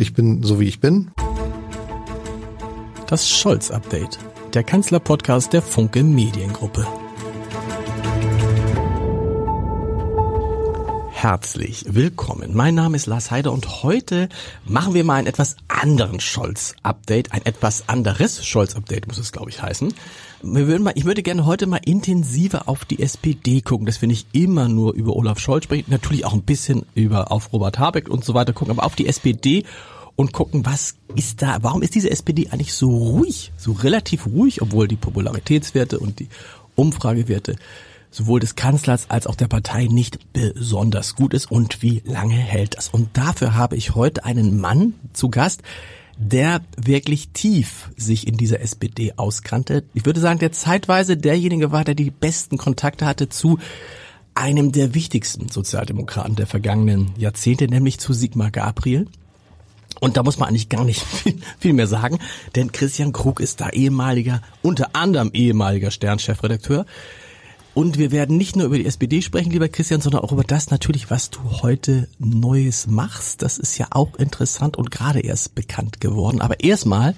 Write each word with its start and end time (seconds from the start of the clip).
Ich 0.00 0.14
bin 0.14 0.44
so 0.44 0.60
wie 0.60 0.68
ich 0.68 0.78
bin. 0.78 1.10
Das 3.08 3.28
Scholz-Update, 3.28 4.20
der 4.54 4.62
Kanzler-Podcast 4.62 5.52
der 5.52 5.60
Funke 5.60 6.04
Mediengruppe. 6.04 6.86
Herzlich 11.10 11.84
willkommen. 11.88 12.54
Mein 12.54 12.76
Name 12.76 12.94
ist 12.94 13.06
Lars 13.06 13.32
Heider 13.32 13.50
und 13.50 13.82
heute 13.82 14.28
machen 14.64 14.94
wir 14.94 15.02
mal 15.02 15.16
einen 15.16 15.26
etwas 15.26 15.56
anderen 15.66 16.20
Scholz-Update, 16.20 17.32
ein 17.32 17.44
etwas 17.44 17.88
anderes 17.88 18.46
Scholz-Update 18.46 19.08
muss 19.08 19.18
es, 19.18 19.32
glaube 19.32 19.50
ich, 19.50 19.60
heißen. 19.60 19.92
Wir 20.42 20.68
würden 20.68 20.84
mal, 20.84 20.92
ich 20.94 21.04
würde 21.04 21.24
gerne 21.24 21.46
heute 21.46 21.66
mal 21.66 21.80
intensiver 21.84 22.68
auf 22.68 22.84
die 22.84 23.02
SPD 23.02 23.60
gucken, 23.60 23.86
dass 23.86 24.00
wir 24.00 24.06
nicht 24.06 24.28
immer 24.32 24.68
nur 24.68 24.94
über 24.94 25.16
Olaf 25.16 25.40
Scholz 25.40 25.64
sprechen, 25.64 25.90
natürlich 25.90 26.24
auch 26.24 26.32
ein 26.32 26.42
bisschen 26.42 26.86
über 26.94 27.32
auf 27.32 27.52
Robert 27.52 27.78
Habeck 27.80 28.08
und 28.08 28.24
so 28.24 28.34
weiter 28.34 28.52
gucken, 28.52 28.70
aber 28.70 28.86
auf 28.86 28.94
die 28.94 29.08
SPD 29.08 29.64
und 30.14 30.32
gucken, 30.32 30.64
was 30.64 30.94
ist 31.16 31.42
da, 31.42 31.58
warum 31.62 31.82
ist 31.82 31.96
diese 31.96 32.10
SPD 32.10 32.48
eigentlich 32.50 32.72
so 32.72 32.88
ruhig, 32.88 33.52
so 33.56 33.72
relativ 33.72 34.26
ruhig, 34.26 34.62
obwohl 34.62 34.86
die 34.86 34.96
Popularitätswerte 34.96 35.98
und 35.98 36.20
die 36.20 36.28
Umfragewerte 36.76 37.56
sowohl 38.10 38.40
des 38.40 38.54
Kanzlers 38.54 39.10
als 39.10 39.26
auch 39.26 39.34
der 39.34 39.48
Partei 39.48 39.86
nicht 39.86 40.32
besonders 40.32 41.16
gut 41.16 41.34
ist 41.34 41.50
und 41.50 41.82
wie 41.82 42.02
lange 42.04 42.34
hält 42.34 42.76
das. 42.76 42.88
Und 42.88 43.16
dafür 43.16 43.54
habe 43.54 43.76
ich 43.76 43.94
heute 43.94 44.24
einen 44.24 44.60
Mann 44.60 44.94
zu 45.12 45.30
Gast, 45.30 45.62
der 46.18 46.60
wirklich 46.76 47.30
tief 47.30 47.90
sich 47.96 48.26
in 48.26 48.36
dieser 48.36 48.60
SPD 48.60 49.14
auskannte. 49.16 49.84
Ich 49.94 50.04
würde 50.04 50.20
sagen, 50.20 50.40
der 50.40 50.52
zeitweise 50.52 51.16
derjenige 51.16 51.70
war, 51.70 51.84
der 51.84 51.94
die 51.94 52.10
besten 52.10 52.58
Kontakte 52.58 53.06
hatte 53.06 53.28
zu 53.28 53.58
einem 54.34 54.72
der 54.72 54.94
wichtigsten 54.94 55.48
Sozialdemokraten 55.48 56.34
der 56.34 56.46
vergangenen 56.46 57.12
Jahrzehnte, 57.16 57.68
nämlich 57.68 57.98
zu 57.98 58.12
Sigmar 58.12 58.50
Gabriel. 58.50 59.06
Und 60.00 60.16
da 60.16 60.22
muss 60.22 60.38
man 60.38 60.48
eigentlich 60.48 60.68
gar 60.68 60.84
nicht 60.84 61.02
viel, 61.04 61.38
viel 61.58 61.72
mehr 61.72 61.86
sagen, 61.86 62.18
denn 62.56 62.72
Christian 62.72 63.12
Krug 63.12 63.40
ist 63.40 63.60
da 63.60 63.70
ehemaliger, 63.70 64.42
unter 64.62 64.94
anderem 64.94 65.30
ehemaliger 65.32 65.90
Sternchefredakteur. 65.90 66.84
Und 67.74 67.98
wir 67.98 68.10
werden 68.10 68.36
nicht 68.36 68.56
nur 68.56 68.66
über 68.66 68.78
die 68.78 68.86
SPD 68.86 69.22
sprechen, 69.22 69.50
lieber 69.50 69.68
Christian, 69.68 70.00
sondern 70.00 70.22
auch 70.22 70.32
über 70.32 70.44
das 70.44 70.70
natürlich, 70.70 71.10
was 71.10 71.30
du 71.30 71.38
heute 71.62 72.08
Neues 72.18 72.86
machst. 72.86 73.42
Das 73.42 73.58
ist 73.58 73.78
ja 73.78 73.86
auch 73.90 74.16
interessant 74.16 74.76
und 74.76 74.90
gerade 74.90 75.20
erst 75.20 75.54
bekannt 75.54 76.00
geworden. 76.00 76.40
Aber 76.40 76.60
erstmal 76.60 77.14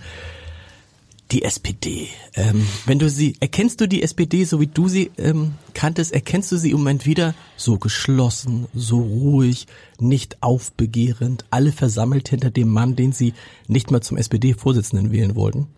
die 1.32 1.42
SPD. 1.42 2.08
Ähm, 2.34 2.66
wenn 2.86 2.98
du 2.98 3.08
sie, 3.08 3.36
erkennst 3.40 3.80
du 3.80 3.86
die 3.86 4.02
SPD, 4.02 4.44
so 4.44 4.60
wie 4.60 4.66
du 4.66 4.88
sie 4.88 5.10
ähm, 5.16 5.52
kanntest, 5.74 6.12
erkennst 6.12 6.50
du 6.52 6.56
sie 6.56 6.70
im 6.70 6.78
Moment 6.78 7.06
wieder 7.06 7.34
so 7.56 7.78
geschlossen, 7.78 8.66
so 8.74 9.00
ruhig, 9.00 9.66
nicht 9.98 10.42
aufbegehrend, 10.42 11.44
alle 11.50 11.72
versammelt 11.72 12.28
hinter 12.28 12.50
dem 12.50 12.68
Mann, 12.68 12.96
den 12.96 13.12
sie 13.12 13.34
nicht 13.68 13.90
mal 13.90 14.00
zum 14.00 14.16
SPD-Vorsitzenden 14.16 15.12
wählen 15.12 15.36
wollten? 15.36 15.68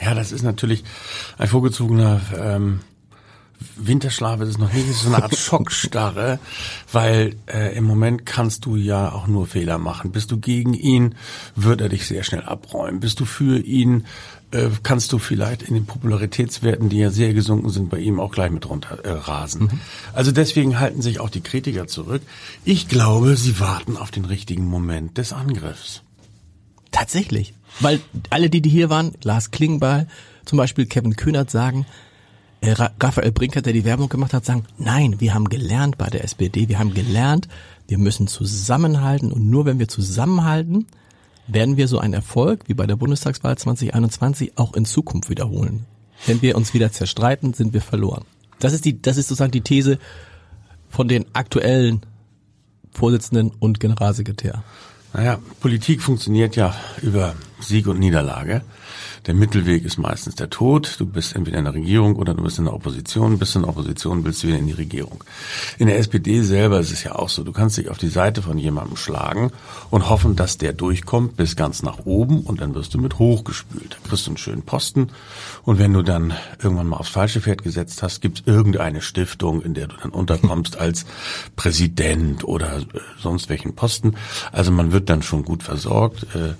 Ja, 0.00 0.14
das 0.14 0.32
ist 0.32 0.42
natürlich 0.42 0.84
ein 1.38 1.48
vorgezogener 1.48 2.20
ähm, 2.36 2.80
Winterschlaf 3.76 4.40
ist 4.40 4.48
es 4.48 4.58
noch 4.58 4.72
nicht, 4.72 4.88
es 4.88 4.96
ist 4.96 5.02
so 5.02 5.12
eine 5.12 5.22
Art 5.22 5.36
Schockstarre, 5.38 6.38
weil 6.90 7.36
äh, 7.46 7.76
im 7.76 7.84
Moment 7.84 8.26
kannst 8.26 8.64
du 8.64 8.76
ja 8.76 9.12
auch 9.12 9.26
nur 9.26 9.46
Fehler 9.46 9.78
machen. 9.78 10.12
Bist 10.12 10.30
du 10.30 10.38
gegen 10.38 10.74
ihn, 10.74 11.14
wird 11.56 11.80
er 11.80 11.88
dich 11.88 12.06
sehr 12.06 12.22
schnell 12.22 12.42
abräumen. 12.42 13.00
Bist 13.00 13.20
du 13.20 13.24
für 13.24 13.58
ihn, 13.58 14.06
äh, 14.52 14.68
kannst 14.82 15.12
du 15.12 15.18
vielleicht 15.18 15.62
in 15.62 15.74
den 15.74 15.86
Popularitätswerten, 15.86 16.88
die 16.88 16.98
ja 16.98 17.10
sehr 17.10 17.34
gesunken 17.34 17.70
sind, 17.70 17.90
bei 17.90 17.98
ihm 17.98 18.20
auch 18.20 18.32
gleich 18.32 18.50
mit 18.50 18.68
runter 18.68 18.98
äh, 19.04 19.10
rasen. 19.10 19.62
Mhm. 19.62 19.80
Also 20.12 20.32
deswegen 20.32 20.78
halten 20.78 21.02
sich 21.02 21.20
auch 21.20 21.30
die 21.30 21.40
Kritiker 21.40 21.86
zurück. 21.86 22.22
Ich 22.64 22.88
glaube, 22.88 23.36
sie 23.36 23.60
warten 23.60 23.96
auf 23.96 24.10
den 24.10 24.24
richtigen 24.24 24.66
Moment 24.66 25.18
des 25.18 25.32
Angriffs. 25.32 26.02
Tatsächlich. 26.90 27.54
Weil 27.80 28.00
alle, 28.30 28.50
die, 28.50 28.60
die 28.60 28.70
hier 28.70 28.90
waren, 28.90 29.12
Lars 29.22 29.50
Klingbeil, 29.50 30.06
zum 30.44 30.58
Beispiel 30.58 30.86
Kevin 30.86 31.16
Kühnert 31.16 31.50
sagen, 31.50 31.86
Raphael 32.64 33.32
Brinkert, 33.32 33.66
der 33.66 33.72
die 33.72 33.84
Werbung 33.84 34.08
gemacht 34.08 34.32
hat, 34.32 34.44
sagen, 34.44 34.64
nein, 34.78 35.20
wir 35.20 35.34
haben 35.34 35.48
gelernt 35.48 35.98
bei 35.98 36.08
der 36.08 36.22
SPD, 36.22 36.68
wir 36.68 36.78
haben 36.78 36.94
gelernt, 36.94 37.48
wir 37.88 37.98
müssen 37.98 38.28
zusammenhalten 38.28 39.32
und 39.32 39.50
nur 39.50 39.64
wenn 39.66 39.80
wir 39.80 39.88
zusammenhalten, 39.88 40.86
werden 41.48 41.76
wir 41.76 41.88
so 41.88 41.98
einen 41.98 42.14
Erfolg 42.14 42.64
wie 42.68 42.74
bei 42.74 42.86
der 42.86 42.96
Bundestagswahl 42.96 43.58
2021 43.58 44.58
auch 44.58 44.74
in 44.74 44.84
Zukunft 44.84 45.28
wiederholen. 45.28 45.86
Wenn 46.26 46.40
wir 46.40 46.56
uns 46.56 46.72
wieder 46.72 46.92
zerstreiten, 46.92 47.52
sind 47.52 47.72
wir 47.72 47.80
verloren. 47.80 48.24
Das 48.60 48.72
ist 48.72 48.84
die, 48.84 49.02
das 49.02 49.16
ist 49.16 49.28
sozusagen 49.28 49.50
die 49.50 49.62
These 49.62 49.98
von 50.88 51.08
den 51.08 51.26
aktuellen 51.32 52.02
Vorsitzenden 52.92 53.50
und 53.58 53.80
Generalsekretär. 53.80 54.62
Naja, 55.14 55.40
Politik 55.60 56.00
funktioniert 56.00 56.54
ja 56.54 56.74
über 57.02 57.34
Sieg 57.60 57.88
und 57.88 57.98
Niederlage. 57.98 58.62
Der 59.26 59.34
Mittelweg 59.34 59.84
ist 59.84 59.98
meistens 59.98 60.34
der 60.34 60.50
Tod. 60.50 60.96
Du 60.98 61.06
bist 61.06 61.36
entweder 61.36 61.58
in 61.58 61.64
der 61.64 61.74
Regierung 61.74 62.16
oder 62.16 62.34
du 62.34 62.42
bist 62.42 62.58
in 62.58 62.64
der 62.64 62.74
Opposition. 62.74 63.38
Bist 63.38 63.54
in 63.54 63.62
der 63.62 63.68
Opposition, 63.68 64.24
willst 64.24 64.42
du 64.42 64.48
wieder 64.48 64.58
in 64.58 64.66
die 64.66 64.72
Regierung. 64.72 65.22
In 65.78 65.86
der 65.86 65.98
SPD 65.98 66.42
selber 66.42 66.80
ist 66.80 66.90
es 66.90 67.04
ja 67.04 67.14
auch 67.14 67.28
so. 67.28 67.44
Du 67.44 67.52
kannst 67.52 67.76
dich 67.76 67.88
auf 67.88 67.98
die 67.98 68.08
Seite 68.08 68.42
von 68.42 68.58
jemandem 68.58 68.96
schlagen 68.96 69.52
und 69.90 70.10
hoffen, 70.10 70.34
dass 70.34 70.58
der 70.58 70.72
durchkommt 70.72 71.36
bis 71.36 71.54
ganz 71.54 71.84
nach 71.84 72.00
oben 72.04 72.40
und 72.40 72.60
dann 72.60 72.74
wirst 72.74 72.94
du 72.94 72.98
mit 72.98 73.20
hochgespült. 73.20 73.92
Da 74.02 74.08
kriegst 74.08 74.26
du 74.26 74.30
einen 74.30 74.38
schönen 74.38 74.62
Posten 74.62 75.10
und 75.62 75.78
wenn 75.78 75.92
du 75.92 76.02
dann 76.02 76.32
irgendwann 76.60 76.88
mal 76.88 76.96
aufs 76.96 77.10
falsche 77.10 77.40
Pferd 77.40 77.62
gesetzt 77.62 78.02
hast, 78.02 78.22
gibt 78.22 78.40
es 78.40 78.46
irgendeine 78.46 79.02
Stiftung, 79.02 79.62
in 79.62 79.74
der 79.74 79.86
du 79.86 79.94
dann 80.02 80.10
unterkommst 80.10 80.78
als 80.78 81.06
Präsident 81.54 82.42
oder 82.42 82.78
äh, 82.78 82.84
sonst 83.20 83.48
welchen 83.48 83.76
Posten. 83.76 84.16
Also 84.50 84.72
man 84.72 84.90
wird 84.90 85.08
dann 85.08 85.22
schon 85.22 85.44
gut 85.44 85.62
versorgt. 85.62 86.24
Äh, 86.34 86.54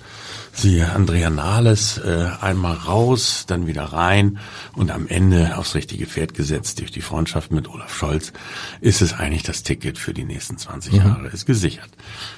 siehe 0.53 0.93
Andrea 0.93 1.31
Nahles, 1.31 1.99
äh, 1.99 2.29
einmal 2.41 2.75
raus, 2.75 3.45
dann 3.47 3.67
wieder 3.67 3.85
rein 3.85 4.39
und 4.75 4.91
am 4.91 5.09
Ende 5.09 5.57
aufs 5.57 5.75
richtige 5.75 6.07
Pferd 6.07 6.35
gesetzt 6.35 6.79
durch 6.81 6.91
die 6.91 7.01
Freundschaft 7.01 7.51
mit 7.51 7.69
Olaf 7.69 7.95
Scholz, 7.95 8.33
ist 8.81 9.01
es 9.03 9.15
eigentlich 9.15 9.43
das 9.43 9.63
Ticket 9.63 9.99
für 9.99 10.15
die 10.15 10.25
nächsten 10.25 10.59
20 10.59 10.95
Jahre, 10.95 11.29
ist 11.29 11.47
gesichert. 11.47 11.91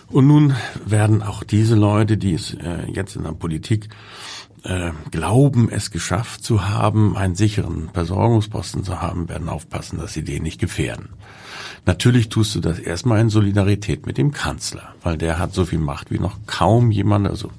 Und 0.08 0.26
nun 0.26 0.54
werden 0.86 1.22
auch 1.22 1.42
diese 1.42 1.74
Leute, 1.74 2.16
die 2.16 2.34
es 2.34 2.54
äh, 2.54 2.86
jetzt 2.92 3.16
in 3.16 3.24
der 3.24 3.32
Politik 3.32 3.88
äh, 4.64 4.90
glauben, 5.10 5.68
es 5.70 5.90
geschafft 5.90 6.42
zu 6.42 6.68
haben, 6.68 7.16
einen 7.16 7.34
sicheren 7.34 7.90
Versorgungsposten 7.92 8.82
zu 8.82 9.00
haben, 9.00 9.28
werden 9.28 9.48
aufpassen, 9.48 9.98
dass 9.98 10.12
sie 10.14 10.24
den 10.24 10.42
nicht 10.42 10.60
gefährden. 10.60 11.10
Natürlich 11.86 12.30
tust 12.30 12.54
du 12.54 12.60
das 12.60 12.78
erstmal 12.78 13.20
in 13.20 13.28
Solidarität 13.28 14.06
mit 14.06 14.16
dem 14.16 14.32
Kanzler, 14.32 14.94
weil 15.02 15.18
der 15.18 15.38
hat 15.38 15.52
so 15.52 15.66
viel 15.66 15.78
Macht 15.78 16.10
wie 16.10 16.18
noch 16.18 16.38
kaum 16.46 16.90
jemand. 16.90 17.28
Also 17.28 17.50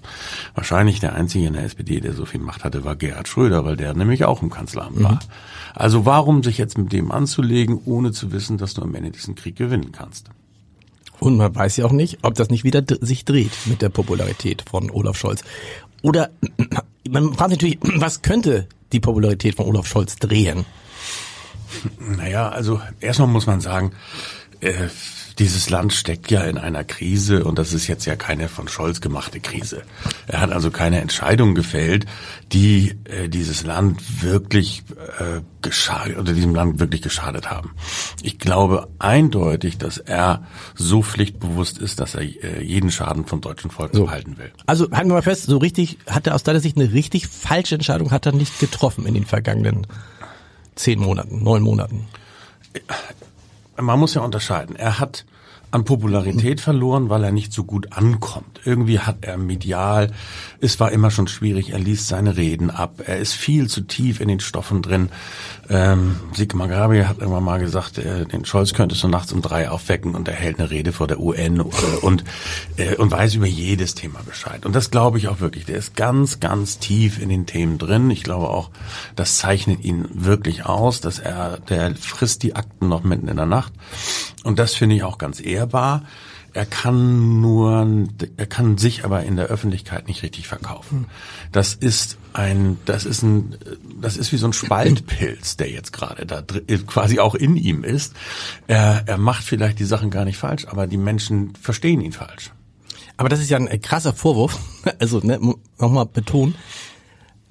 wahrscheinlich 0.55 0.99
der 0.99 1.13
einzige 1.13 1.45
in 1.45 1.53
der 1.53 1.63
SPD, 1.63 1.99
der 1.99 2.13
so 2.13 2.25
viel 2.25 2.41
Macht 2.41 2.63
hatte, 2.63 2.83
war 2.83 2.95
Gerhard 2.95 3.27
Schröder, 3.27 3.65
weil 3.65 3.77
der 3.77 3.93
nämlich 3.93 4.25
auch 4.25 4.41
im 4.41 4.49
Kanzleramt 4.49 4.97
mhm. 4.97 5.03
war. 5.03 5.19
Also 5.75 6.05
warum 6.05 6.41
sich 6.41 6.57
jetzt 6.57 6.77
mit 6.77 6.91
dem 6.91 7.11
anzulegen, 7.11 7.79
ohne 7.85 8.13
zu 8.13 8.31
wissen, 8.31 8.57
dass 8.57 8.73
du 8.73 8.81
am 8.81 8.95
Ende 8.95 9.11
diesen 9.11 9.35
Krieg 9.35 9.57
gewinnen 9.57 9.91
kannst? 9.91 10.31
Und 11.19 11.37
man 11.37 11.53
weiß 11.55 11.77
ja 11.77 11.85
auch 11.85 11.91
nicht, 11.91 12.19
ob 12.23 12.35
das 12.35 12.49
nicht 12.49 12.63
wieder 12.63 12.83
sich 13.01 13.25
dreht 13.25 13.51
mit 13.65 13.81
der 13.81 13.89
Popularität 13.89 14.63
von 14.67 14.91
Olaf 14.91 15.17
Scholz. 15.17 15.43
Oder 16.01 16.31
man 17.09 17.33
fragt 17.33 17.51
natürlich, 17.51 17.79
was 17.81 18.21
könnte 18.21 18.67
die 18.91 18.99
Popularität 18.99 19.55
von 19.55 19.65
Olaf 19.65 19.87
Scholz 19.87 20.15
drehen? 20.15 20.65
Naja, 21.99 22.49
also 22.49 22.81
erstmal 22.99 23.27
muss 23.27 23.47
man 23.47 23.59
sagen, 23.61 23.91
äh, 24.61 24.87
dieses 25.39 25.69
Land 25.69 25.93
steckt 25.93 26.31
ja 26.31 26.43
in 26.43 26.57
einer 26.57 26.83
Krise 26.83 27.43
und 27.43 27.59
das 27.59 27.73
ist 27.73 27.87
jetzt 27.87 28.05
ja 28.05 28.15
keine 28.15 28.47
von 28.47 28.67
Scholz 28.67 29.01
gemachte 29.01 29.39
Krise. 29.39 29.83
Er 30.27 30.39
hat 30.41 30.51
also 30.51 30.71
keine 30.71 31.01
Entscheidung 31.01 31.55
gefällt, 31.55 32.05
die 32.51 32.95
äh, 33.05 33.27
dieses 33.27 33.63
Land 33.63 34.23
wirklich 34.23 34.83
äh, 35.19 35.41
geschadet 35.61 36.17
oder 36.17 36.33
diesem 36.33 36.55
Land 36.55 36.79
wirklich 36.79 37.01
geschadet 37.01 37.49
haben. 37.49 37.71
Ich 38.21 38.39
glaube 38.39 38.87
eindeutig, 38.99 39.77
dass 39.77 39.97
er 39.97 40.45
so 40.75 41.01
pflichtbewusst 41.01 41.77
ist, 41.77 41.99
dass 41.99 42.15
er 42.15 42.21
äh, 42.21 42.63
jeden 42.63 42.91
Schaden 42.91 43.25
vom 43.25 43.41
deutschen 43.41 43.71
Volk 43.71 43.91
so. 43.93 44.09
halten 44.09 44.37
will. 44.37 44.51
Also 44.65 44.89
halten 44.91 45.09
wir 45.09 45.15
mal 45.15 45.21
fest, 45.21 45.45
so 45.45 45.57
richtig 45.57 45.97
hat 46.07 46.27
er 46.27 46.35
aus 46.35 46.43
deiner 46.43 46.59
Sicht 46.59 46.77
eine 46.77 46.93
richtig 46.93 47.27
falsche 47.27 47.75
Entscheidung 47.75 48.11
hat 48.11 48.25
er 48.25 48.31
nicht 48.31 48.59
getroffen 48.59 49.05
in 49.05 49.13
den 49.13 49.25
vergangenen 49.25 49.85
zehn 50.75 50.99
Monaten, 50.99 51.43
neun 51.43 51.63
Monaten? 51.63 52.07
Man 53.77 53.99
muss 53.99 54.13
ja 54.13 54.21
unterscheiden. 54.21 54.75
Er 54.75 54.99
hat 54.99 55.25
an 55.75 55.83
Popularität 55.83 56.61
verloren, 56.61 57.09
weil 57.09 57.25
er 57.25 57.33
nicht 57.33 57.51
so 57.51 57.65
gut 57.65 57.91
ankommt. 57.91 58.61
Irgendwie 58.63 58.99
hat 58.99 59.17
er 59.25 59.37
medial, 59.37 60.13
es 60.61 60.79
war 60.79 60.89
immer 60.93 61.11
schon 61.11 61.27
schwierig, 61.27 61.71
er 61.71 61.79
liest 61.79 62.07
seine 62.07 62.37
Reden 62.37 62.69
ab, 62.69 63.01
er 63.05 63.17
ist 63.17 63.33
viel 63.33 63.67
zu 63.67 63.81
tief 63.81 64.21
in 64.21 64.29
den 64.29 64.39
Stoffen 64.39 64.81
drin. 64.81 65.09
Ähm, 65.69 66.15
Sigmar 66.33 66.69
Gabriel 66.69 67.09
hat 67.09 67.17
irgendwann 67.17 67.43
mal 67.43 67.59
gesagt, 67.59 67.97
äh, 67.97 68.25
den 68.25 68.45
Scholz 68.45 68.73
könntest 68.73 69.03
du 69.03 69.09
nachts 69.09 69.33
um 69.33 69.41
drei 69.41 69.69
aufwecken 69.69 70.15
und 70.15 70.29
er 70.29 70.35
hält 70.35 70.59
eine 70.59 70.69
Rede 70.69 70.93
vor 70.93 71.07
der 71.07 71.19
UN 71.19 71.59
äh, 71.59 71.63
und, 72.01 72.23
äh, 72.77 72.95
und 72.95 73.11
weiß 73.11 73.35
über 73.35 73.47
jedes 73.47 73.95
Thema 73.95 74.21
Bescheid. 74.25 74.65
Und 74.65 74.77
das 74.77 74.91
glaube 74.91 75.17
ich 75.17 75.27
auch 75.27 75.41
wirklich. 75.41 75.65
Der 75.65 75.75
ist 75.75 75.97
ganz, 75.97 76.39
ganz 76.39 76.79
tief 76.79 77.21
in 77.21 77.27
den 77.27 77.47
Themen 77.47 77.79
drin. 77.79 78.09
Ich 78.11 78.23
glaube 78.23 78.49
auch, 78.49 78.69
das 79.17 79.39
zeichnet 79.39 79.83
ihn 79.83 80.07
wirklich 80.13 80.65
aus, 80.65 81.01
dass 81.01 81.19
er, 81.19 81.59
der 81.67 81.95
frisst 81.97 82.43
die 82.43 82.55
Akten 82.55 82.87
noch 82.87 83.03
mitten 83.03 83.27
in 83.27 83.35
der 83.35 83.45
Nacht. 83.45 83.73
Und 84.45 84.59
das 84.59 84.75
finde 84.75 84.95
ich 84.95 85.03
auch 85.03 85.17
ganz 85.17 85.41
ehrbar. 85.65 86.03
er 86.53 86.65
kann 86.65 87.41
nur, 87.41 88.07
er 88.37 88.45
kann 88.45 88.77
sich 88.77 89.03
aber 89.03 89.23
in 89.23 89.35
der 89.35 89.47
Öffentlichkeit 89.47 90.07
nicht 90.07 90.23
richtig 90.23 90.47
verkaufen. 90.47 91.07
Das 91.51 91.73
ist 91.73 92.17
ein, 92.31 92.77
das 92.85 93.03
ist 93.03 93.23
ein, 93.23 93.57
das 93.99 94.15
ist 94.15 94.31
wie 94.31 94.37
so 94.37 94.47
ein 94.47 94.53
Spaltpilz, 94.53 95.57
der 95.57 95.69
jetzt 95.69 95.91
gerade 95.91 96.25
da 96.25 96.43
quasi 96.87 97.19
auch 97.19 97.35
in 97.35 97.57
ihm 97.57 97.83
ist. 97.83 98.13
Er, 98.67 99.03
er 99.05 99.17
macht 99.17 99.43
vielleicht 99.43 99.79
die 99.79 99.85
Sachen 99.85 100.11
gar 100.11 100.23
nicht 100.23 100.37
falsch, 100.37 100.65
aber 100.67 100.87
die 100.87 100.97
Menschen 100.97 101.53
verstehen 101.55 101.99
ihn 101.99 102.13
falsch. 102.13 102.51
Aber 103.17 103.27
das 103.27 103.39
ist 103.41 103.49
ja 103.49 103.57
ein 103.57 103.81
krasser 103.81 104.13
Vorwurf. 104.13 104.59
Also 104.99 105.19
ne, 105.19 105.39
nochmal 105.79 106.05
betonen. 106.05 106.53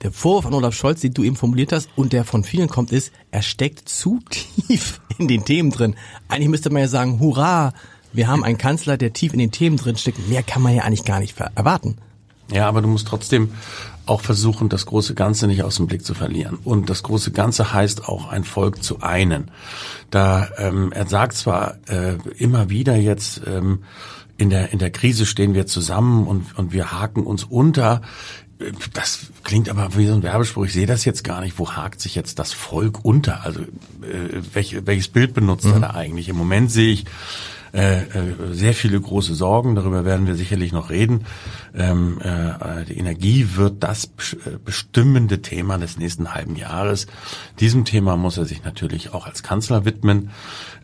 Der 0.03 0.13
Vorwurf 0.13 0.47
an 0.47 0.55
Olaf 0.55 0.75
Scholz, 0.75 1.01
den 1.01 1.13
du 1.13 1.25
eben 1.25 1.35
formuliert 1.35 1.73
hast 1.73 1.89
und 1.97 2.13
der 2.13 2.25
von 2.25 2.45
vielen 2.45 2.69
kommt, 2.69 2.93
ist, 2.93 3.11
er 3.33 3.43
steckt 3.43 3.89
zu 3.89 4.21
tief 4.31 5.01
in 5.19 5.29
den 5.29 5.45
Themen 5.45 5.71
drin. 5.71 5.97
Eigentlich 6.29 6.49
müsste 6.49 6.71
man 6.71 6.83
ja 6.83 6.89
sagen, 6.89 7.19
hurra, 7.19 7.73
wir 8.15 8.29
haben 8.29 8.45
einen 8.45 8.59
Kanzler, 8.59 8.97
der 8.97 9.13
tief 9.13 9.33
in 9.33 9.39
den 9.39 9.51
Themen 9.51 9.77
drin 9.77 9.97
steckt. 9.97 10.29
Mehr 10.29 10.43
kann 10.43 10.63
man 10.63 10.75
ja 10.75 10.83
eigentlich 10.83 11.05
gar 11.05 11.21
nicht 11.21 11.37
erwarten. 11.55 11.97
Ja, 12.51 12.69
aber 12.69 12.83
du 12.83 12.89
musst 12.89 13.09
trotzdem 13.09 13.51
auch 14.07 14.21
versuchen, 14.21 14.69
das 14.69 14.87
große 14.87 15.15
Ganze 15.15 15.47
nicht 15.47 15.63
aus 15.63 15.77
dem 15.77 15.87
Blick 15.87 16.05
zu 16.05 16.15
verlieren. 16.15 16.59
Und 16.63 16.91
das 16.91 17.03
große 17.03 17.31
Ganze 17.31 17.73
heißt 17.73 18.07
auch, 18.09 18.29
ein 18.29 18.45
Volk 18.45 18.83
zu 18.83 19.01
einen. 19.01 19.51
Da 20.11 20.49
ähm, 20.59 20.93
er 20.93 21.07
sagt 21.07 21.37
zwar 21.37 21.77
äh, 21.89 22.17
immer 22.37 22.69
wieder 22.71 22.97
jetzt 22.97 23.41
ähm, 23.47 23.85
in 24.37 24.51
der 24.51 24.73
in 24.73 24.79
der 24.79 24.91
Krise 24.91 25.27
stehen 25.27 25.55
wir 25.55 25.67
zusammen 25.67 26.27
und 26.27 26.59
und 26.59 26.73
wir 26.73 26.93
haken 26.93 27.23
uns 27.23 27.45
unter. 27.45 28.03
Das 28.93 29.27
klingt 29.43 29.69
aber 29.69 29.97
wie 29.97 30.07
so 30.07 30.15
ein 30.15 30.23
Werbespruch. 30.23 30.67
Ich 30.67 30.73
sehe 30.73 30.87
das 30.87 31.05
jetzt 31.05 31.25
gar 31.25 31.41
nicht. 31.41 31.59
Wo 31.59 31.73
hakt 31.73 32.01
sich 32.01 32.15
jetzt 32.15 32.39
das 32.39 32.53
Volk 32.53 33.05
unter? 33.05 33.43
Also 33.43 33.61
äh, 33.61 34.43
welch, 34.53 34.77
welches 34.87 35.09
Bild 35.09 35.35
benutzt 35.35 35.65
mhm. 35.65 35.73
er 35.73 35.81
da 35.81 35.91
eigentlich? 35.91 36.29
Im 36.29 36.37
Moment 36.37 36.71
sehe 36.71 36.93
ich 36.93 37.05
äh, 37.75 38.03
äh, 38.03 38.53
sehr 38.53 38.73
viele 38.73 39.01
große 39.01 39.35
Sorgen. 39.35 39.75
Darüber 39.75 40.05
werden 40.05 40.29
wir 40.29 40.37
sicherlich 40.37 40.73
noch 40.73 40.91
reden. 40.91 41.25
Ähm, 41.75 42.21
äh, 42.21 42.85
die 42.85 42.97
Energie 42.97 43.49
wird 43.57 43.83
das 43.83 44.05
äh, 44.05 44.59
bestimmende 44.65 45.43
Thema 45.43 45.77
des 45.77 45.99
nächsten 45.99 46.33
halben 46.35 46.55
Jahres. 46.55 47.09
Diesem 47.59 47.85
Thema 47.85 48.17
muss 48.17 48.39
er 48.39 48.45
sich 48.45 48.63
natürlich 48.63 49.13
auch 49.13 49.27
als 49.27 49.43
Kanzler 49.43 49.85
widmen. 49.85 50.31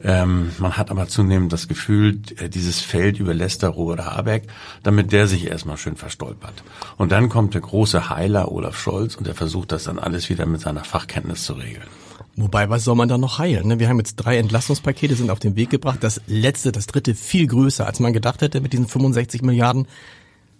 Ähm, 0.02 0.50
man 0.58 0.76
hat 0.76 0.90
aber 0.90 1.06
zunehmend 1.06 1.52
das 1.52 1.68
Gefühl, 1.68 2.16
dieses 2.16 2.80
Feld 2.80 3.20
überlässt 3.20 3.62
der 3.62 3.68
Robert 3.68 4.04
Habeck, 4.04 4.48
damit 4.82 5.12
der 5.12 5.28
sich 5.28 5.46
erstmal 5.46 5.76
schön 5.76 5.94
verstolpert. 5.94 6.64
Und 6.96 7.12
dann 7.12 7.28
kommt 7.28 7.54
der 7.54 7.60
große 7.60 8.10
Heiler 8.10 8.50
Olaf 8.50 8.76
Scholz 8.76 9.14
und 9.14 9.28
er 9.28 9.34
versucht 9.34 9.70
das 9.70 9.84
dann 9.84 10.00
alles 10.00 10.28
wieder 10.28 10.44
mit 10.44 10.60
seiner 10.60 10.82
Fachkenntnis 10.82 11.44
zu 11.44 11.52
regeln. 11.52 11.86
Wobei, 12.36 12.70
was 12.70 12.84
soll 12.84 12.94
man 12.94 13.08
da 13.08 13.18
noch 13.18 13.38
heilen? 13.38 13.68
Ne? 13.68 13.78
Wir 13.78 13.88
haben 13.88 13.98
jetzt 13.98 14.16
drei 14.16 14.38
Entlastungspakete, 14.38 15.14
sind 15.14 15.30
auf 15.30 15.40
den 15.40 15.56
Weg 15.56 15.70
gebracht. 15.70 15.98
Das 16.02 16.20
letzte, 16.26 16.72
das 16.72 16.86
dritte, 16.86 17.14
viel 17.14 17.46
größer, 17.46 17.86
als 17.86 18.00
man 18.00 18.12
gedacht 18.12 18.40
hätte 18.40 18.60
mit 18.60 18.72
diesen 18.72 18.86
65 18.86 19.42
Milliarden. 19.42 19.86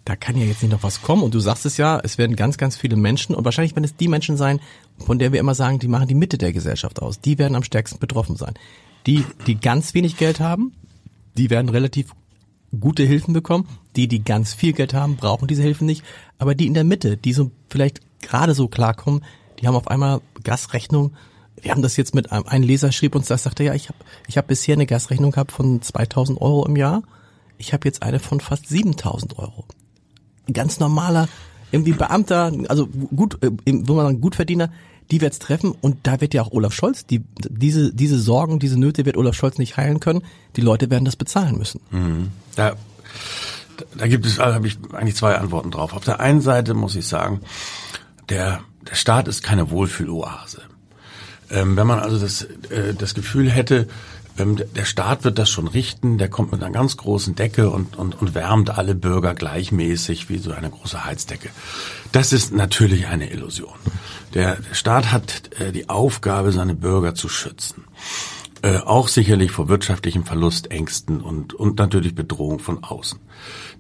Da 0.05 0.17
kann 0.17 0.37
ja 0.37 0.45
jetzt 0.45 0.63
nicht 0.63 0.73
noch 0.73 0.83
was 0.83 1.03
kommen. 1.03 1.23
Und 1.23 1.35
du 1.35 1.41
sagst 1.41 1.67
es 1.67 1.77
ja, 1.77 2.01
es 2.03 2.19
werden 2.19 2.35
ganz, 2.37 2.59
ganz 2.59 2.77
viele 2.77 2.97
Menschen 2.97 3.35
und 3.35 3.45
wahrscheinlich 3.45 3.77
werden 3.77 3.85
es 3.85 3.97
die 3.97 4.09
Menschen 4.09 4.37
sein, 4.37 4.61
von 4.99 5.19
der 5.19 5.33
wir 5.33 5.41
immer 5.41 5.55
sagen, 5.55 5.79
die 5.79 5.89
machen 5.89 6.09
die 6.09 6.15
Mitte 6.15 6.39
der 6.39 6.53
Gesellschaft 6.53 7.01
aus. 7.01 7.21
Die 7.21 7.39
werden 7.39 7.55
am 7.55 7.63
stärksten 7.63 7.99
betroffen 7.99 8.37
sein. 8.37 8.55
Die, 9.07 9.25
die 9.47 9.61
ganz 9.61 9.95
wenig 9.95 10.17
Geld 10.17 10.41
haben, 10.41 10.73
die 11.37 11.51
werden 11.51 11.69
relativ 11.69 12.13
gute 12.79 13.05
Hilfen 13.05 13.33
bekommen. 13.33 13.69
Die, 13.97 14.09
die 14.09 14.23
ganz 14.23 14.55
viel 14.55 14.73
Geld 14.73 14.95
haben, 14.95 15.17
brauchen 15.17 15.49
diese 15.49 15.63
Hilfen 15.63 15.87
nicht. 15.87 16.05
Aber 16.39 16.55
die 16.55 16.67
in 16.67 16.75
der 16.75 16.85
Mitte, 16.85 17.17
die 17.17 17.33
so 17.33 17.51
vielleicht 17.69 18.01
gerade 18.21 18.55
so 18.55 18.69
klarkommen, 18.69 19.25
die 19.61 19.67
haben 19.67 19.77
auf 19.77 19.89
einmal 19.89 20.21
Gasrechnung 20.43 21.13
wir 21.63 21.71
haben 21.71 21.83
das 21.83 21.97
jetzt 21.97 22.15
mit 22.15 22.33
einem, 22.33 22.47
ein 22.47 22.63
Leser 22.63 22.93
schrieb 22.93 23.15
uns 23.15 23.29
das, 23.29 23.43
sagte, 23.43 23.65
ja, 23.65 23.75
ich 23.75 23.89
habe 23.89 23.99
ich 24.27 24.39
hab 24.39 24.47
bisher 24.47 24.75
eine 24.75 24.87
Gasrechnung 24.87 25.33
gehabt 25.33 25.53
von 25.53 25.83
2000 25.83 26.41
Euro 26.41 26.67
im 26.67 26.77
Jahr. 26.77 27.03
Ich 27.59 27.73
habe 27.73 27.87
jetzt 27.87 28.03
eine 28.03 28.19
von 28.19 28.41
fast 28.41 28.69
7000 28.69 29.39
Euro. 29.39 29.65
Ein 30.49 30.55
ganz 30.55 30.81
normaler, 30.81 31.29
irgendwie 31.73 31.93
Beamter, 31.93 32.53
also 32.69 32.87
gut, 32.87 33.43
äh, 33.43 33.51
wo 33.67 33.95
man 33.95 34.07
sagen, 34.07 34.21
Gutverdiener, 34.21 34.71
die 35.11 35.21
wird's 35.21 35.39
treffen 35.39 35.75
und 35.81 35.99
da 36.05 36.21
wird 36.21 36.35
ja 36.35 36.43
auch 36.43 36.53
Olaf 36.53 36.73
Scholz, 36.73 37.05
die, 37.05 37.23
diese, 37.49 37.93
diese 37.93 38.19
Sorgen, 38.19 38.59
diese 38.59 38.79
Nöte 38.79 39.05
wird 39.05 39.17
Olaf 39.17 39.35
Scholz 39.35 39.59
nicht 39.59 39.77
heilen 39.77 40.01
können. 40.01 40.23
Die 40.57 40.61
Leute 40.61 40.91
werden 40.91 41.05
das 41.05 41.17
bezahlen 41.17 41.59
müssen. 41.59 41.81
Mhm. 41.91 42.29
Da, 42.57 42.77
da 43.97 44.07
gibt 44.07 44.27
es, 44.27 44.37
da 44.37 44.55
habe 44.55 44.67
ich 44.67 44.79
eigentlich 44.93 45.17
zwei 45.17 45.35
Antworten 45.35 45.71
drauf. 45.71 45.93
Auf 45.93 46.05
der 46.05 46.21
einen 46.21 46.41
Seite 46.41 46.75
muss 46.75 46.95
ich 46.95 47.07
sagen, 47.07 47.41
der, 48.29 48.61
der 48.89 48.95
Staat 48.95 49.27
ist 49.27 49.43
keine 49.43 49.71
Wohlfühloase. 49.71 50.63
Ähm, 51.51 51.77
wenn 51.77 51.87
man 51.87 51.99
also 51.99 52.19
das, 52.19 52.43
äh, 52.71 52.95
das 52.95 53.15
Gefühl 53.15 53.51
hätte, 53.51 53.89
ähm, 54.39 54.57
der 54.57 54.85
Staat 54.85 55.25
wird 55.25 55.39
das 55.39 55.51
schon 55.51 55.67
richten, 55.67 56.19
der 56.19 56.29
kommt 56.29 56.53
mit 56.53 56.63
einer 56.63 56.73
ganz 56.73 56.97
großen 56.97 57.35
Decke 57.35 57.71
und, 57.71 57.97
und, 57.97 58.21
und 58.21 58.35
wärmt 58.35 58.71
alle 58.71 58.95
Bürger 58.95 59.35
gleichmäßig 59.35 60.29
wie 60.29 60.39
so 60.39 60.53
eine 60.53 60.71
große 60.71 61.05
Heizdecke. 61.05 61.51
Das 62.13 62.33
ist 62.33 62.53
natürlich 62.53 63.07
eine 63.07 63.31
Illusion. 63.31 63.75
Der, 64.35 64.59
Staat 64.73 65.13
hat 65.13 65.51
äh, 65.61 65.73
die 65.73 65.89
Aufgabe, 65.89 66.53
seine 66.53 66.75
Bürger 66.75 67.15
zu 67.15 67.29
schützen. 67.29 67.85
Äh, 68.63 68.79
auch 68.79 69.09
sicherlich 69.09 69.51
vor 69.51 69.69
wirtschaftlichem 69.69 70.25
Verlust, 70.25 70.71
Ängsten 70.71 71.21
und, 71.21 71.55
und 71.55 71.79
natürlich 71.79 72.15
Bedrohung 72.15 72.59
von 72.59 72.85
außen. 72.85 73.19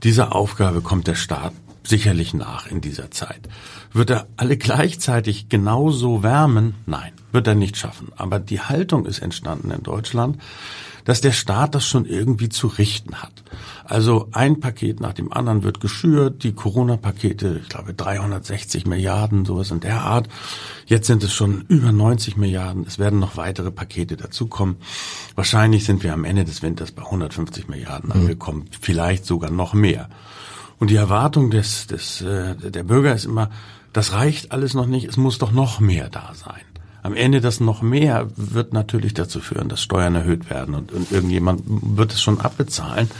Dieser 0.02 0.34
Aufgabe 0.34 0.80
kommt 0.80 1.06
der 1.06 1.14
Staat 1.14 1.52
sicherlich 1.82 2.34
nach 2.34 2.66
in 2.66 2.80
dieser 2.80 3.10
Zeit. 3.10 3.48
Wird 3.92 4.10
er 4.10 4.26
alle 4.36 4.56
gleichzeitig 4.56 5.48
genauso 5.48 6.22
wärmen? 6.22 6.74
Nein, 6.86 7.12
wird 7.32 7.46
er 7.46 7.54
nicht 7.54 7.76
schaffen. 7.76 8.12
Aber 8.16 8.38
die 8.38 8.60
Haltung 8.60 9.06
ist 9.06 9.20
entstanden 9.20 9.70
in 9.70 9.82
Deutschland, 9.82 10.38
dass 11.04 11.20
der 11.20 11.32
Staat 11.32 11.74
das 11.74 11.86
schon 11.86 12.04
irgendwie 12.04 12.48
zu 12.48 12.66
richten 12.66 13.16
hat. 13.16 13.32
Also 13.84 14.28
ein 14.32 14.60
Paket 14.60 15.00
nach 15.00 15.14
dem 15.14 15.32
anderen 15.32 15.62
wird 15.62 15.80
geschürt, 15.80 16.44
die 16.44 16.52
Corona-Pakete, 16.52 17.60
ich 17.62 17.68
glaube 17.68 17.94
360 17.94 18.86
Milliarden, 18.86 19.44
sowas 19.44 19.70
in 19.70 19.80
der 19.80 20.02
Art. 20.02 20.28
Jetzt 20.86 21.06
sind 21.06 21.24
es 21.24 21.32
schon 21.32 21.64
über 21.68 21.90
90 21.90 22.36
Milliarden, 22.36 22.84
es 22.86 22.98
werden 22.98 23.18
noch 23.18 23.36
weitere 23.36 23.70
Pakete 23.70 24.16
dazukommen. 24.16 24.76
Wahrscheinlich 25.34 25.84
sind 25.84 26.04
wir 26.04 26.12
am 26.12 26.24
Ende 26.24 26.44
des 26.44 26.62
Winters 26.62 26.92
bei 26.92 27.02
150 27.02 27.68
Milliarden 27.68 28.10
mhm. 28.10 28.20
angekommen, 28.20 28.66
vielleicht 28.80 29.26
sogar 29.26 29.50
noch 29.50 29.74
mehr. 29.74 30.08
Und 30.80 30.90
die 30.90 30.96
Erwartung 30.96 31.50
des, 31.50 31.86
des, 31.86 32.22
äh, 32.22 32.56
der 32.56 32.82
Bürger 32.82 33.14
ist 33.14 33.26
immer, 33.26 33.50
das 33.92 34.14
reicht 34.14 34.50
alles 34.50 34.74
noch 34.74 34.86
nicht, 34.86 35.06
es 35.06 35.16
muss 35.16 35.38
doch 35.38 35.52
noch 35.52 35.78
mehr 35.78 36.08
da 36.08 36.32
sein. 36.34 36.62
Am 37.02 37.14
Ende 37.14 37.40
das 37.40 37.60
noch 37.60 37.82
mehr 37.82 38.28
wird 38.36 38.72
natürlich 38.72 39.14
dazu 39.14 39.40
führen, 39.40 39.68
dass 39.68 39.82
Steuern 39.82 40.14
erhöht 40.14 40.50
werden 40.50 40.74
und, 40.74 40.90
und 40.92 41.12
irgendjemand 41.12 41.62
wird 41.66 42.12
es 42.12 42.22
schon 42.22 42.40
abbezahlen. 42.40 43.10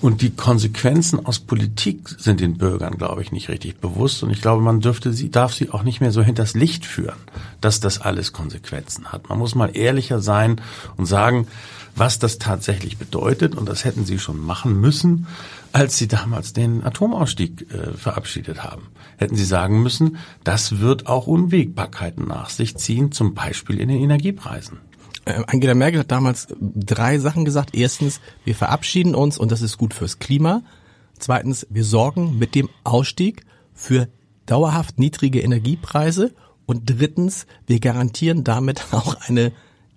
Und 0.00 0.20
die 0.20 0.30
Konsequenzen 0.30 1.24
aus 1.24 1.38
Politik 1.38 2.08
sind 2.18 2.40
den 2.40 2.58
Bürgern, 2.58 2.98
glaube 2.98 3.22
ich, 3.22 3.32
nicht 3.32 3.48
richtig 3.48 3.76
bewusst. 3.80 4.22
Und 4.22 4.30
ich 4.30 4.42
glaube, 4.42 4.62
man 4.62 4.80
dürfte 4.80 5.12
sie, 5.12 5.30
darf 5.30 5.54
sie 5.54 5.70
auch 5.70 5.82
nicht 5.82 6.00
mehr 6.00 6.12
so 6.12 6.22
hinters 6.22 6.54
Licht 6.54 6.84
führen, 6.84 7.16
dass 7.60 7.80
das 7.80 8.00
alles 8.00 8.32
Konsequenzen 8.32 9.12
hat. 9.12 9.28
Man 9.28 9.38
muss 9.38 9.54
mal 9.54 9.74
ehrlicher 9.74 10.20
sein 10.20 10.60
und 10.96 11.06
sagen, 11.06 11.46
was 11.94 12.18
das 12.18 12.38
tatsächlich 12.38 12.98
bedeutet. 12.98 13.54
Und 13.54 13.68
das 13.68 13.84
hätten 13.84 14.04
sie 14.04 14.18
schon 14.18 14.38
machen 14.38 14.80
müssen 14.80 15.26
als 15.76 15.98
sie 15.98 16.08
damals 16.08 16.54
den 16.54 16.82
Atomausstieg 16.82 17.66
äh, 17.70 17.92
verabschiedet 17.92 18.64
haben. 18.64 18.88
Hätten 19.18 19.36
sie 19.36 19.44
sagen 19.44 19.82
müssen, 19.82 20.16
das 20.42 20.80
wird 20.80 21.06
auch 21.06 21.26
Unwägbarkeiten 21.26 22.26
nach 22.26 22.48
sich 22.48 22.78
ziehen, 22.78 23.12
zum 23.12 23.34
Beispiel 23.34 23.78
in 23.78 23.88
den 23.88 24.00
Energiepreisen. 24.00 24.78
Äh, 25.26 25.42
Angela 25.46 25.74
Merkel 25.74 26.00
hat 26.00 26.10
damals 26.10 26.48
drei 26.58 27.18
Sachen 27.18 27.44
gesagt. 27.44 27.74
Erstens, 27.74 28.20
wir 28.44 28.54
verabschieden 28.54 29.14
uns 29.14 29.36
und 29.36 29.52
das 29.52 29.60
ist 29.60 29.76
gut 29.76 29.92
fürs 29.92 30.18
Klima. 30.18 30.62
Zweitens, 31.18 31.66
wir 31.68 31.84
sorgen 31.84 32.38
mit 32.38 32.54
dem 32.54 32.70
Ausstieg 32.84 33.44
für 33.74 34.08
dauerhaft 34.46 34.98
niedrige 34.98 35.40
Energiepreise. 35.40 36.32
Und 36.64 36.88
drittens, 36.88 37.46
wir 37.66 37.80
garantieren 37.80 38.44
damit 38.44 38.86
auch 38.92 39.16
eine 39.28 39.52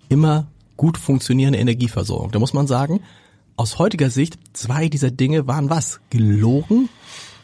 immer 0.08 0.48
gut 0.76 0.98
funktionierende 0.98 1.58
Energieversorgung. 1.58 2.32
Da 2.32 2.38
muss 2.38 2.52
man 2.52 2.66
sagen, 2.66 3.00
aus 3.56 3.78
heutiger 3.78 4.10
Sicht, 4.10 4.38
zwei 4.52 4.88
dieser 4.88 5.10
Dinge 5.10 5.46
waren 5.46 5.70
was? 5.70 6.00
Gelogen, 6.10 6.88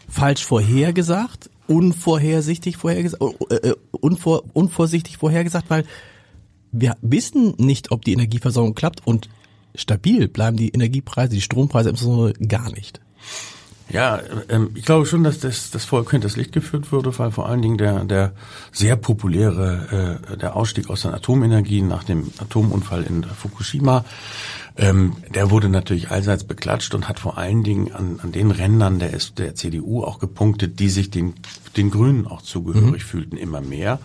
falsch 0.08 0.44
vorhergesagt, 0.44 1.50
unvorhersichtig 1.68 2.78
vorhergesagt, 2.78 3.22
äh, 3.50 3.54
äh, 3.68 3.76
unvor, 3.92 4.42
unvorsichtig 4.54 5.18
vorhergesagt, 5.18 5.68
weil 5.68 5.84
wir 6.80 6.96
wissen 7.02 7.54
nicht, 7.58 7.90
ob 7.90 8.04
die 8.04 8.12
Energieversorgung 8.12 8.74
klappt 8.74 9.06
und 9.06 9.28
stabil 9.74 10.28
bleiben 10.28 10.56
die 10.56 10.70
Energiepreise, 10.70 11.34
die 11.34 11.40
Strompreise 11.40 11.90
insbesondere 11.90 12.32
gar 12.34 12.70
nicht. 12.70 13.00
Ja, 13.88 14.20
ähm, 14.48 14.70
ich 14.74 14.84
glaube 14.84 15.06
schon, 15.06 15.22
dass 15.22 15.38
das, 15.38 15.70
das 15.70 15.84
Volk 15.84 16.10
hinters 16.10 16.36
Licht 16.36 16.50
geführt 16.50 16.90
wurde, 16.90 17.16
weil 17.18 17.30
vor 17.30 17.48
allen 17.48 17.62
Dingen 17.62 17.78
der, 17.78 18.04
der 18.04 18.32
sehr 18.72 18.96
populäre, 18.96 20.18
äh, 20.32 20.36
der 20.36 20.56
Ausstieg 20.56 20.90
aus 20.90 21.02
der 21.02 21.14
Atomenergie 21.14 21.82
nach 21.82 22.02
dem 22.02 22.32
Atomunfall 22.38 23.04
in 23.04 23.22
Fukushima 23.22 24.04
ähm, 24.78 25.16
der 25.34 25.50
wurde 25.50 25.68
natürlich 25.68 26.10
allseits 26.10 26.44
beklatscht 26.44 26.94
und 26.94 27.08
hat 27.08 27.18
vor 27.18 27.38
allen 27.38 27.62
Dingen 27.62 27.92
an, 27.92 28.20
an 28.22 28.32
den 28.32 28.50
Rändern 28.50 28.98
der, 28.98 29.12
der 29.36 29.54
CDU 29.54 30.02
auch 30.04 30.18
gepunktet, 30.18 30.80
die 30.80 30.90
sich 30.90 31.10
den, 31.10 31.34
den 31.76 31.90
Grünen 31.90 32.26
auch 32.26 32.42
zugehörig 32.42 33.02
mhm. 33.02 33.06
fühlten, 33.06 33.36
immer 33.38 33.60
mehr, 33.60 33.98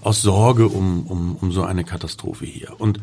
aus 0.00 0.22
Sorge 0.22 0.68
um, 0.68 1.06
um, 1.06 1.36
um 1.36 1.50
so 1.50 1.64
eine 1.64 1.84
Katastrophe 1.84 2.46
hier. 2.46 2.80
Und 2.80 3.00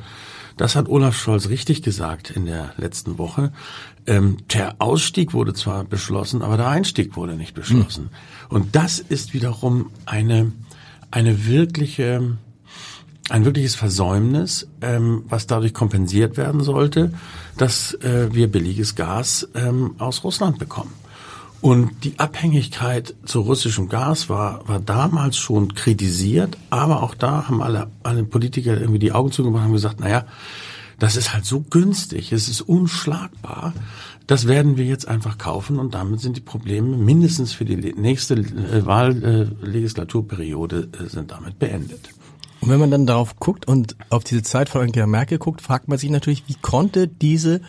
das 0.56 0.76
hat 0.76 0.90
Olaf 0.90 1.18
Scholz 1.18 1.50
richtig 1.50 1.84
gesagt 1.84 2.32
in 2.32 2.46
der 2.46 2.74
letzten 2.78 3.18
Woche. 3.18 3.52
Ähm, 4.08 4.38
der 4.54 4.76
Ausstieg 4.80 5.34
wurde 5.34 5.54
zwar 5.54 5.84
beschlossen, 5.84 6.42
aber 6.42 6.58
der 6.58 6.68
Einstieg 6.68 7.16
wurde 7.16 7.36
nicht 7.36 7.54
beschlossen. 7.54 8.06
Mhm. 8.50 8.56
Und 8.56 8.76
das 8.76 9.00
ist 9.00 9.34
wiederum 9.34 9.92
eine, 10.06 10.52
eine 11.12 11.48
wirkliche 11.48 12.38
ein 13.32 13.46
wirkliches 13.46 13.76
Versäumnis, 13.76 14.68
ähm, 14.82 15.24
was 15.30 15.48
dadurch 15.48 15.74
kompensiert 15.74 16.38
werden 16.38 16.62
sollte, 16.62 17.14
dass 17.58 17.94
äh, 17.96 18.30
wir 18.32 18.52
billiges 18.52 18.96
Gas 18.96 19.48
ähm, 19.56 19.96
aus 20.00 20.24
Russland 20.24 20.60
bekommen. 20.60 20.94
Und 21.62 22.06
die 22.06 22.18
Abhängigkeit 22.18 23.16
zu 23.26 23.42
russischem 23.42 23.90
Gas 23.90 24.30
war, 24.30 24.66
war 24.68 24.80
damals 24.80 25.38
schon 25.38 25.74
kritisiert, 25.74 26.58
aber 26.70 27.04
auch 27.04 27.16
da 27.16 27.50
haben 27.50 27.62
alle, 27.62 27.88
alle 28.02 28.24
Politiker 28.24 28.80
irgendwie 28.80 29.00
die 29.00 29.12
Augen 29.12 29.34
zugemacht 29.34 29.66
und 29.66 29.74
gesagt, 29.74 30.00
naja, 30.00 30.24
das 31.00 31.18
ist 31.18 31.34
halt 31.34 31.46
so 31.46 31.62
günstig, 31.62 32.32
es 32.32 32.48
ist 32.48 32.62
unschlagbar, 32.62 33.74
das 34.28 34.48
werden 34.48 34.78
wir 34.78 34.86
jetzt 34.86 35.06
einfach 35.08 35.38
kaufen 35.38 35.80
und 35.80 35.96
damit 35.96 36.22
sind 36.22 36.38
die 36.38 36.42
Probleme 36.42 36.96
mindestens 36.96 37.52
für 37.52 37.66
die 37.66 37.94
nächste 37.94 38.36
äh, 38.36 38.86
Wahllegislaturperiode 38.86 40.88
äh, 40.98 41.10
sind 41.10 41.32
damit 41.32 41.60
beendet. 41.60 42.12
Und 42.62 42.70
wenn 42.70 42.80
man 42.80 42.92
dann 42.92 43.06
darauf 43.06 43.38
guckt 43.38 43.68
und 43.68 43.96
auf 44.10 44.24
diese 44.24 44.44
Zeit 44.44 44.70
von 44.70 44.82
Angela 44.82 45.08
Merkel 45.08 45.38
guckt, 45.38 45.62
fragt 45.62 45.88
man 45.88 45.98
sich 45.98 46.10
natürlich, 46.10 46.44
wie 46.48 46.56
konnte 46.56 47.08
diese 47.08 47.62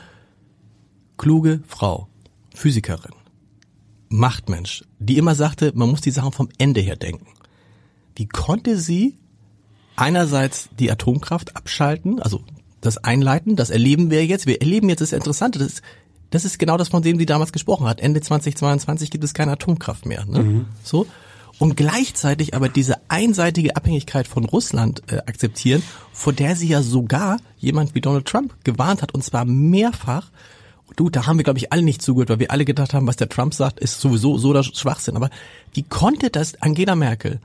kluge 1.17 1.63
Frau, 1.67 2.09
Physikerin, 2.55 3.15
Machtmensch, 4.09 4.85
die 4.99 5.19
immer 5.19 5.35
sagte, 5.35 5.73
man 5.75 5.91
muss 5.91 6.01
die 6.01 6.11
Sachen 6.11 6.33
vom 6.33 6.49
Ende 6.59 6.81
her 6.81 6.97
denken. 6.97 7.27
Wie 8.17 8.27
konnte 8.27 8.77
sie 8.77 9.17
einerseits 9.97 10.71
die 10.79 10.91
Atomkraft 10.91 11.57
abschalten, 11.57 12.21
also 12.21 12.43
das 12.81 12.99
einleiten, 12.99 13.57
das 13.57 13.71
erleben 13.71 14.11
wir 14.11 14.25
jetzt. 14.25 14.47
Wir 14.47 14.61
erleben 14.61 14.89
jetzt 14.89 15.01
das 15.01 15.13
Interessante, 15.13 15.59
das 15.59 15.69
ist, 15.69 15.83
das 16.31 16.45
ist 16.45 16.59
genau 16.59 16.77
das, 16.77 16.89
von 16.89 17.03
dem 17.03 17.19
sie 17.19 17.27
damals 17.27 17.53
gesprochen 17.53 17.87
hat. 17.87 18.01
Ende 18.01 18.21
2022 18.21 19.11
gibt 19.11 19.25
es 19.25 19.35
keine 19.35 19.53
Atomkraft 19.53 20.07
mehr. 20.07 20.25
Ne? 20.25 20.43
Mhm. 20.43 20.67
So 20.83 21.07
und 21.61 21.77
gleichzeitig 21.77 22.55
aber 22.55 22.71
diese 22.71 22.97
einseitige 23.09 23.77
Abhängigkeit 23.77 24.27
von 24.27 24.47
Russland 24.47 25.03
äh, 25.13 25.19
akzeptieren, 25.19 25.83
vor 26.11 26.33
der 26.33 26.57
sie 26.57 26.67
ja 26.67 26.83
sogar 26.83 27.37
jemand 27.59 27.95
wie 27.95 28.01
Donald 28.01 28.27
Trump 28.27 28.55
gewarnt 28.65 29.03
hat 29.03 29.13
und 29.13 29.23
zwar 29.23 29.45
mehrfach. 29.45 30.31
Du, 30.97 31.11
da 31.11 31.27
haben 31.27 31.37
wir 31.37 31.45
glaube 31.45 31.59
ich 31.59 31.71
alle 31.71 31.83
nicht 31.83 32.01
zugehört, 32.01 32.31
weil 32.31 32.39
wir 32.41 32.51
alle 32.51 32.65
gedacht 32.65 32.95
haben, 32.95 33.07
was 33.07 33.17
der 33.17 33.29
Trump 33.29 33.53
sagt, 33.53 33.79
ist 33.79 34.01
sowieso 34.01 34.39
so 34.39 34.55
der 34.55 34.63
Schwachsinn. 34.63 35.17
Aber 35.17 35.29
wie 35.75 35.83
konnte 35.83 36.31
das 36.31 36.61
Angela 36.63 36.97
Merkel, 36.97 37.41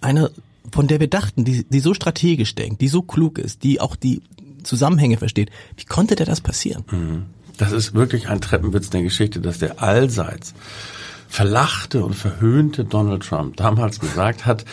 eine 0.00 0.32
von 0.72 0.88
der 0.88 0.98
wir 0.98 1.08
dachten, 1.08 1.44
die, 1.44 1.64
die 1.64 1.80
so 1.80 1.94
strategisch 1.94 2.56
denkt, 2.56 2.80
die 2.80 2.88
so 2.88 3.02
klug 3.02 3.38
ist, 3.38 3.62
die 3.62 3.80
auch 3.80 3.94
die 3.94 4.22
Zusammenhänge 4.64 5.18
versteht, 5.18 5.50
wie 5.76 5.84
konnte 5.84 6.16
der 6.16 6.26
das 6.26 6.40
passieren? 6.40 6.84
Mhm. 6.90 7.26
Das 7.56 7.70
ist 7.70 7.94
wirklich 7.94 8.28
ein 8.28 8.40
Treppenwitz 8.40 8.90
der 8.90 9.02
Geschichte, 9.02 9.40
dass 9.40 9.58
der 9.58 9.82
allseits 9.82 10.52
verlachte 11.28 12.04
und 12.04 12.14
verhöhnte 12.14 12.84
Donald 12.84 13.22
Trump 13.22 13.56
damals 13.56 14.00
gesagt 14.00 14.46
hat, 14.46 14.64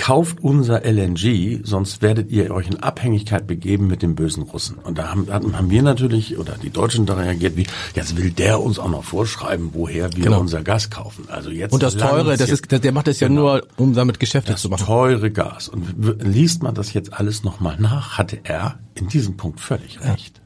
kauft 0.00 0.40
unser 0.40 0.82
LNG, 0.82 1.60
sonst 1.62 2.00
werdet 2.00 2.30
ihr 2.30 2.50
euch 2.52 2.68
in 2.68 2.82
Abhängigkeit 2.82 3.46
begeben 3.46 3.86
mit 3.86 4.00
den 4.00 4.14
bösen 4.14 4.44
Russen. 4.44 4.78
Und 4.78 4.96
da 4.96 5.10
haben, 5.10 5.28
haben 5.30 5.70
wir 5.70 5.82
natürlich, 5.82 6.38
oder 6.38 6.54
die 6.60 6.70
Deutschen 6.70 7.04
da 7.04 7.14
reagiert, 7.14 7.56
wie, 7.58 7.66
jetzt 7.94 8.16
will 8.16 8.30
der 8.30 8.62
uns 8.62 8.78
auch 8.78 8.88
noch 8.88 9.04
vorschreiben, 9.04 9.70
woher 9.74 10.10
wir 10.16 10.24
genau. 10.24 10.40
unser 10.40 10.62
Gas 10.62 10.88
kaufen. 10.88 11.26
Also 11.28 11.50
jetzt 11.50 11.74
Und 11.74 11.82
das 11.82 11.98
teure, 11.98 12.36
das 12.38 12.48
ist, 12.48 12.70
der 12.70 12.92
macht 12.92 13.08
das 13.08 13.20
ja 13.20 13.28
genau, 13.28 13.42
nur, 13.42 13.66
um 13.76 13.92
damit 13.92 14.18
Geschäfte 14.18 14.56
zu 14.56 14.70
machen. 14.70 14.80
Das 14.80 14.86
teure 14.86 15.30
Gas. 15.30 15.68
Und 15.68 15.94
liest 16.24 16.62
man 16.62 16.74
das 16.74 16.94
jetzt 16.94 17.12
alles 17.12 17.44
nochmal 17.44 17.76
nach, 17.78 18.16
hatte 18.16 18.40
er 18.42 18.78
in 18.94 19.08
diesem 19.08 19.36
Punkt 19.36 19.60
völlig 19.60 20.00
recht. 20.00 20.40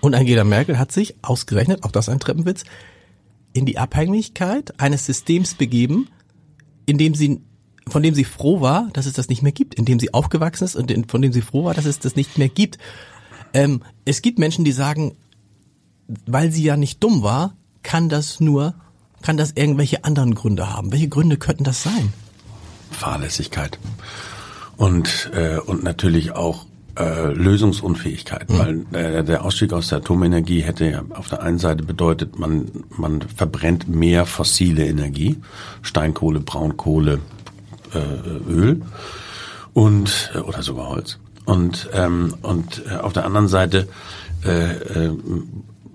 Und 0.00 0.16
Angela 0.16 0.42
Merkel 0.42 0.80
hat 0.80 0.90
sich 0.90 1.14
ausgerechnet, 1.22 1.84
auch 1.84 1.92
das 1.92 2.08
ein 2.08 2.18
Treppenwitz, 2.18 2.64
in 3.52 3.66
die 3.66 3.78
Abhängigkeit 3.78 4.78
eines 4.80 5.06
Systems 5.06 5.54
begeben, 5.54 6.08
in 6.86 6.98
dem 6.98 7.14
sie 7.14 7.40
von 7.88 8.02
dem 8.02 8.14
sie 8.14 8.24
froh 8.24 8.60
war, 8.60 8.88
dass 8.92 9.06
es 9.06 9.12
das 9.14 9.28
nicht 9.28 9.42
mehr 9.42 9.52
gibt, 9.52 9.74
in 9.74 9.84
dem 9.84 9.98
sie 9.98 10.14
aufgewachsen 10.14 10.64
ist 10.64 10.76
und 10.76 11.10
von 11.10 11.20
dem 11.20 11.32
sie 11.32 11.40
froh 11.40 11.64
war, 11.64 11.74
dass 11.74 11.84
es 11.84 11.98
das 11.98 12.14
nicht 12.14 12.38
mehr 12.38 12.48
gibt. 12.48 12.78
Ähm, 13.54 13.82
es 14.04 14.22
gibt 14.22 14.38
Menschen, 14.38 14.64
die 14.64 14.70
sagen, 14.70 15.16
weil 16.26 16.52
sie 16.52 16.62
ja 16.62 16.76
nicht 16.76 17.02
dumm 17.02 17.22
war, 17.22 17.56
kann 17.82 18.08
das 18.08 18.40
nur, 18.40 18.74
kann 19.20 19.36
das 19.36 19.52
irgendwelche 19.56 20.04
anderen 20.04 20.34
Gründe 20.34 20.72
haben. 20.72 20.92
Welche 20.92 21.08
Gründe 21.08 21.36
könnten 21.36 21.64
das 21.64 21.82
sein? 21.82 22.12
Fahrlässigkeit 22.90 23.78
und 24.76 25.30
äh, 25.34 25.58
und 25.58 25.82
natürlich 25.82 26.32
auch 26.32 26.66
äh, 26.98 27.32
Lösungsunfähigkeit, 27.32 28.50
mhm. 28.50 28.86
weil 28.92 29.04
äh, 29.04 29.24
der 29.24 29.44
Ausstieg 29.44 29.72
aus 29.72 29.88
der 29.88 29.98
Atomenergie 29.98 30.60
hätte 30.60 30.90
ja 30.90 31.02
auf 31.10 31.28
der 31.28 31.42
einen 31.42 31.58
Seite 31.58 31.82
bedeutet, 31.82 32.38
man, 32.38 32.66
man 32.90 33.22
verbrennt 33.22 33.88
mehr 33.88 34.26
fossile 34.26 34.86
Energie, 34.86 35.38
Steinkohle, 35.82 36.40
Braunkohle, 36.40 37.20
äh, 37.94 38.50
Öl 38.50 38.82
und 39.72 40.32
äh, 40.34 40.38
oder 40.38 40.62
sogar 40.62 40.88
Holz. 40.88 41.18
Und 41.44 41.88
ähm, 41.92 42.34
und 42.42 42.82
äh, 42.86 42.96
auf 42.96 43.12
der 43.12 43.24
anderen 43.24 43.48
Seite 43.48 43.88
äh, 44.44 44.72
äh, 44.72 45.16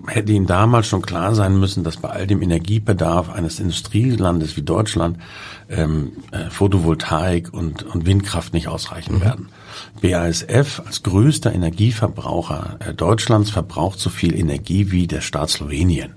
hätte 0.07 0.31
Ihnen 0.31 0.47
damals 0.47 0.87
schon 0.87 1.01
klar 1.01 1.35
sein 1.35 1.59
müssen, 1.59 1.83
dass 1.83 1.97
bei 1.97 2.09
all 2.09 2.27
dem 2.27 2.41
Energiebedarf 2.41 3.29
eines 3.29 3.59
Industrielandes 3.59 4.55
wie 4.57 4.61
Deutschland 4.61 5.17
ähm, 5.69 6.13
äh, 6.31 6.49
Photovoltaik 6.49 7.53
und, 7.53 7.83
und 7.83 8.05
Windkraft 8.05 8.53
nicht 8.53 8.67
ausreichen 8.67 9.15
mhm. 9.15 9.21
werden. 9.21 9.49
BASF 10.01 10.81
als 10.85 11.03
größter 11.03 11.53
Energieverbraucher 11.53 12.77
äh, 12.79 12.93
Deutschlands 12.93 13.49
verbraucht 13.49 13.99
so 13.99 14.09
viel 14.09 14.35
Energie 14.35 14.91
wie 14.91 15.07
der 15.07 15.21
Staat 15.21 15.49
Slowenien. 15.49 16.13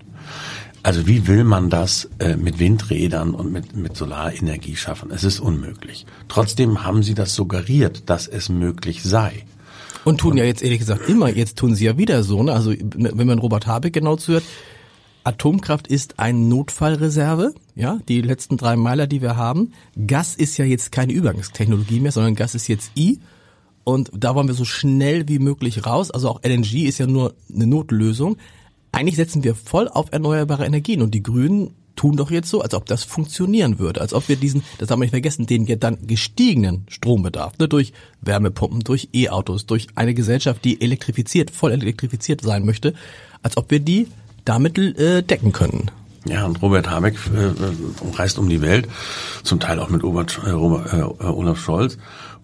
Also 0.83 1.07
wie 1.07 1.27
will 1.27 1.45
man 1.45 1.69
das 1.69 2.09
äh, 2.19 2.37
mit 2.37 2.59
Windrädern 2.59 3.35
und 3.35 3.53
mit, 3.53 3.77
mit 3.77 3.97
Solarenergie 3.97 4.77
schaffen? 4.77 5.11
Es 5.11 5.25
ist 5.25 5.39
unmöglich. 5.39 6.07
Trotzdem 6.29 6.85
haben 6.85 7.03
sie 7.03 7.15
das 7.15 7.35
suggeriert, 7.35 8.09
dass 8.09 8.27
es 8.29 8.49
möglich 8.49 9.03
sei. 9.03 9.45
Und 10.05 10.19
tun 10.19 10.39
ja 10.39 10.45
jetzt 10.45 10.63
ehrlich 10.63 10.79
gesagt 10.79 11.09
immer, 11.09 11.29
jetzt 11.29 11.59
tun 11.59 11.75
sie 11.75 11.85
ja 11.85 11.99
wieder 11.99 12.23
so, 12.23 12.43
ne? 12.43 12.53
Also 12.53 12.73
wenn 12.81 13.27
man 13.27 13.39
Robert 13.39 13.67
Habeck 13.67 13.93
genau 13.93 14.17
zuhört, 14.17 14.45
Atomkraft 15.25 15.87
ist 15.87 16.19
ein 16.19 16.49
Notfallreserve, 16.49 17.55
ja, 17.75 17.99
die 18.09 18.23
letzten 18.23 18.57
drei 18.57 18.77
Meiler, 18.77 19.07
die 19.07 19.21
wir 19.21 19.37
haben. 19.37 19.73
Gas 20.07 20.35
ist 20.35 20.57
ja 20.57 20.65
jetzt 20.65 20.93
keine 20.93 21.13
Übergangstechnologie 21.13 22.01
mehr, 22.01 22.13
sondern 22.13 22.35
Gas 22.35 22.55
ist 22.55 22.69
jetzt 22.69 22.93
I. 22.97 23.19
Und 23.91 24.11
da 24.15 24.35
wollen 24.35 24.47
wir 24.47 24.55
so 24.55 24.65
schnell 24.65 25.29
wie 25.29 25.39
möglich 25.39 25.87
raus. 25.87 26.11
Also 26.11 26.29
auch 26.29 26.43
LNG 26.43 26.87
ist 26.87 26.99
ja 26.99 27.07
nur 27.07 27.35
eine 27.53 27.67
Notlösung. 27.67 28.37
Eigentlich 28.93 29.17
setzen 29.17 29.45
wir 29.45 29.55
voll 29.55 29.89
auf 29.89 30.07
erneuerbare 30.11 30.65
Energien 30.65 31.03
und 31.03 31.15
die 31.15 31.23
Grünen 31.23 31.75
tun 31.97 32.17
doch 32.17 32.31
jetzt 32.31 32.49
so, 32.49 32.63
als 32.63 32.73
ob 32.75 32.87
das 32.87 33.05
funktionieren 33.05 33.79
würde, 33.79 34.01
als 34.01 34.15
ob 34.15 34.29
wir 34.29 34.37
diesen, 34.37 34.63
das 34.79 34.91
haben 34.91 35.01
wir 35.01 35.05
nicht 35.05 35.11
vergessen, 35.11 35.47
den 35.47 35.67
dann 35.79 35.99
gestiegenen 36.07 36.87
Strombedarf, 36.89 37.59
ne, 37.59 37.69
durch 37.69 37.93
Wärmepumpen, 38.23 38.81
durch 38.81 39.11
E-Autos, 39.13 39.67
durch 39.67 39.89
eine 39.97 40.15
Gesellschaft, 40.15 40.65
die 40.65 40.81
elektrifiziert, 40.81 41.51
voll 41.51 41.73
elektrifiziert 41.73 42.41
sein 42.41 42.65
möchte, 42.65 42.95
als 43.43 43.59
ob 43.59 43.71
wir 43.71 43.81
die 43.81 44.07
damit 44.47 44.79
äh, 44.79 45.23
decken 45.23 45.53
können. 45.53 45.91
Ja, 46.25 46.47
und 46.47 46.61
Robert 46.63 46.91
Habeck 46.91 47.17
äh, 47.35 47.49
äh 47.49 47.53
reist 48.15 48.39
um 48.39 48.49
die 48.49 48.63
Welt, 48.63 48.89
zum 49.43 49.61
Teil 49.61 49.79
auch 49.79 49.91
mit 49.91 50.03
Robert, 50.03 50.41
äh, 50.45 50.51
Robert, 50.51 50.93
äh, 50.93 51.25
Olaf 51.25 51.61
Scholz 51.61 51.99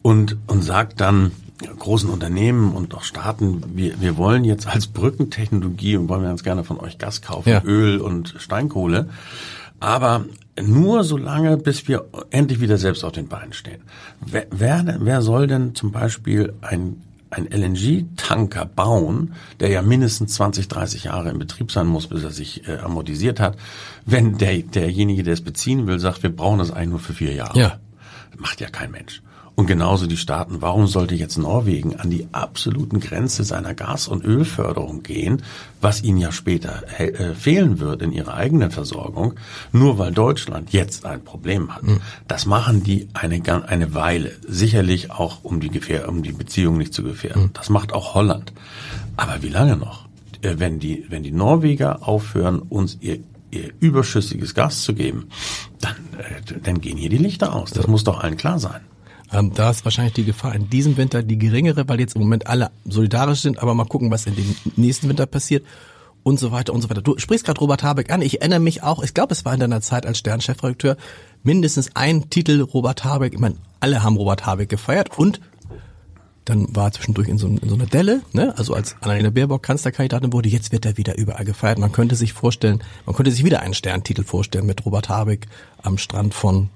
und, 0.07 0.37
und 0.47 0.63
sagt 0.63 1.01
dann, 1.01 1.33
großen 1.81 2.09
Unternehmen 2.09 2.77
und 2.77 2.95
auch 2.95 3.03
Staaten, 3.03 3.61
wir, 3.75 4.01
wir 4.01 4.17
wollen 4.17 4.45
jetzt 4.45 4.69
als 4.69 4.87
Brückentechnologie 4.87 5.97
und 5.97 6.09
wollen 6.09 6.23
wir 6.23 6.29
ganz 6.29 6.45
gerne 6.45 6.63
von 6.63 6.79
euch 6.79 6.99
Gas 6.99 7.23
kaufen, 7.23 7.49
ja. 7.49 7.61
Öl 7.65 7.99
und 7.99 8.37
Steinkohle. 8.39 9.09
Aber 9.81 10.27
nur 10.63 11.03
so 11.03 11.17
lange, 11.17 11.57
bis 11.57 11.89
wir 11.89 12.05
endlich 12.31 12.61
wieder 12.61 12.79
selbst 12.79 13.03
auf 13.03 13.11
den 13.11 13.27
Beinen 13.27 13.53
stehen. 13.53 13.83
Wer, 14.25 14.47
wer, 14.53 14.97
wer 15.01 15.23
soll 15.23 15.49
denn 15.49 15.75
zum 15.75 15.91
Beispiel 15.91 16.55
ein, 16.61 17.03
ein 17.31 17.49
LNG-Tanker 17.51 18.65
bauen, 18.65 19.35
der 19.59 19.71
ja 19.71 19.83
mindestens 19.83 20.35
20, 20.35 20.69
30 20.69 21.03
Jahre 21.03 21.31
in 21.31 21.41
Betrieb 21.41 21.73
sein 21.73 21.89
muss, 21.89 22.07
bis 22.07 22.23
er 22.23 22.31
sich 22.31 22.69
äh, 22.69 22.77
amortisiert 22.77 23.41
hat, 23.41 23.57
wenn 24.05 24.39
der, 24.39 24.57
derjenige, 24.59 25.25
der 25.25 25.33
es 25.33 25.43
beziehen 25.43 25.89
will, 25.89 25.99
sagt, 25.99 26.23
wir 26.23 26.31
brauchen 26.31 26.61
das 26.61 26.71
eigentlich 26.71 26.91
nur 26.91 27.01
für 27.01 27.15
vier 27.15 27.33
Jahre. 27.33 27.59
Ja. 27.59 27.81
macht 28.39 28.61
ja 28.61 28.69
kein 28.69 28.93
Mensch. 28.93 29.21
Und 29.57 29.67
genauso 29.67 30.07
die 30.07 30.19
Staaten. 30.19 30.61
Warum 30.61 30.87
sollte 30.87 31.15
jetzt 31.15 31.39
Norwegen 31.39 31.97
an 31.97 32.11
die 32.11 32.29
absoluten 32.31 33.01
Grenze 33.01 33.43
seiner 33.43 33.73
Gas- 33.73 34.07
und 34.07 34.23
Ölförderung 34.23 35.03
gehen, 35.03 35.43
was 35.81 36.03
ihnen 36.03 36.19
ja 36.19 36.31
später 36.31 36.83
äh, 36.99 37.35
fehlen 37.35 37.81
wird 37.81 38.03
in 38.03 38.13
ihrer 38.13 38.35
eigenen 38.35 38.71
Versorgung, 38.71 39.33
nur 39.73 39.99
weil 39.99 40.13
Deutschland 40.13 40.75
jetzt 40.75 41.07
ein 41.07 41.25
Problem 41.25 41.75
hat? 41.75 41.85
Mhm. 41.85 42.01
Das 42.29 42.45
machen 42.45 42.83
die 42.83 43.09
eine, 43.15 43.41
eine 43.67 43.95
Weile. 43.95 44.33
Sicherlich 44.47 45.11
auch, 45.11 45.43
um 45.43 45.59
die, 45.59 45.71
Gefähr 45.71 46.07
um 46.11 46.23
die 46.23 46.33
Beziehung 46.33 46.77
nicht 46.77 46.93
zu 46.93 47.03
gefährden. 47.03 47.45
Mhm. 47.45 47.51
Das 47.55 47.71
macht 47.71 47.95
auch 47.95 48.15
Holland. 48.15 48.53
Aber 49.17 49.43
wie 49.43 49.49
lange 49.49 49.79
noch? 49.79 50.05
Äh, 50.43 50.57
wenn 50.59 50.81
die, 50.81 51.07
wenn 51.09 51.23
die 51.23 51.33
Norweger 51.33 52.07
aufhören, 52.07 52.59
uns 52.59 52.99
ihr 53.01 53.21
ihr 53.51 53.73
überschüssiges 53.81 54.55
Gas 54.55 54.83
zu 54.83 54.93
geben, 54.93 55.29
dann, 55.81 55.97
äh, 56.19 56.61
dann 56.63 56.81
gehen 56.81 56.99
hier 56.99 57.09
die 57.09 57.17
Lichter 57.17 57.55
aus. 57.55 57.71
Das 57.71 57.87
muss 57.87 58.05
doch 58.05 58.21
allen 58.21 58.37
klar 58.37 58.59
sein. 58.59 58.81
Ähm, 59.33 59.53
da 59.55 59.71
ist 59.71 59.85
wahrscheinlich 59.85 60.15
die 60.15 60.25
Gefahr 60.25 60.55
in 60.55 60.71
diesem 60.71 60.97
Winter 60.97 61.23
die 61.23 61.39
geringere, 61.39 61.89
weil 61.89 62.01
jetzt 62.01 62.15
im 62.15 62.23
Moment 62.23 62.47
alle 62.47 62.71
solidarisch 62.85 63.41
sind, 63.41 63.59
aber 63.59 63.75
mal 63.75 63.87
gucken, 63.87 64.11
was 64.11 64.27
in 64.27 64.37
dem 64.37 64.57
nächsten 64.77 65.09
Winter 65.09 65.27
passiert 65.27 65.65
und 66.23 66.41
so 66.41 66.51
weiter 66.53 66.73
und 66.73 66.83
so 66.83 66.91
weiter. 66.91 67.03
Du 67.03 67.19
sprichst 67.19 67.47
gerade 67.47 67.61
Robert 67.61 67.83
Habeck 67.83 68.11
an. 68.11 68.21
Ich 68.21 68.41
erinnere 68.41 68.61
mich 68.61 68.83
auch, 68.83 69.03
ich 69.03 69.15
glaube, 69.15 69.33
es 69.33 69.45
war 69.45 69.55
in 69.55 69.61
deiner 69.61 69.81
Zeit 69.81 70.07
als 70.07 70.19
Stern-Chefredakteur 70.19 70.97
mindestens 71.45 71.95
ein 71.95 72.31
Titel 72.31 72.63
Robert 72.63 73.05
Habeck. 73.05 73.35
Ich 73.35 73.39
meine, 73.39 73.57
alle 73.81 74.03
haben 74.03 74.17
Robert 74.17 74.45
Habeck 74.45 74.69
gefeiert 74.69 75.17
und 75.19 75.41
dann 76.45 76.75
war 76.75 76.87
er 76.87 76.93
zwischendurch 76.93 77.29
in 77.29 77.39
so, 77.39 77.49
in 77.49 77.69
so 77.69 77.75
einer 77.75 77.87
Delle, 77.87 78.23
ne? 78.33 78.55
also 78.57 78.75
als 78.75 78.97
Annalena 79.01 79.31
Baerbock 79.31 79.65
Kanzlerkandidatin 79.65 80.33
wurde, 80.33 80.49
jetzt 80.49 80.71
wird 80.71 80.87
er 80.87 80.97
wieder 80.97 81.19
überall 81.19 81.45
gefeiert. 81.45 81.79
Man 81.79 81.93
könnte 81.93 82.15
sich 82.15 82.33
vorstellen, 82.33 82.83
man 83.05 83.17
könnte 83.17 83.33
sich 83.33 83.45
wieder 83.45 83.61
einen 83.61 83.75
Sterntitel 83.75 84.23
vorstellen 84.23 84.67
mit 84.67 84.87
Robert 84.87 85.09
Habeck 85.09 85.47
am 85.83 85.99
Strand 85.99 86.35
von, 86.35 86.71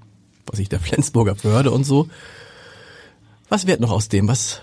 was 0.47 0.59
ich, 0.59 0.69
der 0.69 0.80
Flensburger 0.80 1.37
Förde 1.37 1.71
und 1.71 1.85
so. 1.85 2.09
Was 3.50 3.66
wird 3.66 3.80
noch 3.80 3.90
aus 3.90 4.09
dem? 4.09 4.28
Was, 4.28 4.61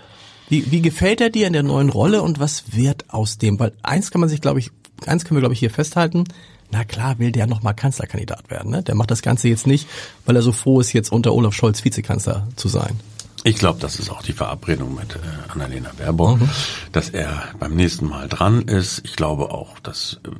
wie, 0.48 0.72
wie 0.72 0.82
gefällt 0.82 1.20
er 1.20 1.30
dir 1.30 1.46
in 1.46 1.52
der 1.52 1.62
neuen 1.62 1.90
Rolle 1.90 2.22
und 2.22 2.40
was 2.40 2.72
wird 2.72 3.04
aus 3.10 3.38
dem? 3.38 3.60
Weil 3.60 3.72
eins 3.82 4.10
kann 4.10 4.20
man 4.20 4.30
sich, 4.30 4.40
glaube 4.40 4.58
ich, 4.58 4.70
eins 5.06 5.24
können 5.24 5.36
wir, 5.36 5.42
glaube 5.42 5.52
ich, 5.52 5.60
hier 5.60 5.70
festhalten. 5.70 6.24
Na 6.70 6.84
klar 6.84 7.18
will 7.18 7.30
der 7.30 7.46
nochmal 7.46 7.74
Kanzlerkandidat 7.74 8.50
werden. 8.50 8.70
Ne? 8.70 8.82
Der 8.82 8.94
macht 8.94 9.10
das 9.10 9.22
Ganze 9.22 9.48
jetzt 9.48 9.66
nicht, 9.66 9.86
weil 10.26 10.36
er 10.36 10.42
so 10.42 10.52
froh 10.52 10.80
ist, 10.80 10.92
jetzt 10.92 11.12
unter 11.12 11.34
Olaf 11.34 11.54
Scholz 11.54 11.84
Vizekanzler 11.84 12.48
zu 12.56 12.68
sein. 12.68 12.98
Ich 13.44 13.56
glaube, 13.56 13.78
das 13.78 13.98
ist 13.98 14.10
auch 14.10 14.22
die 14.22 14.32
Verabredung 14.32 14.94
mit 14.94 15.14
äh, 15.14 15.52
Annalena 15.52 15.90
Baerbock, 15.96 16.40
mhm. 16.40 16.50
dass 16.92 17.10
er 17.10 17.44
beim 17.58 17.74
nächsten 17.74 18.06
Mal 18.06 18.28
dran 18.28 18.62
ist. 18.62 19.02
Ich 19.04 19.16
glaube 19.16 19.50
auch, 19.50 19.78
dass, 19.80 20.20
äh, 20.24 20.30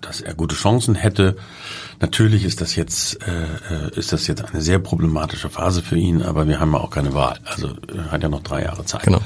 dass 0.00 0.20
er 0.20 0.34
gute 0.34 0.54
Chancen 0.54 0.94
hätte. 0.94 1.36
Natürlich 2.00 2.44
ist 2.44 2.60
das 2.60 2.76
jetzt 2.76 3.18
äh, 3.26 3.90
ist 3.98 4.12
das 4.12 4.26
jetzt 4.28 4.44
eine 4.44 4.60
sehr 4.60 4.78
problematische 4.78 5.50
Phase 5.50 5.82
für 5.82 5.96
ihn, 5.96 6.22
aber 6.22 6.46
wir 6.46 6.60
haben 6.60 6.72
ja 6.72 6.78
auch 6.78 6.90
keine 6.90 7.12
Wahl. 7.12 7.40
Also 7.44 7.70
er 7.92 8.12
hat 8.12 8.22
ja 8.22 8.28
noch 8.28 8.42
drei 8.42 8.62
Jahre 8.62 8.84
Zeit. 8.84 9.02
Genau. 9.02 9.20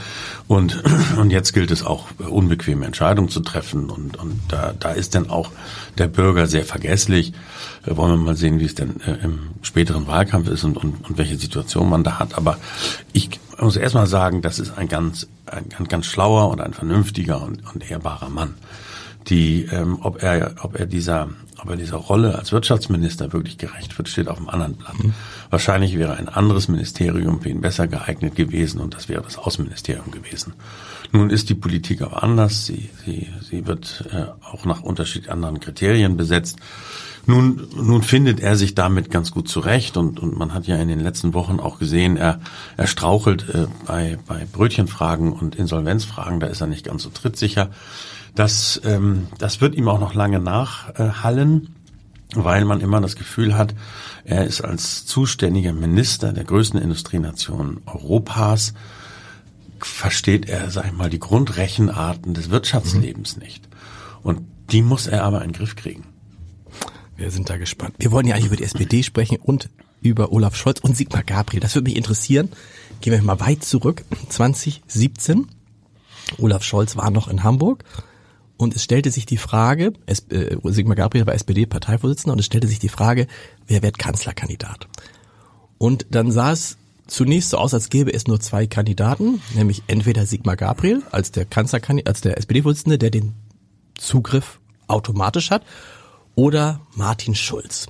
Und 0.48 0.82
und 1.18 1.30
jetzt 1.30 1.52
gilt 1.52 1.70
es 1.70 1.84
auch 1.84 2.06
unbequeme 2.18 2.86
Entscheidungen 2.86 3.28
zu 3.28 3.40
treffen 3.40 3.90
und 3.90 4.16
und 4.16 4.40
da 4.48 4.72
da 4.78 4.92
ist 4.92 5.14
dann 5.14 5.28
auch 5.28 5.50
der 5.98 6.08
Bürger 6.08 6.46
sehr 6.46 6.64
vergesslich. 6.64 7.34
Äh, 7.84 7.96
wollen 7.96 8.12
wir 8.12 8.16
mal 8.16 8.36
sehen, 8.36 8.58
wie 8.58 8.64
es 8.64 8.74
denn 8.74 9.00
äh, 9.02 9.22
im 9.22 9.50
späteren 9.60 10.06
Wahlkampf 10.06 10.48
ist 10.48 10.64
und, 10.64 10.78
und 10.78 11.08
und 11.08 11.18
welche 11.18 11.36
Situation 11.36 11.90
man 11.90 12.04
da 12.04 12.18
hat. 12.18 12.36
Aber 12.36 12.58
ich 13.12 13.28
muss 13.60 13.76
erstmal 13.76 14.06
sagen, 14.06 14.40
das 14.40 14.58
ist 14.58 14.78
ein 14.78 14.88
ganz 14.88 15.28
ein, 15.44 15.66
ein 15.78 15.88
ganz 15.88 16.06
schlauer 16.06 16.48
und 16.48 16.60
ein 16.60 16.72
vernünftiger 16.72 17.42
und, 17.42 17.62
und 17.74 17.90
ehrbarer 17.90 18.30
Mann 18.30 18.54
die, 19.28 19.66
ähm, 19.70 19.98
ob 20.00 20.22
er, 20.22 20.54
ob 20.62 20.78
er 20.78 20.86
dieser, 20.86 21.28
ob 21.58 21.70
er 21.70 21.76
dieser 21.76 21.96
Rolle 21.96 22.38
als 22.38 22.52
Wirtschaftsminister 22.52 23.32
wirklich 23.32 23.58
gerecht 23.58 23.96
wird, 23.96 24.08
steht 24.08 24.28
auf 24.28 24.38
dem 24.38 24.48
anderen 24.48 24.74
Blatt. 24.74 25.02
Mhm. 25.02 25.14
Wahrscheinlich 25.50 25.98
wäre 25.98 26.16
ein 26.16 26.28
anderes 26.28 26.68
Ministerium 26.68 27.40
für 27.40 27.48
ihn 27.48 27.60
besser 27.60 27.86
geeignet 27.86 28.34
gewesen 28.34 28.80
und 28.80 28.94
das 28.94 29.08
wäre 29.08 29.22
das 29.22 29.38
Außenministerium 29.38 30.10
gewesen. 30.10 30.54
Nun 31.12 31.30
ist 31.30 31.50
die 31.50 31.54
Politik 31.54 32.02
aber 32.02 32.22
anders. 32.22 32.66
Sie, 32.66 32.90
sie, 33.04 33.28
sie 33.48 33.66
wird 33.66 34.04
äh, 34.12 34.24
auch 34.44 34.64
nach 34.64 34.82
unterschiedlich 34.82 35.30
anderen 35.30 35.60
Kriterien 35.60 36.16
besetzt. 36.16 36.58
Nun, 37.26 37.68
nun 37.76 38.02
findet 38.02 38.40
er 38.40 38.56
sich 38.56 38.74
damit 38.74 39.10
ganz 39.10 39.30
gut 39.30 39.48
zurecht 39.48 39.96
und, 39.96 40.18
und 40.18 40.36
man 40.36 40.52
hat 40.54 40.66
ja 40.66 40.76
in 40.76 40.88
den 40.88 40.98
letzten 40.98 41.34
Wochen 41.34 41.60
auch 41.60 41.78
gesehen, 41.78 42.16
er, 42.16 42.40
er 42.76 42.88
strauchelt 42.88 43.48
äh, 43.48 43.66
bei, 43.86 44.18
bei 44.26 44.44
Brötchenfragen 44.50 45.32
und 45.32 45.54
Insolvenzfragen, 45.54 46.40
da 46.40 46.48
ist 46.48 46.60
er 46.60 46.66
nicht 46.66 46.86
ganz 46.86 47.04
so 47.04 47.10
trittsicher. 47.10 47.70
Das, 48.34 48.80
ähm, 48.84 49.28
das 49.38 49.60
wird 49.60 49.74
ihm 49.74 49.88
auch 49.88 50.00
noch 50.00 50.14
lange 50.14 50.40
nachhallen, 50.40 51.74
weil 52.34 52.64
man 52.64 52.80
immer 52.80 53.00
das 53.00 53.16
Gefühl 53.16 53.56
hat, 53.56 53.74
er 54.24 54.46
ist 54.46 54.62
als 54.62 55.04
zuständiger 55.04 55.72
Minister 55.72 56.32
der 56.32 56.44
größten 56.44 56.80
Industrienation 56.80 57.82
Europas, 57.86 58.72
versteht 59.80 60.48
er, 60.48 60.70
sag 60.70 60.86
ich 60.86 60.92
mal, 60.92 61.10
die 61.10 61.18
Grundrechenarten 61.18 62.34
des 62.34 62.50
Wirtschaftslebens 62.50 63.36
mhm. 63.36 63.42
nicht. 63.42 63.68
Und 64.22 64.40
die 64.70 64.82
muss 64.82 65.06
er 65.06 65.24
aber 65.24 65.42
in 65.42 65.50
den 65.50 65.58
Griff 65.58 65.76
kriegen. 65.76 66.04
Wir 67.16 67.30
sind 67.30 67.50
da 67.50 67.56
gespannt. 67.56 67.94
Wir 67.98 68.12
wollen 68.12 68.26
ja 68.26 68.34
eigentlich 68.34 68.46
über 68.46 68.56
die 68.56 68.64
SPD 68.64 69.02
sprechen 69.02 69.36
und 69.36 69.68
über 70.00 70.32
Olaf 70.32 70.56
Scholz 70.56 70.80
und 70.80 70.96
Sigmar 70.96 71.22
Gabriel. 71.22 71.60
Das 71.60 71.74
würde 71.74 71.88
mich 71.88 71.96
interessieren. 71.96 72.48
Gehen 73.00 73.12
wir 73.12 73.22
mal 73.22 73.40
weit 73.40 73.64
zurück. 73.64 74.04
2017. 74.28 75.46
Olaf 76.38 76.62
Scholz 76.62 76.96
war 76.96 77.10
noch 77.10 77.28
in 77.28 77.42
Hamburg 77.42 77.84
und 78.62 78.76
es 78.76 78.84
stellte 78.84 79.10
sich 79.10 79.26
die 79.26 79.38
Frage, 79.38 79.92
es, 80.06 80.20
äh, 80.30 80.56
Sigmar 80.64 80.94
Gabriel 80.94 81.26
war 81.26 81.34
SPD-Parteivorsitzender 81.34 82.32
und 82.32 82.38
es 82.38 82.46
stellte 82.46 82.68
sich 82.68 82.78
die 82.78 82.88
Frage, 82.88 83.26
wer 83.66 83.82
wird 83.82 83.98
Kanzlerkandidat? 83.98 84.86
Und 85.78 86.06
dann 86.10 86.30
sah 86.30 86.52
es 86.52 86.76
zunächst 87.08 87.50
so 87.50 87.58
aus, 87.58 87.74
als 87.74 87.90
gäbe 87.90 88.14
es 88.14 88.28
nur 88.28 88.38
zwei 88.38 88.68
Kandidaten, 88.68 89.42
nämlich 89.54 89.82
entweder 89.88 90.26
Sigmar 90.26 90.54
Gabriel 90.54 91.02
als 91.10 91.32
der 91.32 91.44
Kanzlerkandidat, 91.44 92.08
als 92.08 92.20
der 92.20 92.38
SPD-Vorsitzende, 92.38 92.98
der 92.98 93.10
den 93.10 93.34
Zugriff 93.98 94.60
automatisch 94.86 95.50
hat, 95.50 95.64
oder 96.36 96.80
Martin 96.94 97.34
Schulz. 97.34 97.88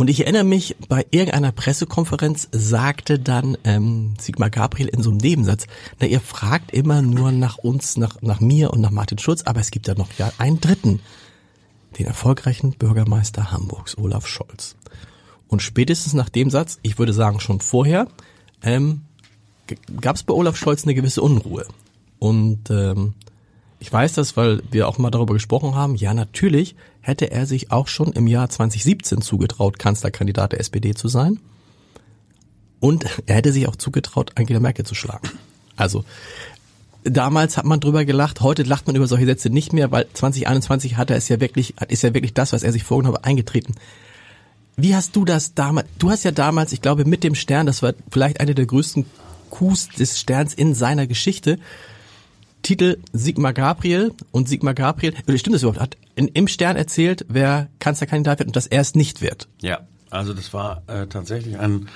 Und 0.00 0.08
ich 0.08 0.20
erinnere 0.20 0.44
mich, 0.44 0.76
bei 0.88 1.04
irgendeiner 1.10 1.50
Pressekonferenz 1.50 2.46
sagte 2.52 3.18
dann 3.18 3.58
ähm, 3.64 4.14
Sigmar 4.20 4.48
Gabriel 4.48 4.86
in 4.86 5.02
so 5.02 5.10
einem 5.10 5.18
Nebensatz, 5.18 5.66
na 5.98 6.06
ihr 6.06 6.20
fragt 6.20 6.70
immer 6.70 7.02
nur 7.02 7.32
nach 7.32 7.58
uns, 7.58 7.96
nach, 7.96 8.22
nach 8.22 8.38
mir 8.38 8.72
und 8.72 8.80
nach 8.80 8.92
Martin 8.92 9.18
Schulz, 9.18 9.42
aber 9.42 9.58
es 9.58 9.72
gibt 9.72 9.88
ja 9.88 9.96
noch 9.96 10.12
ja 10.16 10.30
einen 10.38 10.60
dritten, 10.60 11.00
den 11.98 12.06
erfolgreichen 12.06 12.74
Bürgermeister 12.74 13.50
Hamburgs, 13.50 13.98
Olaf 13.98 14.28
Scholz. 14.28 14.76
Und 15.48 15.62
spätestens 15.62 16.14
nach 16.14 16.28
dem 16.28 16.48
Satz, 16.48 16.78
ich 16.82 17.00
würde 17.00 17.12
sagen 17.12 17.40
schon 17.40 17.60
vorher, 17.60 18.06
ähm, 18.62 19.00
gab 20.00 20.14
es 20.14 20.22
bei 20.22 20.32
Olaf 20.32 20.56
Scholz 20.56 20.84
eine 20.84 20.94
gewisse 20.94 21.22
Unruhe. 21.22 21.66
Und 22.20 22.70
ähm, 22.70 23.14
ich 23.80 23.92
weiß 23.92 24.12
das, 24.12 24.36
weil 24.36 24.62
wir 24.70 24.86
auch 24.86 24.98
mal 24.98 25.10
darüber 25.10 25.34
gesprochen 25.34 25.74
haben. 25.74 25.96
Ja, 25.96 26.14
natürlich 26.14 26.76
hätte 27.08 27.30
er 27.30 27.46
sich 27.46 27.72
auch 27.72 27.88
schon 27.88 28.12
im 28.12 28.26
Jahr 28.26 28.50
2017 28.50 29.22
zugetraut, 29.22 29.78
Kanzlerkandidat 29.78 30.52
der 30.52 30.60
SPD 30.60 30.94
zu 30.94 31.08
sein. 31.08 31.40
Und 32.80 33.06
er 33.26 33.36
hätte 33.36 33.50
sich 33.50 33.66
auch 33.66 33.76
zugetraut, 33.76 34.32
Angela 34.36 34.60
Merkel 34.60 34.84
zu 34.84 34.94
schlagen. 34.94 35.28
Also 35.74 36.04
damals 37.04 37.56
hat 37.56 37.64
man 37.64 37.80
drüber 37.80 38.04
gelacht, 38.04 38.42
heute 38.42 38.62
lacht 38.62 38.86
man 38.86 38.94
über 38.94 39.06
solche 39.06 39.24
Sätze 39.24 39.48
nicht 39.48 39.72
mehr, 39.72 39.90
weil 39.90 40.06
2021 40.12 40.96
hat 40.96 41.10
er 41.10 41.16
es 41.16 41.28
ja 41.28 41.40
wirklich, 41.40 41.74
ist 41.88 42.02
ja 42.02 42.12
wirklich 42.12 42.34
das, 42.34 42.52
was 42.52 42.62
er 42.62 42.72
sich 42.72 42.84
vorgenommen 42.84 43.16
hat, 43.16 43.24
eingetreten. 43.24 43.74
Wie 44.76 44.94
hast 44.94 45.16
du 45.16 45.24
das 45.24 45.54
damals, 45.54 45.88
du 45.98 46.10
hast 46.10 46.24
ja 46.24 46.30
damals, 46.30 46.72
ich 46.72 46.82
glaube, 46.82 47.04
mit 47.04 47.24
dem 47.24 47.34
Stern, 47.34 47.66
das 47.66 47.82
war 47.82 47.94
vielleicht 48.10 48.40
eine 48.40 48.54
der 48.54 48.66
größten 48.66 49.06
Coups 49.50 49.88
des 49.88 50.20
Sterns 50.20 50.52
in 50.52 50.74
seiner 50.74 51.06
Geschichte, 51.06 51.58
Titel 52.62 52.98
Sigmar 53.12 53.54
Gabriel 53.54 54.12
und 54.30 54.48
Sigmar 54.48 54.74
Gabriel, 54.74 55.14
stimmt 55.36 55.54
das 55.54 55.62
überhaupt, 55.62 55.80
hat 55.80 55.96
in, 56.18 56.28
im 56.28 56.48
Stern 56.48 56.76
erzählt, 56.76 57.24
wer 57.28 57.68
Kanzlerkandidat 57.78 58.40
wird 58.40 58.48
und 58.48 58.56
dass 58.56 58.66
er 58.66 58.80
es 58.80 58.94
nicht 58.94 59.22
wird. 59.22 59.48
Ja, 59.60 59.80
also 60.10 60.34
das 60.34 60.52
war 60.52 60.82
äh, 60.88 61.06
tatsächlich 61.06 61.58
ein 61.58 61.88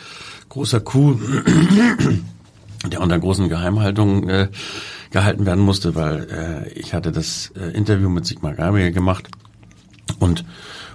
großer 0.49 0.81
Coup, 0.81 1.19
der 2.87 3.01
unter 3.01 3.19
großen 3.19 3.49
Geheimhaltungen 3.49 4.29
äh, 4.29 4.49
gehalten 5.11 5.45
werden 5.45 5.65
musste, 5.65 5.95
weil 5.97 6.29
äh, 6.31 6.73
ich 6.79 6.95
hatte 6.95 7.11
das 7.11 7.53
äh, 7.57 7.77
Interview 7.77 8.09
mit 8.09 8.25
Sigmar 8.25 8.55
Gabriel 8.55 8.93
gemacht 8.93 9.29
und 10.21 10.45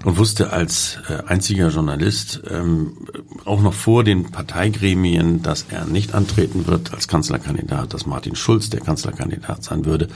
und 0.06 0.18
wusste 0.18 0.54
als 0.54 1.00
äh, 1.10 1.24
einziger 1.28 1.70
Journalist 1.70 2.42
ähm, 2.50 3.08
auch 3.46 3.62
noch 3.62 3.74
vor 3.74 4.04
den 4.04 4.32
Parteigremien, 4.32 5.42
dass 5.42 5.66
er 5.70 5.86
nicht 5.86 6.14
antreten 6.14 6.68
wird 6.68 6.94
als 6.94 7.08
Kanzlerkandidat, 7.08 7.94
dass 7.94 8.06
Martin 8.06 8.36
Schulz 8.36 8.70
der 8.70 8.82
Kanzlerkandidat 8.82 9.64
sein 9.64 9.86
würde 9.86 10.08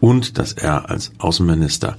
und 0.00 0.38
dass 0.38 0.52
er 0.52 0.90
als 0.90 1.12
Außenminister 1.18 1.96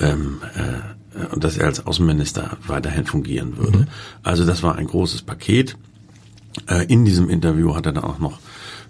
ähm, 0.00 0.40
äh, 0.54 1.26
und 1.32 1.42
dass 1.44 1.56
er 1.56 1.66
als 1.66 1.84
Außenminister 1.86 2.58
weiterhin 2.66 3.06
fungieren 3.06 3.56
würde. 3.56 3.78
Mhm. 3.78 3.86
Also 4.22 4.44
das 4.44 4.62
war 4.62 4.76
ein 4.76 4.86
großes 4.86 5.22
Paket. 5.22 5.76
Äh, 6.68 6.86
in 6.86 7.04
diesem 7.04 7.28
Interview 7.28 7.74
hat 7.74 7.86
er 7.86 7.92
dann 7.92 8.04
auch 8.04 8.18
noch 8.18 8.38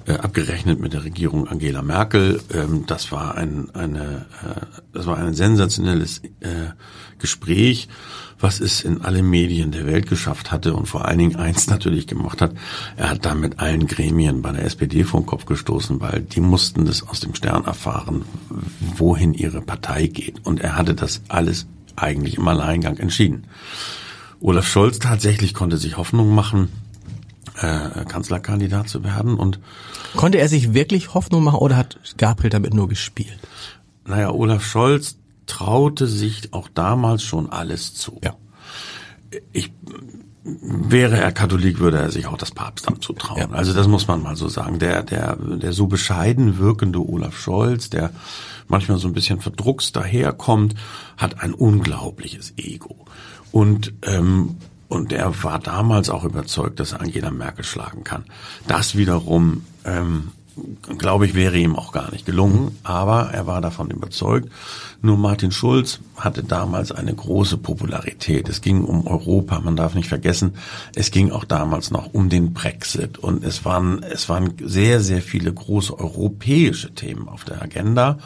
äh, 0.08 0.14
abgerechnet 0.14 0.80
mit 0.80 0.94
der 0.94 1.04
Regierung 1.04 1.46
Angela 1.46 1.82
Merkel. 1.82 2.40
Ähm, 2.52 2.84
das 2.86 3.12
war 3.12 3.36
ein, 3.36 3.68
eine, 3.74 4.26
äh, 4.42 4.66
das 4.92 5.06
war 5.06 5.18
ein 5.18 5.34
sensationelles 5.34 6.22
äh, 6.40 6.70
Gespräch, 7.18 7.88
was 8.40 8.60
es 8.60 8.82
in 8.82 9.02
alle 9.02 9.22
Medien 9.22 9.70
der 9.70 9.86
Welt 9.86 10.08
geschafft 10.08 10.50
hatte 10.50 10.74
und 10.74 10.86
vor 10.86 11.04
allen 11.04 11.18
Dingen 11.18 11.36
eins 11.36 11.66
natürlich 11.68 12.06
gemacht 12.06 12.40
hat. 12.40 12.52
Er 12.96 13.10
hat 13.10 13.26
damit 13.26 13.58
allen 13.60 13.86
Gremien 13.86 14.40
bei 14.40 14.52
der 14.52 14.64
SPD 14.64 15.02
den 15.02 15.26
Kopf 15.26 15.44
gestoßen, 15.44 16.00
weil 16.00 16.22
die 16.22 16.40
mussten 16.40 16.86
das 16.86 17.06
aus 17.06 17.20
dem 17.20 17.34
Stern 17.34 17.64
erfahren, 17.64 18.24
wohin 18.96 19.34
ihre 19.34 19.60
Partei 19.60 20.06
geht. 20.06 20.46
Und 20.46 20.60
er 20.60 20.76
hatte 20.76 20.94
das 20.94 21.20
alles 21.28 21.66
eigentlich 21.96 22.38
im 22.38 22.48
Alleingang 22.48 22.96
entschieden. 22.96 23.44
Olaf 24.40 24.68
Scholz 24.68 25.00
tatsächlich 25.00 25.52
konnte 25.52 25.76
sich 25.76 25.96
Hoffnung 25.96 26.34
machen, 26.34 26.68
äh, 27.60 28.04
Kanzlerkandidat 28.04 28.88
zu 28.88 29.04
werden 29.04 29.36
und 29.36 29.60
Konnte 30.16 30.38
er 30.38 30.48
sich 30.48 30.74
wirklich 30.74 31.14
Hoffnung 31.14 31.44
machen 31.44 31.58
oder 31.58 31.76
hat 31.76 31.98
Gabriel 32.16 32.50
damit 32.50 32.74
nur 32.74 32.88
gespielt? 32.88 33.38
Naja, 34.06 34.30
Olaf 34.30 34.64
Scholz 34.64 35.16
traute 35.46 36.06
sich 36.06 36.52
auch 36.52 36.68
damals 36.68 37.22
schon 37.22 37.50
alles 37.50 37.94
zu. 37.94 38.20
Ja. 38.22 38.34
Ich 39.52 39.70
wäre 40.62 41.18
er 41.18 41.32
Katholik, 41.32 41.78
würde 41.78 41.98
er 41.98 42.10
sich 42.10 42.26
auch 42.26 42.36
das 42.36 42.52
Papstamt 42.52 43.02
zutrauen. 43.02 43.38
Ja. 43.38 43.50
Also 43.50 43.74
das 43.74 43.86
muss 43.86 44.08
man 44.08 44.22
mal 44.22 44.36
so 44.36 44.48
sagen. 44.48 44.78
Der, 44.78 45.02
der, 45.02 45.36
der 45.36 45.72
so 45.72 45.86
bescheiden 45.86 46.58
wirkende 46.58 47.00
Olaf 47.00 47.38
Scholz, 47.38 47.90
der 47.90 48.10
manchmal 48.66 48.98
so 48.98 49.08
ein 49.08 49.14
bisschen 49.14 49.40
verdruckst 49.40 49.94
daherkommt, 49.96 50.74
hat 51.16 51.42
ein 51.42 51.54
unglaubliches 51.54 52.54
Ego. 52.56 52.96
Und 53.52 53.92
ähm, 54.02 54.56
und 54.88 55.12
er 55.12 55.42
war 55.44 55.58
damals 55.58 56.08
auch 56.08 56.24
überzeugt, 56.24 56.80
dass 56.80 56.92
er 56.92 57.02
Angela 57.02 57.30
Merkel 57.30 57.64
schlagen 57.64 58.04
kann. 58.04 58.24
Das 58.66 58.96
wiederum, 58.96 59.64
ähm, 59.84 60.32
glaube 60.96 61.26
ich, 61.26 61.34
wäre 61.34 61.56
ihm 61.58 61.76
auch 61.76 61.92
gar 61.92 62.10
nicht 62.10 62.26
gelungen. 62.26 62.78
Aber 62.82 63.30
er 63.32 63.46
war 63.46 63.60
davon 63.60 63.90
überzeugt. 63.90 64.50
Nur 65.00 65.16
Martin 65.16 65.52
Schulz 65.52 66.00
hatte 66.16 66.42
damals 66.42 66.90
eine 66.90 67.14
große 67.14 67.58
Popularität. 67.58 68.48
Es 68.48 68.60
ging 68.60 68.84
um 68.84 69.06
Europa. 69.06 69.60
Man 69.60 69.76
darf 69.76 69.94
nicht 69.94 70.08
vergessen, 70.08 70.54
es 70.94 71.10
ging 71.10 71.30
auch 71.30 71.44
damals 71.44 71.90
noch 71.90 72.12
um 72.14 72.28
den 72.28 72.52
Brexit. 72.52 73.18
Und 73.18 73.44
es 73.44 73.64
waren, 73.64 74.02
es 74.02 74.28
waren 74.28 74.54
sehr, 74.62 75.00
sehr 75.00 75.22
viele 75.22 75.52
große 75.52 75.96
europäische 75.98 76.94
Themen 76.94 77.28
auf 77.28 77.44
der 77.44 77.62
Agenda. 77.62 78.18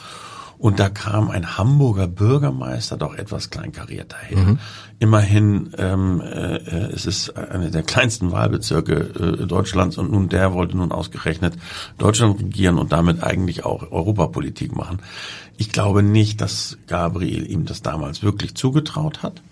Und 0.62 0.78
da 0.78 0.88
kam 0.88 1.28
ein 1.28 1.58
Hamburger 1.58 2.06
Bürgermeister 2.06 2.96
doch 2.96 3.16
etwas 3.16 3.50
kleinkariert 3.50 4.12
daher. 4.12 4.38
Mhm. 4.38 4.58
Immerhin, 5.00 5.72
ähm, 5.76 6.20
äh, 6.20 6.58
es 6.92 7.04
ist 7.04 7.36
eine 7.36 7.72
der 7.72 7.82
kleinsten 7.82 8.30
Wahlbezirke 8.30 9.40
äh, 9.42 9.46
Deutschlands 9.48 9.98
und 9.98 10.12
nun 10.12 10.28
der 10.28 10.52
wollte 10.52 10.76
nun 10.76 10.92
ausgerechnet 10.92 11.54
Deutschland 11.98 12.38
regieren 12.38 12.78
und 12.78 12.92
damit 12.92 13.24
eigentlich 13.24 13.64
auch 13.64 13.90
Europapolitik 13.90 14.76
machen. 14.76 15.00
Ich 15.56 15.72
glaube 15.72 16.04
nicht, 16.04 16.40
dass 16.40 16.78
Gabriel 16.86 17.50
ihm 17.50 17.64
das 17.64 17.82
damals 17.82 18.22
wirklich 18.22 18.54
zugetraut 18.54 19.24
hat. 19.24 19.42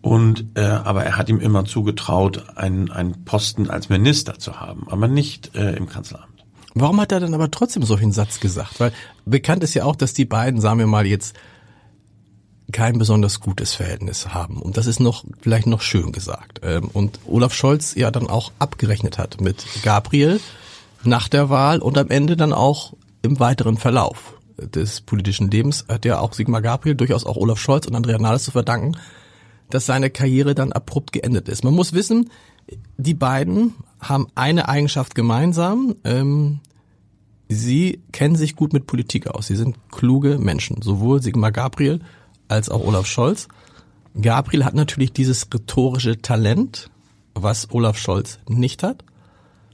Und 0.00 0.44
äh, 0.54 0.60
aber 0.60 1.02
er 1.02 1.16
hat 1.16 1.28
ihm 1.28 1.40
immer 1.40 1.64
zugetraut, 1.64 2.44
einen, 2.54 2.92
einen 2.92 3.24
Posten 3.24 3.68
als 3.68 3.88
Minister 3.88 4.38
zu 4.38 4.60
haben, 4.60 4.86
aber 4.90 5.08
nicht 5.08 5.56
äh, 5.56 5.72
im 5.72 5.88
Kanzleramt. 5.88 6.35
Warum 6.78 7.00
hat 7.00 7.10
er 7.10 7.20
dann 7.20 7.32
aber 7.32 7.50
trotzdem 7.50 7.84
solchen 7.84 8.12
Satz 8.12 8.38
gesagt? 8.38 8.80
Weil 8.80 8.92
bekannt 9.24 9.64
ist 9.64 9.72
ja 9.72 9.84
auch, 9.84 9.96
dass 9.96 10.12
die 10.12 10.26
beiden, 10.26 10.60
sagen 10.60 10.78
wir 10.78 10.86
mal 10.86 11.06
jetzt, 11.06 11.34
kein 12.70 12.98
besonders 12.98 13.40
gutes 13.40 13.72
Verhältnis 13.72 14.28
haben. 14.34 14.60
Und 14.60 14.76
das 14.76 14.86
ist 14.86 15.00
noch, 15.00 15.24
vielleicht 15.40 15.66
noch 15.66 15.80
schön 15.80 16.12
gesagt. 16.12 16.60
Ähm, 16.62 16.90
und 16.92 17.18
Olaf 17.26 17.54
Scholz 17.54 17.94
ja 17.94 18.10
dann 18.10 18.28
auch 18.28 18.52
abgerechnet 18.58 19.16
hat 19.16 19.40
mit 19.40 19.64
Gabriel 19.84 20.38
nach 21.02 21.28
der 21.28 21.48
Wahl 21.48 21.78
und 21.78 21.96
am 21.96 22.10
Ende 22.10 22.36
dann 22.36 22.52
auch 22.52 22.92
im 23.22 23.40
weiteren 23.40 23.78
Verlauf 23.78 24.34
des 24.58 25.00
politischen 25.00 25.50
Lebens 25.50 25.86
hat 25.88 26.04
ja 26.04 26.18
auch 26.18 26.34
Sigmar 26.34 26.60
Gabriel 26.60 26.94
durchaus 26.94 27.24
auch 27.24 27.36
Olaf 27.36 27.58
Scholz 27.58 27.86
und 27.86 27.94
Andrea 27.94 28.18
Nahles 28.18 28.44
zu 28.44 28.50
verdanken, 28.50 28.98
dass 29.70 29.86
seine 29.86 30.10
Karriere 30.10 30.54
dann 30.54 30.72
abrupt 30.72 31.14
geendet 31.14 31.48
ist. 31.48 31.64
Man 31.64 31.74
muss 31.74 31.94
wissen, 31.94 32.30
die 32.98 33.14
beiden 33.14 33.74
haben 34.00 34.26
eine 34.34 34.68
Eigenschaft 34.68 35.14
gemeinsam. 35.14 35.96
Ähm, 36.04 36.60
sie 37.48 38.02
kennen 38.12 38.36
sich 38.36 38.56
gut 38.56 38.72
mit 38.72 38.86
Politik 38.86 39.28
aus. 39.28 39.46
Sie 39.46 39.56
sind 39.56 39.76
kluge 39.90 40.38
Menschen. 40.38 40.82
Sowohl 40.82 41.22
Sigmar 41.22 41.52
Gabriel 41.52 42.00
als 42.48 42.68
auch 42.68 42.84
Olaf 42.84 43.06
Scholz. 43.06 43.48
Gabriel 44.20 44.64
hat 44.64 44.74
natürlich 44.74 45.12
dieses 45.12 45.46
rhetorische 45.52 46.20
Talent, 46.22 46.90
was 47.34 47.70
Olaf 47.72 47.98
Scholz 47.98 48.38
nicht 48.48 48.82
hat. 48.82 49.04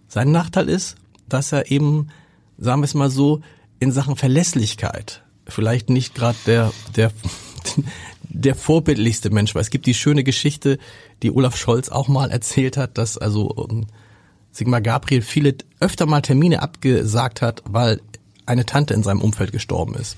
Sein 0.09 0.33
Nachteil 0.33 0.69
ist, 0.69 0.97
dass 1.29 1.53
er 1.53 1.71
eben, 1.71 2.09
sagen 2.59 2.83
wir 2.83 2.87
es 2.87 2.95
mal 2.95 3.11
so, 3.11 3.41
in 3.79 3.93
Sachen 3.93 4.17
Verlässlichkeit 4.17 5.23
vielleicht 5.47 5.91
nicht 5.91 6.15
gerade 6.15 6.39
der, 6.47 6.73
der, 6.97 7.13
der 8.23 8.55
vorbildlichste 8.55 9.31
Mensch 9.31 9.55
war. 9.55 9.63
Es 9.63 9.71
gibt 9.71 9.87
die 9.87 9.95
schöne 9.95 10.25
Geschichte, 10.25 10.79
die 11.23 11.31
Olaf 11.31 11.57
Scholz 11.57 11.89
auch 11.89 12.09
mal 12.09 12.31
erzählt 12.31 12.77
hat, 12.77 12.99
dass 12.99 13.19
also 13.19 13.69
Sigmar 14.53 14.81
Gabriel 14.81 15.23
viele 15.23 15.57
öfter 15.81 16.07
mal 16.07 16.23
Termine 16.23 16.63
abgesagt 16.63 17.43
hat, 17.43 17.63
weil 17.67 18.01
eine 18.47 18.67
Tante 18.67 18.95
in 18.95 19.03
seinem 19.03 19.21
Umfeld 19.21 19.53
gestorben 19.53 19.95
ist. 19.95 20.17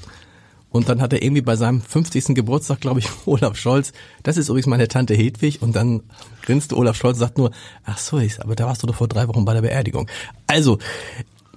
Und 0.70 0.88
dann 0.88 1.00
hat 1.00 1.12
er 1.12 1.22
irgendwie 1.22 1.42
bei 1.42 1.54
seinem 1.54 1.80
50. 1.80 2.34
Geburtstag, 2.34 2.80
glaube 2.80 2.98
ich, 2.98 3.08
Olaf 3.26 3.56
Scholz, 3.56 3.92
das 4.24 4.36
ist 4.36 4.48
übrigens 4.48 4.66
meine 4.66 4.88
Tante 4.88 5.14
Hedwig, 5.14 5.62
und 5.62 5.76
dann 5.76 6.02
grinste 6.42 6.76
Olaf 6.76 6.96
Scholz 6.96 7.16
und 7.16 7.20
sagt 7.20 7.38
nur, 7.38 7.52
ach 7.84 7.98
so, 7.98 8.20
aber 8.40 8.56
da 8.56 8.66
warst 8.66 8.82
du 8.82 8.88
doch 8.88 8.96
vor 8.96 9.06
drei 9.06 9.28
Wochen 9.28 9.44
bei 9.44 9.54
der 9.54 9.62
Beerdigung. 9.62 10.08
Also, 10.48 10.78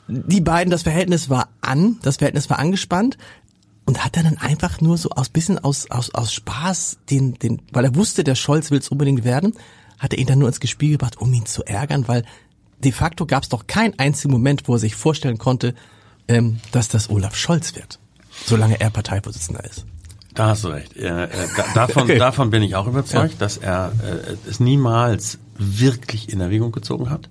die 0.08 0.40
beiden, 0.40 0.70
das 0.70 0.84
Verhältnis 0.84 1.32
war 1.32 1.50
an, 1.62 1.98
das 2.04 2.18
Verhältnis 2.18 2.50
war 2.50 2.60
angespannt, 2.60 3.18
und 3.88 4.04
hat 4.04 4.18
er 4.18 4.24
dann 4.24 4.38
einfach 4.38 4.82
nur 4.82 4.98
so 4.98 5.10
aus 5.10 5.30
bisschen 5.30 5.58
aus, 5.58 5.90
aus, 5.90 6.14
aus 6.14 6.34
Spaß 6.34 6.98
den, 7.10 7.40
den, 7.40 7.62
weil 7.72 7.86
er 7.86 7.96
wusste, 7.96 8.24
der 8.24 8.36
Scholz 8.36 8.70
will 8.70 8.80
es 8.80 8.90
unbedingt 8.90 9.24
werden, 9.24 9.54
hat 9.98 10.14
er 10.14 10.20
ihn 10.20 10.28
dann 10.28 10.40
nur 10.40 10.50
ins 10.50 10.60
Gespiel 10.60 10.92
gebracht, 10.92 11.20
um 11.20 11.34
ihn 11.34 11.46
zu 11.46 11.64
ärgern, 11.64 12.08
weil 12.08 12.24
de 12.84 12.92
facto 12.92 13.26
gab 13.26 13.44
es 13.44 13.50
doch 13.50 13.68
keinen 13.68 13.98
einzigen 14.00 14.32
Moment, 14.32 14.68
wo 14.68 14.74
er 14.74 14.80
sich 14.80 14.96
vorstellen 14.96 15.38
konnte, 15.38 15.74
ähm, 16.28 16.60
dass 16.72 16.90
das 16.90 17.10
Olaf 17.10 17.36
Scholz 17.36 17.76
wird, 17.76 18.00
solange 18.46 18.80
er 18.80 18.90
Parteivorsitzender 18.90 19.64
ist. 19.64 19.86
Da 20.34 20.50
hast 20.50 20.64
du 20.64 20.68
recht. 20.68 20.96
Äh, 20.96 21.24
äh, 21.24 21.30
davon, 21.74 22.04
okay. 22.04 22.20
davon 22.20 22.52
bin 22.52 22.62
ich 22.62 22.76
auch 22.76 22.88
überzeugt, 22.88 23.34
ja. 23.34 23.40
dass 23.40 23.58
er 23.58 23.92
äh, 24.04 24.50
es 24.50 24.60
niemals 24.60 25.40
wirklich 25.58 26.32
in 26.32 26.40
Erwägung 26.40 26.72
gezogen 26.72 27.10
hat. 27.10 27.28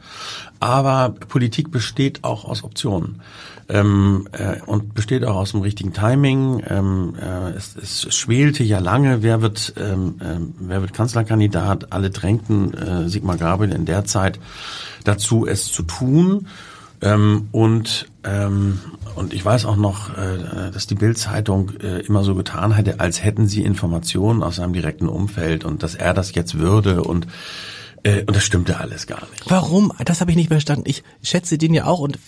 Aber 0.58 1.10
Politik 1.10 1.70
besteht 1.70 2.24
auch 2.24 2.44
aus 2.44 2.64
Optionen 2.64 3.22
ähm, 3.68 4.28
äh, 4.32 4.60
und 4.64 4.94
besteht 4.94 5.24
auch 5.24 5.36
aus 5.36 5.52
dem 5.52 5.60
richtigen 5.60 5.92
Timing. 5.92 6.62
Ähm, 6.68 7.14
äh, 7.20 7.50
es, 7.50 7.76
es 7.76 8.14
schwelte 8.14 8.62
ja 8.62 8.78
lange, 8.78 9.22
wer 9.22 9.42
wird, 9.42 9.74
ähm, 9.76 10.16
äh, 10.20 10.38
wer 10.60 10.80
wird 10.80 10.92
Kanzlerkandidat. 10.92 11.92
Alle 11.92 12.10
drängten 12.10 12.74
äh, 12.74 13.08
Sigmar 13.08 13.36
Gabriel 13.36 13.72
in 13.72 13.84
der 13.84 14.04
Zeit 14.04 14.38
dazu, 15.04 15.46
es 15.46 15.72
zu 15.72 15.82
tun. 15.82 16.46
Ähm, 17.02 17.48
und 17.52 18.08
ähm, 18.24 18.80
und 19.16 19.32
ich 19.32 19.44
weiß 19.44 19.64
auch 19.64 19.76
noch, 19.76 20.10
äh, 20.16 20.70
dass 20.72 20.86
die 20.86 20.94
Bildzeitung 20.94 21.72
äh, 21.80 22.00
immer 22.00 22.22
so 22.22 22.34
getan 22.34 22.72
hätte, 22.72 23.00
als 23.00 23.24
hätten 23.24 23.46
sie 23.46 23.62
Informationen 23.62 24.42
aus 24.42 24.56
seinem 24.56 24.74
direkten 24.74 25.08
Umfeld 25.08 25.64
und 25.64 25.82
dass 25.82 25.94
er 25.94 26.12
das 26.12 26.34
jetzt 26.34 26.58
würde 26.58 27.02
und 27.02 27.26
äh, 28.06 28.20
und 28.20 28.36
das 28.36 28.44
stimmte 28.44 28.78
alles 28.78 29.08
gar 29.08 29.28
nicht. 29.30 29.50
Warum? 29.50 29.92
Das 30.04 30.20
habe 30.20 30.30
ich 30.30 30.36
nicht 30.36 30.48
verstanden. 30.48 30.84
Ich 30.86 31.02
schätze 31.22 31.58
den 31.58 31.74
ja 31.74 31.86
auch 31.86 31.98
und 31.98 32.18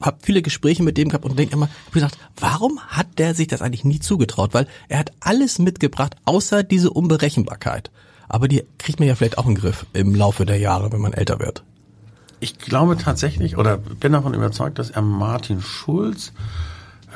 habe 0.00 0.18
viele 0.20 0.42
Gespräche 0.42 0.82
mit 0.82 0.98
dem 0.98 1.08
gehabt 1.08 1.24
und 1.24 1.38
denke 1.38 1.54
immer, 1.54 1.68
ich 1.86 1.92
gesagt, 1.92 2.18
warum 2.36 2.80
hat 2.88 3.18
der 3.18 3.34
sich 3.34 3.46
das 3.46 3.62
eigentlich 3.62 3.84
nie 3.84 4.00
zugetraut? 4.00 4.52
Weil 4.52 4.66
er 4.88 4.98
hat 4.98 5.12
alles 5.20 5.60
mitgebracht, 5.60 6.16
außer 6.24 6.64
diese 6.64 6.90
Unberechenbarkeit. 6.90 7.92
Aber 8.28 8.48
die 8.48 8.64
kriegt 8.78 8.98
man 8.98 9.06
ja 9.06 9.14
vielleicht 9.14 9.38
auch 9.38 9.46
in 9.46 9.54
den 9.54 9.60
Griff 9.60 9.86
im 9.92 10.14
Laufe 10.14 10.44
der 10.44 10.58
Jahre, 10.58 10.90
wenn 10.90 11.00
man 11.00 11.12
älter 11.12 11.38
wird. 11.38 11.62
Ich 12.40 12.58
glaube 12.58 12.96
tatsächlich 12.96 13.56
oder 13.56 13.76
bin 13.76 14.12
davon 14.12 14.34
überzeugt, 14.34 14.80
dass 14.80 14.90
er 14.90 15.02
Martin 15.02 15.60
Schulz 15.60 16.32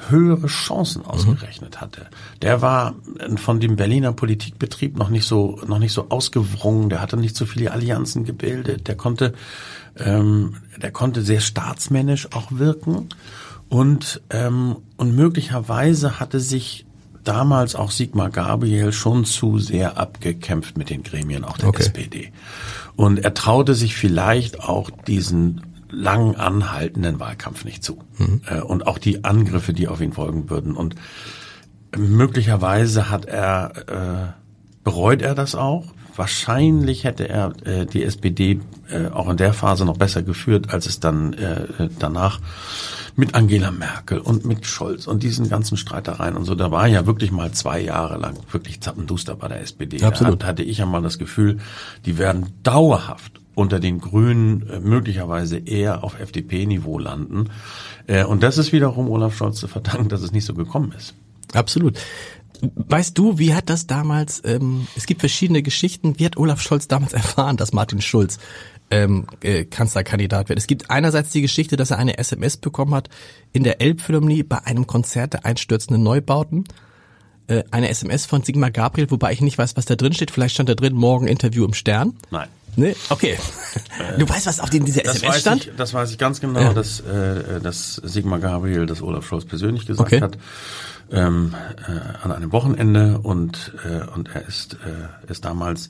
höhere 0.08 0.46
Chancen 0.46 1.02
mhm. 1.02 1.08
ausgerechnet 1.08 1.80
hatte. 1.80 2.06
Der 2.42 2.62
war 2.62 2.94
von 3.36 3.60
dem 3.60 3.76
Berliner 3.76 4.12
Politikbetrieb 4.12 4.96
noch 4.96 5.08
nicht 5.08 5.26
so 5.26 5.60
noch 5.66 5.78
nicht 5.78 5.92
so 5.92 6.06
ausgewrungen. 6.08 6.88
Der 6.88 7.00
hatte 7.00 7.16
nicht 7.16 7.36
so 7.36 7.46
viele 7.46 7.72
Allianzen 7.72 8.24
gebildet. 8.24 8.88
Der 8.88 8.96
konnte 8.96 9.34
ähm, 9.98 10.56
der 10.80 10.90
konnte 10.90 11.22
sehr 11.22 11.40
staatsmännisch 11.40 12.28
auch 12.32 12.50
wirken 12.50 13.08
und 13.68 14.22
ähm, 14.30 14.76
und 14.96 15.14
möglicherweise 15.14 16.20
hatte 16.20 16.40
sich 16.40 16.86
damals 17.24 17.74
auch 17.74 17.90
Sigmar 17.90 18.30
Gabriel 18.30 18.92
schon 18.92 19.24
zu 19.24 19.58
sehr 19.58 19.98
abgekämpft 19.98 20.76
mit 20.76 20.90
den 20.90 21.02
Gremien 21.02 21.44
auch 21.44 21.58
der 21.58 21.68
okay. 21.68 21.82
SPD. 21.82 22.32
Und 22.94 23.18
er 23.18 23.34
traute 23.34 23.74
sich 23.74 23.96
vielleicht 23.96 24.60
auch 24.60 24.90
diesen 24.90 25.62
lang 25.96 26.36
anhaltenden 26.36 27.18
Wahlkampf 27.18 27.64
nicht 27.64 27.82
zu. 27.82 27.98
Mhm. 28.18 28.42
Äh, 28.48 28.60
und 28.60 28.86
auch 28.86 28.98
die 28.98 29.24
Angriffe, 29.24 29.72
die 29.72 29.88
auf 29.88 30.00
ihn 30.00 30.12
folgen 30.12 30.50
würden. 30.50 30.76
Und 30.76 30.94
möglicherweise 31.96 33.10
hat 33.10 33.24
er, 33.24 33.72
äh, 33.88 34.32
bereut 34.84 35.22
er 35.22 35.34
das 35.34 35.54
auch, 35.54 35.86
wahrscheinlich 36.14 37.04
hätte 37.04 37.28
er 37.28 37.52
äh, 37.64 37.86
die 37.86 38.04
SPD 38.04 38.60
äh, 38.90 39.08
auch 39.08 39.28
in 39.28 39.36
der 39.36 39.52
Phase 39.52 39.84
noch 39.84 39.96
besser 39.96 40.22
geführt, 40.22 40.72
als 40.72 40.86
es 40.86 41.00
dann 41.00 41.32
äh, 41.34 41.88
danach 41.98 42.40
mit 43.16 43.34
Angela 43.34 43.70
Merkel 43.70 44.18
und 44.18 44.44
mit 44.44 44.66
Scholz 44.66 45.06
und 45.06 45.22
diesen 45.22 45.48
ganzen 45.48 45.78
Streitereien 45.78 46.36
und 46.36 46.44
so. 46.44 46.54
Da 46.54 46.70
war 46.70 46.86
ja 46.86 47.06
wirklich 47.06 47.32
mal 47.32 47.50
zwei 47.52 47.80
Jahre 47.80 48.18
lang 48.18 48.36
wirklich 48.50 48.82
zappenduster 48.82 49.34
bei 49.34 49.48
der 49.48 49.62
SPD. 49.62 50.02
Absolut. 50.02 50.42
Da 50.42 50.48
hatte 50.48 50.62
ich 50.62 50.78
ja 50.78 50.86
mal 50.86 51.00
das 51.00 51.18
Gefühl, 51.18 51.58
die 52.04 52.18
werden 52.18 52.52
dauerhaft 52.62 53.40
unter 53.56 53.80
den 53.80 54.00
Grünen 54.00 54.68
äh, 54.68 54.78
möglicherweise 54.80 55.56
eher 55.56 56.04
auf 56.04 56.20
FDP-Niveau 56.20 56.98
landen. 56.98 57.48
Äh, 58.06 58.24
und 58.24 58.42
das 58.42 58.58
ist 58.58 58.70
wiederum 58.72 59.10
Olaf 59.10 59.34
Scholz 59.34 59.58
zu 59.58 59.66
verdanken, 59.66 60.10
dass 60.10 60.22
es 60.22 60.30
nicht 60.30 60.44
so 60.44 60.54
gekommen 60.54 60.92
ist. 60.96 61.14
Absolut. 61.54 61.98
Weißt 62.60 63.16
du, 63.16 63.38
wie 63.38 63.54
hat 63.54 63.70
das 63.70 63.86
damals, 63.86 64.42
ähm, 64.44 64.86
es 64.94 65.06
gibt 65.06 65.20
verschiedene 65.20 65.62
Geschichten, 65.62 66.18
wie 66.18 66.26
hat 66.26 66.36
Olaf 66.36 66.60
Scholz 66.60 66.86
damals 66.86 67.12
erfahren, 67.14 67.56
dass 67.56 67.72
Martin 67.72 68.02
Schulz 68.02 68.38
ähm, 68.90 69.26
äh, 69.42 69.64
Kanzlerkandidat 69.64 70.50
wird? 70.50 70.58
Es 70.58 70.66
gibt 70.66 70.90
einerseits 70.90 71.30
die 71.30 71.40
Geschichte, 71.40 71.76
dass 71.76 71.90
er 71.90 71.98
eine 71.98 72.18
SMS 72.18 72.58
bekommen 72.58 72.94
hat 72.94 73.08
in 73.54 73.64
der 73.64 73.80
Elbphilharmonie 73.80 74.42
bei 74.42 74.62
einem 74.64 74.86
Konzert 74.86 75.32
der 75.32 75.46
einstürzenden 75.46 76.02
Neubauten. 76.02 76.64
Äh, 77.46 77.64
eine 77.70 77.88
SMS 77.88 78.26
von 78.26 78.42
Sigmar 78.42 78.70
Gabriel, 78.70 79.10
wobei 79.10 79.32
ich 79.32 79.40
nicht 79.40 79.56
weiß, 79.56 79.78
was 79.78 79.86
da 79.86 79.96
drin 79.96 80.12
steht. 80.12 80.30
Vielleicht 80.30 80.54
stand 80.54 80.68
da 80.68 80.74
drin, 80.74 80.92
morgen 80.92 81.26
Interview 81.26 81.64
im 81.64 81.72
Stern. 81.72 82.12
Nein. 82.30 82.48
Nee? 82.76 82.94
Okay. 83.08 83.38
Du 84.18 84.28
weißt, 84.28 84.46
was 84.46 84.60
auf 84.60 84.70
dem 84.70 84.84
dieser 84.84 85.02
Das 85.02 85.16
SMS 85.16 85.40
stand? 85.40 85.66
ich, 85.66 85.72
das 85.76 85.94
weiß 85.94 86.10
ich 86.10 86.18
ganz 86.18 86.40
genau, 86.40 86.60
Ja. 86.60 86.72
dass, 86.74 87.00
äh, 87.00 87.60
dass 87.60 87.94
Sigmar 87.96 88.38
Gabriel 88.38 88.86
das 88.86 89.00
Olaf 89.02 89.26
Scholz 89.26 89.44
persönlich 89.46 89.86
gesagt 89.86 90.12
Okay. 90.12 90.20
hat 90.20 90.36
ähm, 91.10 91.54
äh, 91.88 92.24
an 92.24 92.32
einem 92.32 92.52
Wochenende 92.52 93.18
und 93.18 93.72
äh, 93.84 94.06
und 94.14 94.28
er 94.34 94.46
ist 94.46 94.74
äh, 94.74 95.30
ist 95.32 95.44
damals 95.44 95.88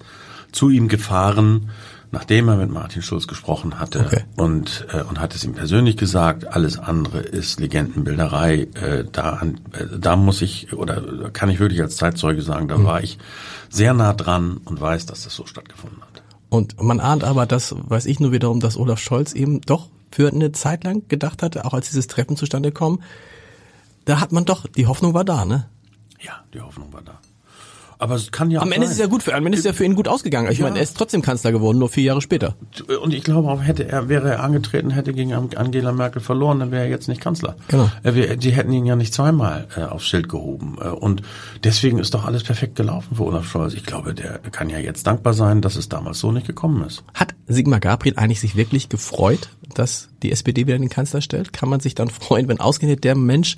zu 0.53 0.69
ihm 0.71 0.89
gefahren, 0.89 1.71
nachdem 2.13 2.49
er 2.49 2.57
mit 2.57 2.71
Martin 2.71 3.03
Schulz 3.03 3.27
gesprochen 3.27 3.79
hatte 3.81 4.01
Okay. 4.07 4.25
und 4.37 4.87
äh, 4.93 5.03
und 5.03 5.19
hat 5.19 5.35
es 5.35 5.43
ihm 5.43 5.55
persönlich 5.55 5.97
gesagt. 5.97 6.47
Alles 6.47 6.79
andere 6.79 7.19
ist 7.21 7.59
Legendenbilderei. 7.61 8.69
Äh, 8.75 9.05
da 9.11 9.31
an, 9.31 9.59
äh, 9.73 9.87
da 9.99 10.17
muss 10.17 10.41
ich 10.43 10.73
oder 10.73 11.31
kann 11.33 11.49
ich 11.51 11.59
wirklich 11.59 11.81
als 11.83 11.97
Zeitzeuge 11.97 12.43
sagen, 12.43 12.69
da 12.69 12.83
war 12.85 13.03
ich 13.03 13.19
sehr 13.71 13.93
nah 13.95 14.13
dran 14.13 14.59
und 14.65 14.81
weiß, 14.81 15.07
dass 15.07 15.25
das 15.25 15.35
so 15.35 15.47
stattgefunden 15.47 16.01
hat. 16.03 16.23
Und 16.57 16.83
man 16.83 17.01
ahnt 17.01 17.23
aber, 17.23 17.47
das 17.47 17.75
weiß 17.77 18.07
ich 18.07 18.19
nur 18.19 18.33
wiederum, 18.33 18.61
dass 18.61 18.77
Olaf 18.77 18.99
Scholz 18.99 19.33
eben 19.33 19.61
doch 19.61 19.89
für 20.11 20.33
eine 20.33 20.53
Zeit 20.53 20.85
lang 20.85 21.07
gedacht 21.09 21.43
hatte, 21.43 21.65
auch 21.65 21.75
als 21.75 21.89
dieses 21.89 22.07
Treffen 22.07 22.37
zustande 22.37 22.73
kam, 22.73 23.03
da 24.07 24.21
hat 24.21 24.33
man 24.33 24.45
doch, 24.45 24.67
die 24.67 24.87
Hoffnung 24.87 25.15
war 25.15 25.25
da, 25.25 25.45
ne? 25.45 25.69
Ja, 26.21 26.45
die 26.55 26.61
Hoffnung 26.61 26.93
war 26.93 27.03
da. 27.03 27.19
Aber 27.99 28.15
es 28.15 28.31
kann 28.31 28.51
ja 28.51 28.61
Am 28.61 28.73
Ende 28.73 28.85
ist 28.87 28.93
es 28.93 28.99
sein. 28.99 29.07
ja 29.07 29.11
gut 29.11 29.23
für, 29.23 29.35
am 29.35 29.47
Ende 29.47 29.57
ist 29.57 29.61
es 29.61 29.67
ja 29.67 29.73
für 29.73 29.85
ihn 29.85 29.95
gut 29.95 30.07
ausgegangen. 30.09 30.51
Ich 30.53 30.59
Ja. 30.59 30.65
meine, 30.65 30.77
er 30.77 30.83
ist 30.83 30.97
trotzdem 30.97 31.23
Kanzler 31.23 31.53
geworden, 31.53 31.79
nur 31.79 31.89
vier 31.89 32.05
Jahre 32.05 32.21
später. 32.21 32.55
Und 33.03 33.15
ich 33.15 33.23
glaube 33.25 33.49
auch, 33.49 33.63
hätte 33.63 33.89
er, 33.89 34.09
wäre 34.09 34.29
er 34.31 34.43
angetreten, 34.43 34.91
hätte 34.91 35.13
gegen 35.15 35.33
Angela 35.33 35.93
Merkel 35.93 36.21
verloren, 36.21 36.59
dann 36.61 36.71
wäre 36.71 36.85
er 36.85 36.91
jetzt 36.91 37.09
nicht 37.09 37.21
Kanzler. 37.21 37.57
Genau. 37.69 37.91
Die 38.05 38.51
hätten 38.53 38.73
ihn 38.73 38.85
ja 38.87 38.97
nicht 38.97 39.15
zweimal 39.15 39.67
äh, 39.77 39.83
aufs 39.83 40.07
Schild 40.07 40.29
gehoben. 40.29 40.77
Äh, 40.81 40.89
und 40.89 41.23
deswegen 41.65 41.99
ist 41.99 42.13
doch 42.15 42.25
alles 42.27 42.43
perfekt 42.45 42.77
gelaufen 42.77 43.17
für 43.17 43.25
Olaf 43.25 43.47
Scholz. 43.49 43.73
Ich 43.75 43.85
glaube, 43.85 44.13
der 44.15 44.39
kann 44.51 44.69
ja 44.69 44.79
jetzt 44.79 45.07
dankbar 45.07 45.33
sein, 45.35 45.63
dass 45.63 45.77
es 45.77 45.89
damals 45.89 46.19
so 46.19 46.33
nicht 46.33 46.47
gekommen 46.47 46.85
ist. 46.87 47.03
Hat 47.15 47.35
Sigmar 47.47 47.81
Gabriel 47.81 48.15
eigentlich 48.17 48.41
sich 48.41 48.57
wirklich 48.57 48.89
gefreut, 48.89 49.49
dass 49.75 50.09
die 50.23 50.33
SPD 50.33 50.67
wieder 50.67 50.79
den 50.79 50.89
Kanzler 50.91 51.21
stellt? 51.23 51.53
Kann 51.53 51.69
man 51.69 51.81
sich 51.81 51.95
dann 51.95 52.09
freuen, 52.11 52.49
wenn 52.49 52.61
ausgerechnet 52.61 53.05
der 53.05 53.15
Mensch, 53.15 53.57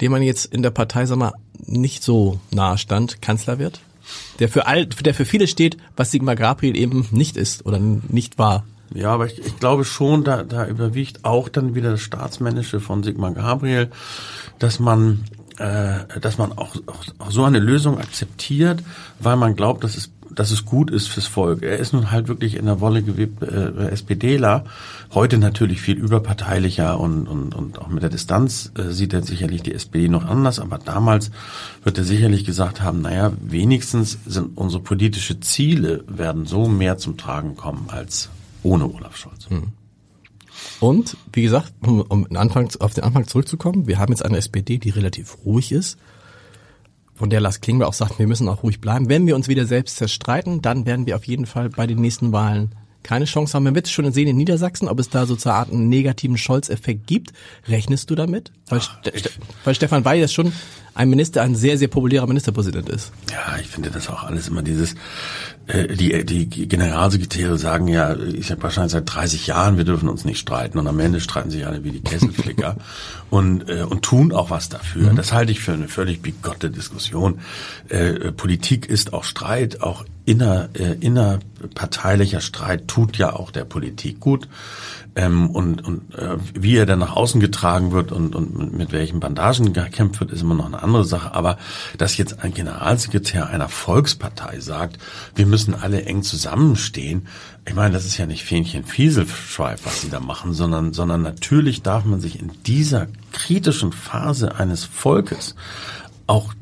dem 0.00 0.12
man 0.12 0.22
jetzt 0.22 0.46
in 0.46 0.62
der 0.62 0.70
Partei, 0.70 1.06
sag 1.06 1.18
mal, 1.18 1.32
nicht 1.58 2.02
so 2.02 2.40
nahe 2.50 2.78
stand, 2.78 3.20
Kanzler 3.22 3.58
wird? 3.58 3.80
Der 4.38 4.48
für 4.48 4.66
all, 4.66 4.86
der 4.86 5.14
für 5.14 5.24
viele 5.24 5.46
steht, 5.46 5.76
was 5.96 6.10
Sigmar 6.10 6.36
Gabriel 6.36 6.76
eben 6.76 7.06
nicht 7.10 7.36
ist 7.36 7.66
oder 7.66 7.78
nicht 7.78 8.38
war. 8.38 8.64
Ja, 8.94 9.12
aber 9.12 9.26
ich, 9.26 9.38
ich 9.38 9.58
glaube 9.58 9.84
schon, 9.84 10.24
da, 10.24 10.42
da 10.42 10.66
überwiegt 10.66 11.24
auch 11.24 11.48
dann 11.48 11.74
wieder 11.74 11.90
das 11.90 12.00
Staatsmännische 12.00 12.80
von 12.80 13.02
Sigmar 13.02 13.32
Gabriel, 13.32 13.90
dass 14.58 14.80
man, 14.80 15.24
äh, 15.58 16.20
dass 16.20 16.38
man 16.38 16.52
auch, 16.52 16.74
auch, 16.86 17.04
auch 17.18 17.30
so 17.30 17.44
eine 17.44 17.58
Lösung 17.58 17.98
akzeptiert, 17.98 18.82
weil 19.20 19.36
man 19.36 19.56
glaubt, 19.56 19.84
dass 19.84 19.96
es 19.96 20.10
dass 20.38 20.52
es 20.52 20.64
gut 20.64 20.92
ist 20.92 21.08
fürs 21.08 21.26
Volk. 21.26 21.64
Er 21.64 21.78
ist 21.78 21.92
nun 21.92 22.12
halt 22.12 22.28
wirklich 22.28 22.54
in 22.54 22.66
der 22.66 22.80
Wolle 22.80 23.02
gewebt 23.02 23.42
äh, 23.42 23.90
SPDler. 23.90 24.64
Heute 25.12 25.36
natürlich 25.36 25.80
viel 25.80 25.96
überparteilicher 25.96 27.00
und, 27.00 27.26
und, 27.26 27.56
und 27.56 27.80
auch 27.80 27.88
mit 27.88 28.04
der 28.04 28.10
Distanz 28.10 28.70
äh, 28.78 28.92
sieht 28.92 29.12
er 29.12 29.22
sicherlich 29.22 29.62
die 29.62 29.74
SPD 29.74 30.08
noch 30.08 30.24
anders. 30.24 30.60
Aber 30.60 30.78
damals 30.78 31.32
wird 31.82 31.98
er 31.98 32.04
sicherlich 32.04 32.44
gesagt 32.44 32.82
haben, 32.82 33.02
naja, 33.02 33.32
wenigstens 33.40 34.16
sind 34.26 34.56
unsere 34.56 34.80
politische 34.80 35.40
Ziele 35.40 36.04
werden 36.06 36.46
so 36.46 36.68
mehr 36.68 36.98
zum 36.98 37.16
Tragen 37.16 37.56
kommen 37.56 37.86
als 37.88 38.30
ohne 38.62 38.84
Olaf 38.84 39.16
Scholz. 39.16 39.48
Und 40.78 41.16
wie 41.32 41.42
gesagt, 41.42 41.72
um, 41.80 42.02
um 42.02 42.28
Anfang, 42.36 42.70
auf 42.78 42.94
den 42.94 43.02
Anfang 43.02 43.26
zurückzukommen, 43.26 43.88
wir 43.88 43.98
haben 43.98 44.12
jetzt 44.12 44.24
eine 44.24 44.36
SPD, 44.36 44.78
die 44.78 44.90
relativ 44.90 45.38
ruhig 45.44 45.72
ist, 45.72 45.98
von 47.18 47.30
der 47.30 47.40
Lars 47.40 47.60
Klingbeil 47.60 47.88
auch 47.88 47.94
sagt, 47.94 48.18
wir 48.18 48.26
müssen 48.26 48.48
auch 48.48 48.62
ruhig 48.62 48.80
bleiben. 48.80 49.08
Wenn 49.08 49.26
wir 49.26 49.34
uns 49.34 49.48
wieder 49.48 49.66
selbst 49.66 49.96
zerstreiten, 49.96 50.62
dann 50.62 50.86
werden 50.86 51.06
wir 51.06 51.16
auf 51.16 51.24
jeden 51.24 51.46
Fall 51.46 51.68
bei 51.68 51.86
den 51.86 52.00
nächsten 52.00 52.32
Wahlen 52.32 52.74
keine 53.02 53.24
Chance 53.24 53.54
haben. 53.54 53.64
Man 53.64 53.74
wird 53.74 53.86
es 53.86 53.92
schon 53.92 54.10
sehen 54.12 54.28
in 54.28 54.36
Niedersachsen, 54.36 54.86
ob 54.86 55.00
es 55.00 55.08
da 55.08 55.26
sozusagen 55.26 55.72
einen 55.72 55.88
negativen 55.88 56.36
Scholz-Effekt 56.36 57.06
gibt. 57.06 57.32
Rechnest 57.66 58.10
du 58.10 58.14
damit? 58.14 58.52
Weil, 58.68 58.80
Ste 58.80 59.12
Ste 59.16 59.30
weil 59.64 59.74
Stefan 59.74 60.04
Weil 60.04 60.20
jetzt 60.20 60.34
schon 60.34 60.52
ein 60.94 61.10
Minister, 61.10 61.42
ein 61.42 61.54
sehr, 61.54 61.78
sehr 61.78 61.88
populärer 61.88 62.26
Ministerpräsident 62.26 62.88
ist. 62.88 63.12
Ja, 63.30 63.56
ich 63.58 63.68
finde 63.68 63.90
das 63.90 64.08
auch 64.08 64.24
alles 64.24 64.48
immer 64.48 64.62
dieses, 64.62 64.94
die, 65.68 66.24
die 66.24 66.68
Generalsekretäre 66.68 67.58
sagen 67.58 67.88
ja, 67.88 68.16
ich 68.16 68.50
habe 68.50 68.62
wahrscheinlich 68.62 68.92
seit 68.92 69.14
30 69.14 69.46
Jahren, 69.46 69.76
wir 69.76 69.84
dürfen 69.84 70.08
uns 70.08 70.24
nicht 70.24 70.38
streiten 70.38 70.78
und 70.78 70.86
am 70.86 70.98
Ende 70.98 71.20
streiten 71.20 71.50
sich 71.50 71.66
alle 71.66 71.84
wie 71.84 71.90
die 71.90 72.00
Kesselflicker 72.00 72.76
und, 73.30 73.68
äh, 73.68 73.82
und 73.82 74.02
tun 74.02 74.32
auch 74.32 74.50
was 74.50 74.68
dafür. 74.68 75.12
Das 75.14 75.32
halte 75.32 75.52
ich 75.52 75.60
für 75.60 75.72
eine 75.72 75.88
völlig 75.88 76.22
bigotte 76.22 76.70
Diskussion. 76.70 77.40
Äh, 77.88 78.32
Politik 78.32 78.86
ist 78.86 79.12
auch 79.12 79.24
Streit, 79.24 79.82
auch 79.82 80.04
inner, 80.28 80.68
äh, 80.74 80.92
innerparteilicher 81.00 82.40
Streit 82.40 82.86
tut 82.86 83.16
ja 83.16 83.32
auch 83.32 83.50
der 83.50 83.64
Politik 83.64 84.20
gut. 84.20 84.46
Ähm, 85.16 85.48
und 85.48 85.84
und 85.86 86.14
äh, 86.14 86.36
wie 86.54 86.76
er 86.76 86.84
dann 86.84 86.98
nach 86.98 87.16
außen 87.16 87.40
getragen 87.40 87.92
wird 87.92 88.12
und, 88.12 88.36
und 88.36 88.76
mit 88.76 88.92
welchen 88.92 89.20
Bandagen 89.20 89.72
gekämpft 89.72 90.20
wird, 90.20 90.30
ist 90.30 90.42
immer 90.42 90.54
noch 90.54 90.66
eine 90.66 90.82
andere 90.82 91.06
Sache. 91.06 91.34
Aber 91.34 91.56
dass 91.96 92.18
jetzt 92.18 92.44
ein 92.44 92.52
Generalsekretär 92.52 93.48
einer 93.48 93.70
Volkspartei 93.70 94.60
sagt, 94.60 94.98
wir 95.34 95.46
müssen 95.46 95.74
alle 95.74 96.04
eng 96.04 96.22
zusammenstehen, 96.22 97.26
ich 97.66 97.74
meine, 97.74 97.94
das 97.94 98.04
ist 98.04 98.18
ja 98.18 98.26
nicht 98.26 98.44
Fähnchen 98.44 98.84
Fieselschweif, 98.84 99.80
was 99.84 100.02
sie 100.02 100.10
da 100.10 100.20
machen, 100.20 100.52
sondern, 100.52 100.92
sondern 100.92 101.22
natürlich 101.22 101.82
darf 101.82 102.04
man 102.04 102.20
sich 102.20 102.38
in 102.38 102.50
dieser 102.66 103.06
kritischen 103.32 103.92
Phase 103.92 104.56
eines 104.56 104.84
Volkes 104.84 105.54
auch 106.26 106.52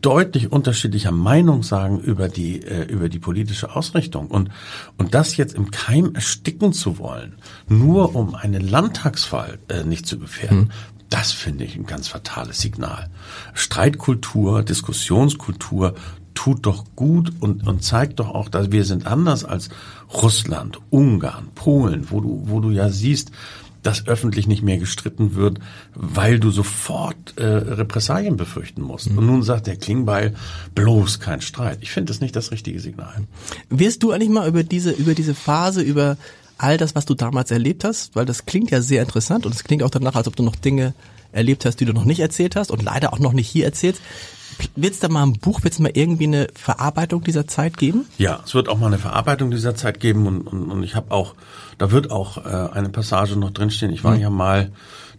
deutlich 0.00 0.52
unterschiedlicher 0.52 1.12
Meinung 1.12 1.62
sagen 1.62 1.98
über 2.00 2.28
die 2.28 2.62
äh, 2.62 2.84
über 2.84 3.08
die 3.08 3.18
politische 3.18 3.74
Ausrichtung 3.74 4.28
und 4.28 4.50
und 4.96 5.14
das 5.14 5.36
jetzt 5.36 5.54
im 5.54 5.70
Keim 5.70 6.14
ersticken 6.14 6.72
zu 6.72 6.98
wollen, 6.98 7.36
nur 7.68 8.14
um 8.14 8.34
eine 8.34 8.58
Landtagswahl 8.58 9.58
äh, 9.68 9.84
nicht 9.84 10.06
zu 10.06 10.18
gefährden. 10.18 10.72
Das 11.08 11.32
finde 11.32 11.64
ich 11.64 11.76
ein 11.76 11.86
ganz 11.86 12.08
fatales 12.08 12.58
Signal. 12.58 13.10
Streitkultur, 13.54 14.62
Diskussionskultur 14.62 15.94
tut 16.34 16.66
doch 16.66 16.84
gut 16.94 17.32
und, 17.40 17.66
und 17.66 17.82
zeigt 17.82 18.20
doch 18.20 18.28
auch, 18.28 18.48
dass 18.48 18.70
wir 18.70 18.84
sind 18.84 19.06
anders 19.06 19.44
als 19.44 19.68
Russland, 20.12 20.78
Ungarn, 20.90 21.48
Polen, 21.54 22.10
wo 22.10 22.20
du, 22.20 22.42
wo 22.44 22.60
du 22.60 22.70
ja 22.70 22.90
siehst, 22.90 23.30
dass 23.86 24.06
öffentlich 24.08 24.48
nicht 24.48 24.62
mehr 24.62 24.78
gestritten 24.78 25.36
wird, 25.36 25.60
weil 25.94 26.40
du 26.40 26.50
sofort 26.50 27.34
äh, 27.36 27.44
Repressalien 27.44 28.36
befürchten 28.36 28.82
musst. 28.82 29.06
Und 29.06 29.24
nun 29.24 29.42
sagt 29.42 29.68
der 29.68 29.76
Klingbeil, 29.76 30.34
bloß 30.74 31.20
kein 31.20 31.40
Streit. 31.40 31.78
Ich 31.82 31.92
finde 31.92 32.12
das 32.12 32.20
nicht 32.20 32.34
das 32.34 32.50
richtige 32.50 32.80
Signal. 32.80 33.14
Wirst 33.70 34.02
du 34.02 34.10
eigentlich 34.10 34.30
mal 34.30 34.48
über 34.48 34.64
diese, 34.64 34.90
über 34.90 35.14
diese 35.14 35.34
Phase, 35.34 35.82
über 35.82 36.16
all 36.58 36.78
das, 36.78 36.96
was 36.96 37.06
du 37.06 37.14
damals 37.14 37.52
erlebt 37.52 37.84
hast, 37.84 38.16
weil 38.16 38.24
das 38.24 38.44
klingt 38.44 38.72
ja 38.72 38.80
sehr 38.80 39.02
interessant 39.02 39.46
und 39.46 39.54
es 39.54 39.62
klingt 39.62 39.84
auch 39.84 39.90
danach, 39.90 40.16
als 40.16 40.26
ob 40.26 40.34
du 40.34 40.42
noch 40.42 40.56
Dinge 40.56 40.94
erlebt 41.30 41.64
hast, 41.64 41.76
die 41.76 41.84
du 41.84 41.92
noch 41.92 42.04
nicht 42.04 42.20
erzählt 42.20 42.56
hast 42.56 42.70
und 42.70 42.82
leider 42.82 43.12
auch 43.12 43.18
noch 43.20 43.34
nicht 43.34 43.48
hier 43.48 43.66
erzählst. 43.66 44.00
Wird 44.74 44.94
es 44.94 45.00
da 45.00 45.08
mal 45.08 45.22
ein 45.22 45.34
Buch, 45.34 45.62
wird 45.64 45.74
es 45.74 45.78
mal 45.78 45.90
irgendwie 45.94 46.26
eine 46.26 46.48
Verarbeitung 46.54 47.22
dieser 47.22 47.46
Zeit 47.46 47.76
geben? 47.76 48.06
Ja, 48.18 48.40
es 48.44 48.54
wird 48.54 48.68
auch 48.68 48.78
mal 48.78 48.86
eine 48.86 48.98
Verarbeitung 48.98 49.50
dieser 49.50 49.74
Zeit 49.74 50.00
geben 50.00 50.26
und, 50.26 50.42
und, 50.42 50.70
und 50.70 50.82
ich 50.82 50.94
habe 50.94 51.10
auch, 51.12 51.34
da 51.78 51.90
wird 51.90 52.10
auch 52.10 52.38
äh, 52.38 52.70
eine 52.72 52.88
Passage 52.88 53.36
noch 53.36 53.50
drinstehen. 53.50 53.92
Ich 53.92 54.04
war 54.04 54.16
ja 54.16 54.30
mal 54.30 54.70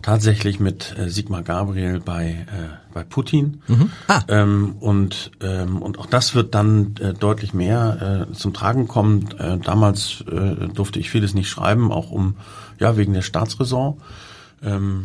tatsächlich 0.01 0.59
mit 0.59 0.95
äh, 0.97 1.09
Sigmar 1.09 1.43
Gabriel 1.43 1.99
bei, 1.99 2.45
äh, 2.47 2.93
bei 2.93 3.03
Putin. 3.03 3.61
Ah. 4.07 4.21
Ähm, 4.27 4.75
und, 4.79 5.31
ähm, 5.41 5.81
und 5.81 5.99
auch 5.99 6.05
das 6.05 6.35
wird 6.35 6.55
dann 6.55 6.95
äh, 6.99 7.13
deutlich 7.13 7.53
mehr 7.53 8.27
äh, 8.29 8.33
zum 8.33 8.53
Tragen 8.53 8.87
kommen. 8.87 9.29
Äh, 9.37 9.57
damals 9.57 10.23
äh, 10.31 10.67
durfte 10.67 10.99
ich 10.99 11.09
vieles 11.09 11.33
nicht 11.33 11.49
schreiben, 11.49 11.91
auch 11.91 12.11
um, 12.11 12.35
ja, 12.79 12.97
wegen 12.97 13.13
der 13.13 13.21
Staatsräson. 13.21 13.97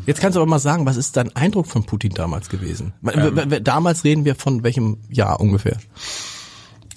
Jetzt 0.07 0.21
kannst 0.21 0.37
du 0.37 0.41
aber 0.41 0.49
mal 0.49 0.59
sagen, 0.59 0.87
was 0.87 0.97
ist 0.97 1.17
dein 1.17 1.35
Eindruck 1.37 1.67
von 1.67 1.85
Putin 1.85 2.15
damals 2.15 2.49
gewesen? 2.49 2.95
Damals 3.63 4.05
reden 4.05 4.25
wir 4.25 4.35
von 4.35 4.63
welchem 4.63 4.99
Jahr 5.11 5.41
ungefähr? 5.41 5.77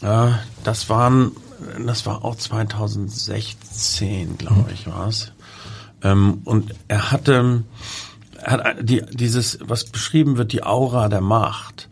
Äh, 0.02 0.32
das 0.63 0.89
waren 0.89 1.32
das 1.86 2.06
war 2.06 2.24
auch 2.24 2.36
2016, 2.36 4.38
glaube 4.38 4.72
ich, 4.74 4.88
war 4.88 5.08
es. 5.08 5.32
Ähm, 6.02 6.41
und 6.44 6.74
er 6.88 7.12
hatte, 7.12 7.63
er 8.41 8.52
hat 8.52 8.78
die, 8.82 9.04
dieses, 9.12 9.60
was 9.62 9.86
beschrieben 9.86 10.38
wird, 10.38 10.54
die 10.54 10.63
Aura 10.63 11.10
der 11.10 11.22
Macht, 11.22 11.89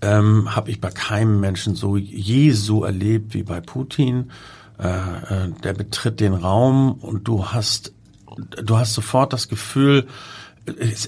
ähm, 0.00 0.54
habe 0.54 0.70
ich 0.70 0.80
bei 0.80 0.90
keinem 0.90 1.40
Menschen 1.40 1.74
so 1.74 1.96
je 1.96 2.52
so 2.52 2.84
erlebt 2.84 3.34
wie 3.34 3.42
bei 3.42 3.60
Putin. 3.60 4.30
Äh, 4.78 4.86
äh, 4.86 5.50
der 5.64 5.72
betritt 5.72 6.20
den 6.20 6.34
Raum 6.34 6.92
und 6.92 7.26
du 7.26 7.46
hast, 7.46 7.92
du 8.38 8.76
hast 8.76 8.94
sofort 8.94 9.32
das 9.32 9.48
Gefühl, 9.48 10.06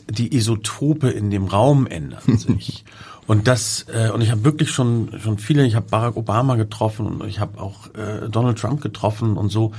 die 0.08 0.34
Isotope 0.34 1.10
in 1.10 1.30
dem 1.30 1.46
Raum 1.46 1.86
ändern 1.86 2.38
sich. 2.38 2.84
Und 3.26 3.46
das 3.46 3.86
äh, 3.92 4.10
und 4.10 4.22
ich 4.22 4.30
habe 4.30 4.44
wirklich 4.44 4.70
schon 4.70 5.20
schon 5.22 5.38
viele, 5.38 5.64
ich 5.64 5.76
habe 5.76 5.86
Barack 5.88 6.16
Obama 6.16 6.56
getroffen 6.56 7.06
und 7.06 7.28
ich 7.28 7.38
habe 7.38 7.60
auch 7.60 7.86
äh, 7.94 8.28
Donald 8.28 8.58
Trump 8.58 8.80
getroffen 8.80 9.36
und 9.36 9.50
so. 9.50 9.72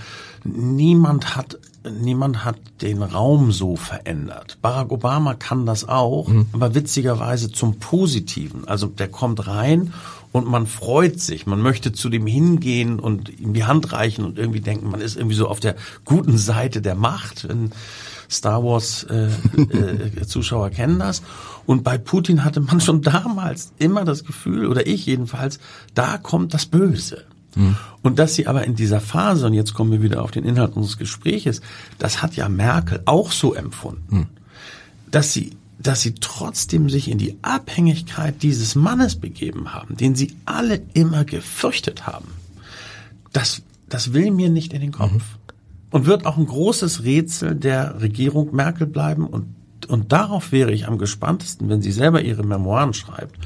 Niemand 0.44 1.36
hat 1.36 1.60
niemand 1.84 2.46
hat 2.46 2.58
den 2.82 3.02
Raum 3.04 3.52
so 3.52 3.76
verändert. 3.76 4.58
Barack 4.62 4.92
Obama 4.92 5.34
kann 5.34 5.66
das 5.66 5.90
auch, 5.90 6.28
mhm. 6.28 6.46
aber 6.54 6.76
witzigerweise 6.76 7.52
zum 7.52 7.80
Positiven. 7.80 8.68
Also 8.68 8.88
der 8.88 9.10
kommt 9.10 9.48
rein 9.48 9.94
und 10.32 10.48
man 10.48 10.66
freut 10.66 11.20
sich, 11.20 11.46
man 11.46 11.62
möchte 11.62 11.92
zu 11.92 12.10
dem 12.10 12.26
hingehen 12.26 13.00
und 13.00 13.30
ihm 13.40 13.54
die 13.54 13.66
Hand 13.66 13.92
reichen 13.92 14.24
und 14.24 14.38
irgendwie 14.38 14.62
denken, 14.62 14.90
man 14.90 15.02
ist 15.02 15.18
irgendwie 15.18 15.36
so 15.36 15.48
auf 15.48 15.60
der 15.60 15.76
guten 16.06 16.38
Seite 16.38 16.82
der 16.82 16.96
Macht. 16.96 17.48
Wenn, 17.48 17.72
Star 18.32 18.64
Wars 18.64 19.04
äh, 19.04 19.26
äh, 19.26 20.26
Zuschauer 20.26 20.70
kennen 20.70 21.00
das. 21.00 21.22
Und 21.66 21.84
bei 21.84 21.98
Putin 21.98 22.46
hatte 22.46 22.62
man 22.62 22.80
schon 22.80 23.02
damals 23.02 23.74
immer 23.78 24.06
das 24.06 24.24
Gefühl, 24.24 24.68
oder 24.68 24.88
ich 24.88 25.06
jedenfalls, 25.06 25.60
da 25.94 26.18
kommt 26.18 26.54
das 26.54 26.66
Böse. 26.66 27.26
Mhm. 27.56 27.76
Und 28.02 28.20
dass 28.20 28.36
sie 28.36 28.48
aber 28.48 28.64
in 28.64 28.76
dieser 28.76 29.02
Phase, 29.02 29.46
und 29.46 29.54
jetzt 29.54 29.74
kommen 29.74 29.92
wir 29.92 30.02
wieder 30.02 30.24
auf 30.24 30.32
den 30.32 30.46
Inhalt 30.46 30.76
unseres 30.76 30.98
Gespräches, 30.98 31.62
das 32.00 32.22
hat 32.22 32.36
ja 32.38 32.48
Merkel 32.48 33.02
auch 33.06 33.32
so 33.32 33.54
empfunden, 33.54 34.16
mhm. 34.16 34.28
dass 35.12 35.34
sie 35.34 35.52
dass 35.82 36.02
sie 36.02 36.16
trotzdem 36.16 36.90
sich 36.90 37.10
in 37.10 37.18
die 37.18 37.38
Abhängigkeit 37.42 38.44
dieses 38.44 38.76
Mannes 38.76 39.16
begeben 39.16 39.74
haben, 39.74 39.98
den 39.98 40.16
sie 40.16 40.36
alle 40.46 40.82
immer 40.94 41.26
gefürchtet 41.26 42.08
haben. 42.08 42.28
Das, 43.34 43.62
das 43.90 44.14
will 44.14 44.32
mir 44.32 44.50
nicht 44.50 44.74
in 44.74 44.82
den 44.82 44.92
Kopf. 44.92 45.12
Mhm 45.12 45.22
und 45.92 46.06
wird 46.06 46.26
auch 46.26 46.38
ein 46.38 46.48
großes 46.48 47.04
Rätsel 47.04 47.54
der 47.54 48.02
Regierung 48.02 48.56
Merkel 48.56 48.88
bleiben. 48.88 49.28
Und, 49.28 49.54
und 49.88 50.12
darauf 50.12 50.52
wäre 50.52 50.72
ich 50.72 50.88
am 50.88 50.98
gespanntesten, 50.98 51.70
wenn 51.70 51.82
sie 51.82 51.92
selber 51.92 52.22
ihre 52.22 52.44
Memoiren 52.44 52.94
schreibt, 52.94 53.38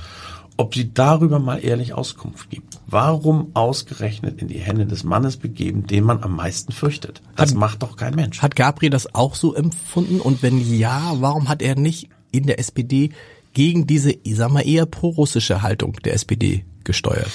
ob 0.58 0.74
sie 0.74 0.94
darüber 0.94 1.40
mal 1.40 1.58
ehrlich 1.58 1.94
Auskunft 1.94 2.50
gibt. 2.50 2.80
Warum 2.88 3.50
ausgerechnet 3.56 4.42
in 4.42 4.48
die 4.48 4.60
Hände 4.60 4.86
des 4.86 5.04
Mannes 5.04 5.36
begeben, 5.38 5.86
den 5.88 6.06
man 6.06 6.24
am 6.24 6.36
meisten 6.36 6.72
fürchtet? 6.72 7.22
Das 7.36 7.52
hat, 7.52 7.58
macht 7.58 7.84
doch 7.84 7.98
kein 7.98 8.16
Mensch. 8.16 8.42
Hat 8.42 8.56
Gabriel 8.56 8.92
das 8.92 9.14
auch 9.16 9.36
so 9.36 9.54
empfunden? 9.54 10.22
Und 10.22 10.44
wenn 10.44 10.60
ja, 10.60 11.14
warum 11.16 11.50
hat 11.50 11.62
er 11.62 11.76
nicht 11.76 12.10
in 12.38 12.48
der 12.48 12.60
SPD 12.60 13.12
gegen 13.54 13.88
diese, 13.88 14.12
ich 14.12 14.36
sag 14.36 14.52
mal, 14.52 14.68
eher 14.68 14.86
prorussische 14.86 15.62
Haltung 15.62 15.94
der 16.04 16.14
SPD 16.14 16.66
gesteuert? 16.84 17.32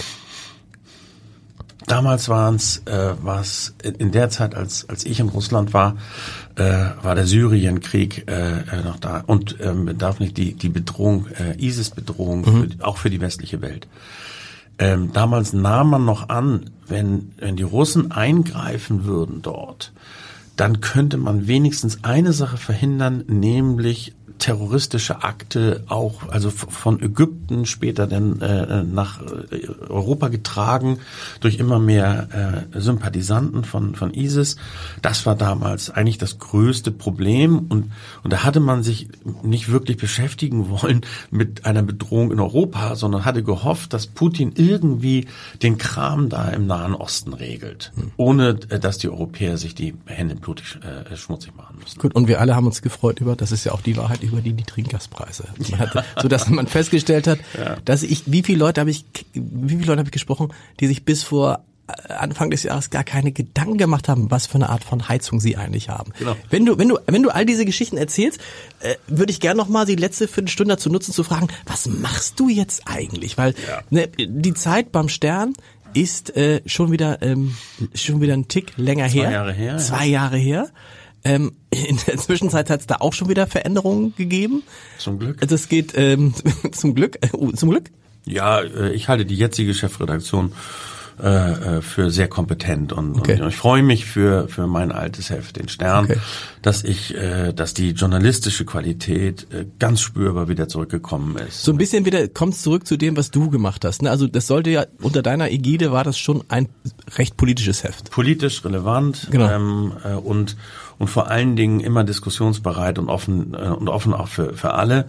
Damals 1.91 2.29
waren 2.29 2.55
es, 2.55 2.83
äh, 2.87 3.15
was 3.21 3.75
in, 3.83 3.95
in 3.97 4.13
der 4.13 4.31
Zeit, 4.31 4.55
als 4.55 4.89
als 4.89 5.05
ich 5.05 5.19
in 5.19 5.29
Russland 5.29 5.75
war, 5.75 5.97
äh, 6.55 6.63
war 7.03 7.17
der 7.17 7.27
Syrienkrieg 7.27 8.31
äh, 8.31 8.61
äh, 8.61 8.85
noch 8.85 9.01
da 9.01 9.25
und 9.27 9.57
ähm, 9.61 9.99
darf 9.99 10.21
nicht 10.21 10.37
die 10.37 10.55
die 10.55 10.69
Bedrohung, 10.69 11.27
äh, 11.29 11.57
ISIS-Bedrohung, 11.59 12.43
mhm. 12.43 12.69
auch 12.81 12.99
für 12.99 13.11
die 13.11 13.21
westliche 13.21 13.61
Welt. 13.61 13.89
Ähm, 14.79 15.13
damals 15.13 15.53
nahm 15.53 15.91
man 15.91 16.05
noch 16.05 16.29
an, 16.29 16.71
wenn 16.87 17.33
wenn 17.39 17.57
die 17.57 17.65
Russen 17.65 18.13
eingreifen 18.13 19.05
würden 19.05 19.43
dort, 19.43 19.93
dann 20.55 20.81
könnte 20.81 21.17
man 21.17 21.49
wenigstens 21.49 22.05
eine 22.05 22.33
Sache 22.33 22.57
verhindern, 22.57 23.25
nämlich 23.27 24.15
terroristische 24.41 25.23
Akte 25.23 25.85
auch, 25.89 26.29
also 26.31 26.51
von 26.51 27.01
Ägypten 27.01 27.67
später 27.67 28.07
dann 28.07 28.41
äh, 28.41 28.83
nach 28.83 29.21
äh, 29.23 29.69
Europa 29.89 30.29
getragen 30.29 30.99
durch 31.41 31.59
immer 31.59 31.79
mehr 31.79 32.67
äh, 32.73 32.81
Sympathisanten 32.81 33.65
von 33.65 33.95
von 33.95 34.13
ISIS. 34.15 34.57
Das 35.03 35.27
war 35.27 35.37
damals 35.37 35.91
eigentlich 35.91 36.19
das 36.19 36.39
größte 36.39 36.91
Problem 36.91 37.67
und 37.69 37.93
und 38.23 38.33
da 38.33 38.43
hatte 38.43 38.61
man 38.61 38.83
sich 38.83 39.09
nicht 39.43 39.71
wirklich 39.71 39.99
beschäftigen 39.99 40.71
wollen 40.71 41.03
mit 41.31 41.67
einer 41.67 41.83
Bedrohung 41.83 42.33
in 42.33 42.41
Europa, 42.41 42.97
sondern 42.97 43.25
hatte 43.25 43.43
gehofft, 43.43 43.93
dass 43.93 44.07
Putin 44.07 44.53
irgendwie 44.57 45.29
den 45.63 45.77
Kram 45.77 46.31
da 46.31 46.49
im 46.49 46.67
Nahen 46.67 46.95
Osten 46.95 47.35
regelt, 47.35 47.93
hm. 47.95 48.13
ohne 48.17 48.59
äh, 48.71 48.81
dass 48.81 48.97
die 48.97 49.11
Europäer 49.11 49.59
sich 49.59 49.75
die 49.75 49.95
Hände 50.07 50.35
blutig 50.35 50.79
äh, 50.83 51.15
schmutzig 51.17 51.55
machen 51.57 51.77
müssen. 51.79 52.01
Gut, 52.01 52.15
und 52.15 52.27
wir 52.27 52.41
alle 52.41 52.57
haben 52.57 52.67
uns 52.67 52.81
gefreut 52.81 53.21
über, 53.21 53.37
das 53.37 53.53
ist 53.53 53.65
ja 53.65 53.73
auch 53.73 53.83
die 53.83 53.99
Wahrheit 53.99 54.23
über 54.31 54.41
die 54.41 54.53
niedrigen 54.53 54.89
Gaspreise. 54.89 55.45
Man 55.71 55.81
hatte, 55.81 56.05
so 56.21 56.29
dass 56.29 56.49
man 56.49 56.67
festgestellt 56.67 57.27
hat, 57.27 57.39
ja. 57.59 57.77
dass 57.85 58.03
ich, 58.03 58.25
wie 58.27 58.43
viele 58.43 58.59
Leute 58.59 58.81
habe 58.81 58.91
ich, 58.91 59.05
wie 59.35 59.77
viele 59.77 59.87
Leute 59.87 59.99
habe 59.99 60.09
ich 60.09 60.13
gesprochen, 60.13 60.53
die 60.81 60.87
sich 60.87 61.05
bis 61.05 61.23
vor 61.23 61.65
äh, 61.89 62.13
Anfang 62.13 62.51
des 62.51 62.63
Jahres 62.63 62.91
gar 62.91 63.05
keine 63.05 63.33
Gedanken 63.33 63.79
gemacht 63.79 64.09
haben, 64.09 64.31
was 64.31 64.47
für 64.47 64.57
eine 64.57 64.69
Art 64.69 64.85
von 64.85 65.09
Heizung 65.09 65.41
sie 65.41 65.57
eigentlich 65.57 65.89
haben. 65.89 66.13
Genau. 66.19 66.37
Wenn 66.49 66.67
du, 66.67 66.79
wenn 66.79 66.89
du, 66.89 66.99
wenn 67.07 67.23
du 67.23 67.31
all 67.31 67.47
diese 67.47 67.65
Geschichten 67.65 67.97
erzählst, 67.97 68.41
äh, 68.81 68.97
würde 69.07 69.33
ich 69.33 69.41
gerne 69.41 69.59
noch 69.59 69.69
mal 69.69 69.87
die 69.87 69.97
letzte 69.97 70.29
Viertelstunde 70.29 70.75
dazu 70.75 70.91
nutzen 70.91 71.13
zu 71.13 71.25
fragen, 71.25 71.49
was 71.67 71.87
machst 71.87 72.39
du 72.39 72.49
jetzt 72.49 72.83
eigentlich? 72.87 73.39
Weil 73.39 73.55
ja. 73.69 73.83
ne, 73.91 74.09
die 74.09 74.55
Zeit 74.55 74.93
beim 74.93 75.09
Stern 75.09 75.55
ist 75.95 76.37
äh, 76.37 76.63
schon 76.67 76.93
wieder 76.93 77.21
ähm, 77.23 77.57
schon 77.95 78.21
wieder 78.21 78.35
ein 78.35 78.49
Tick 78.49 78.73
länger 78.77 79.09
Zwei 79.09 79.21
her. 79.21 79.31
Jahre 79.31 79.53
her. 79.53 79.79
Zwei 79.79 80.07
ja. 80.07 80.13
Jahre 80.13 80.37
her. 80.37 80.69
Ähm, 81.25 81.53
in 81.71 81.99
der 82.07 82.17
Zwischenzeit 82.17 82.71
hat 82.71 82.81
es 82.81 82.87
da 82.87 82.97
auch 82.97 83.13
schon 83.13 83.29
wieder 83.29 83.47
Veränderungen 83.47 84.15
gegeben. 84.17 84.63
Zum 84.99 85.19
Glück. 85.19 85.47
Das 85.47 85.69
geht 85.69 85.93
ähm, 85.97 86.35
zum 86.73 86.95
Glück. 86.95 87.19
Äh, 87.21 87.55
zum 87.55 87.71
Glück. 87.71 87.91
Ja, 88.25 88.61
äh, 88.61 88.93
ich 88.93 89.09
halte 89.09 89.25
die 89.25 89.37
jetzige 89.37 89.75
Chefredaktion 89.75 90.53
äh, 91.23 91.77
äh, 91.77 91.83
für 91.83 92.11
sehr 92.11 92.29
kompetent 92.29 92.95
und, 92.95 93.19
okay. 93.19 93.39
und 93.39 93.49
ich 93.49 93.57
freue 93.57 93.83
mich 93.83 94.07
für 94.07 94.49
für 94.49 94.67
mein 94.67 94.91
altes 94.91 95.29
Heft, 95.29 95.57
den 95.57 95.69
Stern, 95.69 96.05
okay. 96.07 96.17
dass 96.63 96.83
ich, 96.83 97.15
äh, 97.15 97.53
dass 97.53 97.75
die 97.75 97.91
journalistische 97.91 98.65
Qualität 98.65 99.47
äh, 99.53 99.67
ganz 99.79 100.01
spürbar 100.01 100.49
wieder 100.49 100.69
zurückgekommen 100.69 101.37
ist. 101.37 101.63
So 101.63 101.73
ein 101.73 101.79
bisschen 101.79 102.07
wieder 102.07 102.27
kommt 102.29 102.57
zurück 102.57 102.87
zu 102.87 102.97
dem, 102.97 103.19
was 103.19 103.31
du 103.31 103.51
gemacht 103.51 103.85
hast. 103.85 104.01
Ne? 104.01 104.11
Also 104.11 104.29
das 104.29 104.47
sollte 104.47 104.71
ja 104.71 104.87
unter 105.03 105.21
deiner 105.21 105.51
Ägide 105.51 105.93
war 105.93 106.05
das 106.05 106.17
schon 106.17 106.43
ein 106.49 106.71
recht 107.19 107.37
politisches 107.37 107.85
Heft. 107.85 108.11
Politisch 108.11 108.65
relevant 108.65 109.29
genau. 109.31 109.51
ähm, 109.51 109.93
äh, 110.03 110.15
und 110.15 110.57
und 111.01 111.09
vor 111.09 111.29
allen 111.29 111.57
Dingen 111.57 111.81
immer 111.81 112.05
diskussionsbereit 112.05 112.99
und 112.99 113.09
offen 113.09 113.55
äh, 113.55 113.69
und 113.69 113.89
offen 113.89 114.13
auch 114.13 114.29
für 114.29 114.53
für 114.53 114.75
alle. 114.75 115.07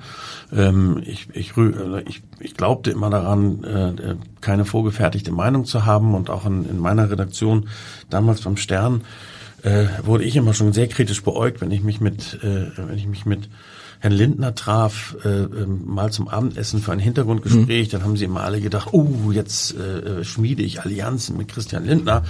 Ähm, 0.55 1.03
ich, 1.05 1.27
ich, 1.33 1.55
äh, 1.57 2.01
ich, 2.07 2.23
ich 2.39 2.55
glaubte 2.55 2.91
immer 2.91 3.09
daran, 3.09 3.63
äh, 3.65 4.15
keine 4.39 4.63
vorgefertigte 4.63 5.33
Meinung 5.33 5.65
zu 5.65 5.85
haben 5.85 6.15
und 6.15 6.29
auch 6.29 6.45
in, 6.45 6.67
in 6.67 6.79
meiner 6.79 7.11
Redaktion 7.11 7.67
damals 8.09 8.39
beim 8.39 8.55
Stern 8.55 9.01
äh, 9.63 9.87
wurde 10.03 10.23
ich 10.23 10.37
immer 10.37 10.53
schon 10.53 10.71
sehr 10.71 10.87
kritisch 10.87 11.23
beäugt, 11.23 11.59
wenn 11.59 11.71
ich 11.71 11.83
mich 11.83 11.99
mit 11.99 12.41
äh, 12.41 12.71
wenn 12.77 12.97
ich 12.97 13.07
mich 13.07 13.25
mit 13.25 13.49
Herrn 14.01 14.13
Lindner 14.13 14.55
traf, 14.55 15.15
äh, 15.23 15.29
ähm, 15.29 15.83
mal 15.85 16.11
zum 16.11 16.27
Abendessen 16.27 16.81
für 16.81 16.91
ein 16.91 16.97
Hintergrundgespräch, 16.97 17.87
mhm. 17.87 17.91
dann 17.91 18.03
haben 18.03 18.17
sie 18.17 18.25
immer 18.25 18.41
alle 18.41 18.59
gedacht, 18.59 18.89
oh, 18.93 19.31
jetzt 19.31 19.75
äh, 19.77 20.23
schmiede 20.23 20.63
ich 20.63 20.81
Allianzen 20.81 21.37
mit 21.37 21.49
Christian 21.49 21.85
Lindner. 21.85 22.23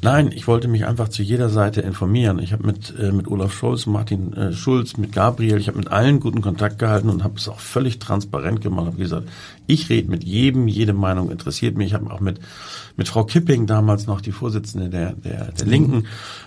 Nein, 0.00 0.32
ich 0.32 0.46
wollte 0.46 0.68
mich 0.68 0.86
einfach 0.86 1.10
zu 1.10 1.22
jeder 1.22 1.50
Seite 1.50 1.82
informieren. 1.82 2.38
Ich 2.38 2.54
habe 2.54 2.66
mit, 2.66 2.94
äh, 2.98 3.12
mit 3.12 3.28
Olaf 3.28 3.52
Scholz, 3.52 3.84
Martin 3.84 4.32
äh, 4.32 4.52
Schulz, 4.54 4.96
mit 4.96 5.12
Gabriel, 5.12 5.58
ich 5.58 5.68
habe 5.68 5.76
mit 5.76 5.92
allen 5.92 6.18
guten 6.18 6.40
Kontakt 6.40 6.78
gehalten 6.78 7.10
und 7.10 7.22
habe 7.22 7.34
es 7.36 7.46
auch 7.46 7.60
völlig 7.60 7.98
transparent 7.98 8.62
gemacht. 8.62 8.86
Habe 8.86 8.96
gesagt, 8.96 9.28
ich 9.66 9.90
rede 9.90 10.10
mit 10.10 10.24
jedem, 10.24 10.66
jede 10.66 10.94
Meinung 10.94 11.30
interessiert 11.30 11.76
mich. 11.76 11.88
Ich 11.88 11.94
habe 11.94 12.10
auch 12.10 12.20
mit 12.20 12.40
mit 12.96 13.06
Frau 13.06 13.24
Kipping 13.24 13.66
damals 13.66 14.06
noch 14.06 14.22
die 14.22 14.32
Vorsitzende 14.32 14.88
der 14.88 15.12
der, 15.12 15.52
der 15.52 15.66
Linken 15.66 16.06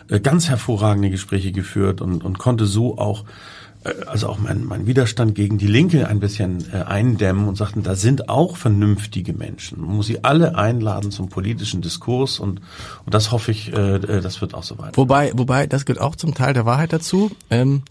äh, 0.10 0.20
ganz 0.20 0.50
hervorragende 0.50 1.12
Gespräche 1.12 1.52
geführt 1.52 2.02
und 2.02 2.26
und 2.26 2.40
konnte 2.40 2.66
so 2.66 2.98
auch 2.98 3.26
äh, 3.26 3.61
also 4.06 4.30
auch 4.30 4.38
mein, 4.38 4.64
mein 4.66 4.86
Widerstand 4.86 5.34
gegen 5.34 5.58
die 5.58 5.68
Linke 5.68 6.08
ein 6.08 6.20
bisschen 6.20 6.66
äh, 6.72 6.84
eindämmen 6.84 7.48
und 7.48 7.56
sagten, 7.56 7.82
da 7.82 7.96
sind 7.96 8.30
auch 8.30 8.56
vernünftige 8.56 9.34
Menschen. 9.34 9.82
Man 9.82 9.96
muss 9.96 10.08
sie 10.08 10.24
alle 10.24 10.56
einladen 10.56 11.12
zum 11.12 11.30
politischen 11.30 11.82
Diskurs 11.82 12.40
und, 12.40 12.62
und 13.06 13.14
das 13.14 13.32
hoffe 13.32 13.52
ich, 13.52 13.74
äh, 13.74 13.96
äh 13.96 14.22
das 14.22 14.42
wird 14.42 14.54
auch 14.54 14.64
so 14.64 14.78
weiter. 14.78 14.98
Wobei, 14.98 15.32
wobei, 15.36 15.66
das 15.66 15.86
gehört 15.86 16.02
auch 16.02 16.16
zum 16.16 16.36
Teil 16.36 16.54
der 16.54 16.66
Wahrheit 16.66 16.94
dazu. 16.94 17.32
Ähm, 17.50 17.82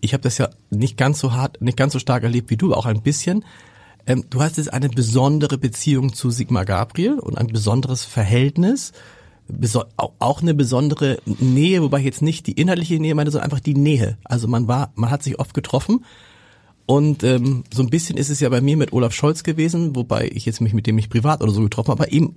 ich 0.00 0.14
habe 0.14 0.22
das 0.22 0.38
ja 0.38 0.48
nicht 0.70 0.96
ganz 0.96 1.18
so 1.18 1.32
hart, 1.32 1.60
nicht 1.60 1.76
ganz 1.76 1.92
so 1.92 1.98
stark 1.98 2.22
erlebt 2.22 2.48
wie 2.50 2.56
du, 2.56 2.72
auch 2.72 2.86
ein 2.86 3.02
bisschen. 3.02 3.44
Ähm, 4.06 4.24
du 4.30 4.40
hast 4.40 4.56
jetzt 4.56 4.72
eine 4.72 4.88
besondere 4.88 5.58
Beziehung 5.58 6.14
zu 6.14 6.30
Sigmar 6.30 6.64
Gabriel 6.64 7.18
und 7.18 7.36
ein 7.36 7.48
besonderes 7.48 8.04
Verhältnis 8.04 8.92
auch 9.96 10.42
eine 10.42 10.54
besondere 10.54 11.18
Nähe, 11.24 11.82
wobei 11.82 12.00
ich 12.00 12.04
jetzt 12.04 12.22
nicht 12.22 12.46
die 12.46 12.52
inhaltliche 12.52 12.98
Nähe 12.98 13.14
meine, 13.14 13.30
sondern 13.30 13.50
einfach 13.50 13.60
die 13.60 13.74
Nähe. 13.74 14.18
Also 14.24 14.48
man 14.48 14.68
war, 14.68 14.92
man 14.94 15.10
hat 15.10 15.22
sich 15.22 15.38
oft 15.38 15.54
getroffen 15.54 16.04
und 16.86 17.24
ähm, 17.24 17.64
so 17.72 17.82
ein 17.82 17.90
bisschen 17.90 18.16
ist 18.16 18.30
es 18.30 18.40
ja 18.40 18.48
bei 18.48 18.60
mir 18.60 18.76
mit 18.76 18.92
Olaf 18.92 19.12
Scholz 19.12 19.42
gewesen, 19.42 19.96
wobei 19.96 20.28
ich 20.32 20.46
jetzt 20.46 20.60
mich 20.60 20.72
mit 20.72 20.86
dem 20.86 20.96
nicht 20.96 21.10
privat 21.10 21.42
oder 21.42 21.52
so 21.52 21.62
getroffen 21.62 21.90
habe, 21.90 22.04
aber 22.04 22.12
eben 22.12 22.36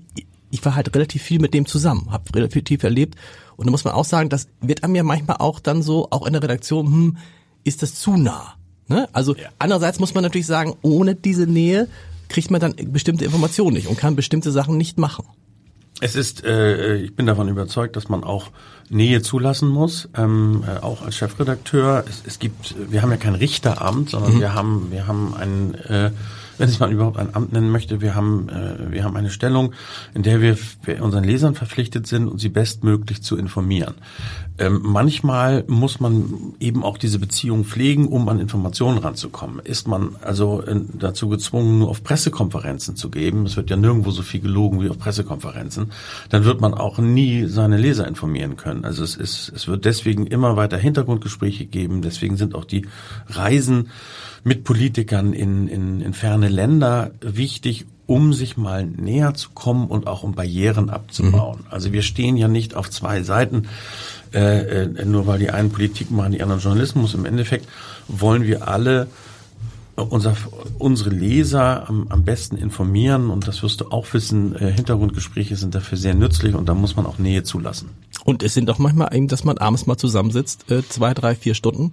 ich 0.51 0.65
war 0.65 0.75
halt 0.75 0.95
relativ 0.95 1.21
viel 1.21 1.39
mit 1.39 1.53
dem 1.53 1.67
zusammen, 1.67 2.11
habe 2.11 2.35
relativ 2.35 2.83
erlebt 2.83 3.15
und 3.55 3.67
da 3.67 3.71
muss 3.71 3.83
man 3.83 3.93
auch 3.93 4.05
sagen, 4.05 4.29
das 4.29 4.47
wird 4.61 4.83
einem 4.83 4.95
ja 4.95 5.03
manchmal 5.03 5.37
auch 5.37 5.59
dann 5.59 5.83
so, 5.83 6.07
auch 6.09 6.25
in 6.25 6.33
der 6.33 6.41
Redaktion, 6.41 6.87
hm, 6.87 7.17
ist 7.63 7.83
das 7.83 7.95
zu 7.95 8.17
nah? 8.17 8.55
Ne? 8.87 9.07
Also 9.13 9.35
ja. 9.35 9.49
andererseits 9.59 9.99
muss 9.99 10.15
man 10.15 10.23
natürlich 10.23 10.47
sagen, 10.47 10.73
ohne 10.81 11.13
diese 11.13 11.45
Nähe 11.45 11.87
kriegt 12.27 12.49
man 12.49 12.59
dann 12.59 12.75
bestimmte 12.91 13.25
Informationen 13.25 13.75
nicht 13.75 13.87
und 13.87 13.97
kann 13.97 14.15
bestimmte 14.15 14.51
Sachen 14.51 14.77
nicht 14.77 14.97
machen. 14.97 15.25
Es 16.01 16.15
ist, 16.15 16.45
äh, 16.45 16.95
ich 16.97 17.15
bin 17.15 17.25
davon 17.25 17.49
überzeugt, 17.49 17.95
dass 17.95 18.09
man 18.09 18.23
auch 18.23 18.51
Nähe 18.89 19.21
zulassen 19.21 19.67
muss, 19.67 20.09
ähm, 20.15 20.63
äh, 20.67 20.79
auch 20.79 21.01
als 21.01 21.17
Chefredakteur. 21.17 22.05
Es, 22.07 22.23
es 22.25 22.39
gibt, 22.39 22.75
wir 22.91 23.01
haben 23.01 23.11
ja 23.11 23.17
kein 23.17 23.35
Richteramt, 23.35 24.11
sondern 24.11 24.35
mhm. 24.35 24.39
wir 24.39 24.53
haben, 24.53 24.87
wir 24.91 25.07
haben 25.07 25.33
ein 25.35 25.75
äh, 25.75 26.11
wenn 26.59 26.69
es 26.69 26.79
man 26.79 26.91
überhaupt 26.91 27.17
ein 27.17 27.33
Amt 27.33 27.53
nennen 27.53 27.71
möchte. 27.71 28.01
Wir 28.01 28.15
haben, 28.15 28.49
äh, 28.49 28.91
wir 28.91 29.03
haben 29.03 29.15
eine 29.15 29.31
Stellung, 29.31 29.73
in 30.13 30.23
der 30.23 30.41
wir 30.41 30.57
unseren 30.99 31.23
Lesern 31.23 31.55
verpflichtet 31.55 32.05
sind, 32.05 32.27
und 32.27 32.39
sie 32.39 32.49
bestmöglich 32.49 33.23
zu 33.23 33.37
informieren. 33.37 33.95
Ähm, 34.59 34.81
manchmal 34.83 35.63
muss 35.67 36.01
man 36.01 36.53
eben 36.59 36.83
auch 36.83 36.97
diese 36.97 37.17
Beziehung 37.17 37.63
pflegen, 37.63 38.07
um 38.07 38.27
an 38.27 38.39
Informationen 38.39 38.97
ranzukommen. 38.97 39.59
Ist 39.63 39.87
man 39.87 40.17
also 40.21 40.61
äh, 40.61 40.81
dazu 40.93 41.29
gezwungen, 41.29 41.79
nur 41.79 41.89
auf 41.89 42.03
Pressekonferenzen 42.03 42.97
zu 42.97 43.09
geben, 43.09 43.45
es 43.45 43.55
wird 43.55 43.69
ja 43.69 43.77
nirgendwo 43.77 44.11
so 44.11 44.21
viel 44.21 44.41
gelogen 44.41 44.81
wie 44.81 44.89
auf 44.89 44.99
Pressekonferenzen, 44.99 45.91
dann 46.29 46.43
wird 46.43 46.59
man 46.59 46.73
auch 46.73 46.97
nie 46.97 47.45
seine 47.45 47.77
Leser 47.77 48.05
informieren 48.07 48.57
können. 48.57 48.83
Also 48.83 49.03
es 49.03 49.15
ist, 49.15 49.51
es 49.55 49.67
wird 49.69 49.85
deswegen 49.85 50.27
immer 50.27 50.57
weiter 50.57 50.77
Hintergrundgespräche 50.77 51.65
geben, 51.65 52.01
deswegen 52.01 52.35
sind 52.35 52.53
auch 52.53 52.65
die 52.65 52.85
Reisen 53.27 53.89
mit 54.43 54.65
Politikern 54.65 55.31
in, 55.33 55.67
in, 55.67 56.01
in 56.01 56.13
ferne 56.13 56.49
Länder 56.49 57.11
wichtig, 57.21 57.85
um 58.09 58.33
sich 58.33 58.57
mal 58.57 58.85
näher 58.85 59.35
zu 59.35 59.51
kommen 59.51 59.87
und 59.87 60.07
auch 60.07 60.23
um 60.23 60.33
Barrieren 60.33 60.89
abzubauen. 60.89 61.59
Mhm. 61.59 61.67
Also 61.69 61.93
wir 61.93 62.01
stehen 62.01 62.37
ja 62.37 62.47
nicht 62.47 62.73
auf 62.73 62.89
zwei 62.89 63.21
Seiten, 63.21 63.67
äh, 64.33 64.83
äh, 64.83 65.05
nur 65.05 65.27
weil 65.27 65.39
die 65.39 65.49
einen 65.49 65.71
Politik 65.71 66.11
machen, 66.11 66.31
die 66.33 66.41
anderen 66.41 66.61
Journalismus. 66.61 67.13
Im 67.13 67.25
Endeffekt 67.25 67.67
wollen 68.07 68.43
wir 68.43 68.67
alle 68.67 69.07
unser, 69.95 70.35
unsere 70.77 71.09
Leser 71.09 71.87
am, 71.89 72.07
am 72.09 72.23
besten 72.23 72.57
informieren 72.57 73.29
und 73.29 73.47
das 73.47 73.63
wirst 73.63 73.81
du 73.81 73.91
auch 73.91 74.05
wissen, 74.13 74.55
äh, 74.55 74.71
Hintergrundgespräche 74.71 75.55
sind 75.55 75.75
dafür 75.75 75.97
sehr 75.97 76.13
nützlich 76.13 76.55
und 76.55 76.69
da 76.69 76.73
muss 76.73 76.95
man 76.95 77.05
auch 77.05 77.17
Nähe 77.17 77.43
zulassen. 77.43 77.89
Und 78.23 78.43
es 78.43 78.53
sind 78.53 78.69
auch 78.69 78.79
manchmal 78.79 79.13
eben, 79.13 79.27
dass 79.27 79.43
man 79.43 79.57
abends 79.57 79.85
mal 79.87 79.97
zusammensitzt, 79.97 80.71
äh, 80.71 80.83
zwei, 80.87 81.13
drei, 81.13 81.35
vier 81.35 81.53
Stunden 81.53 81.91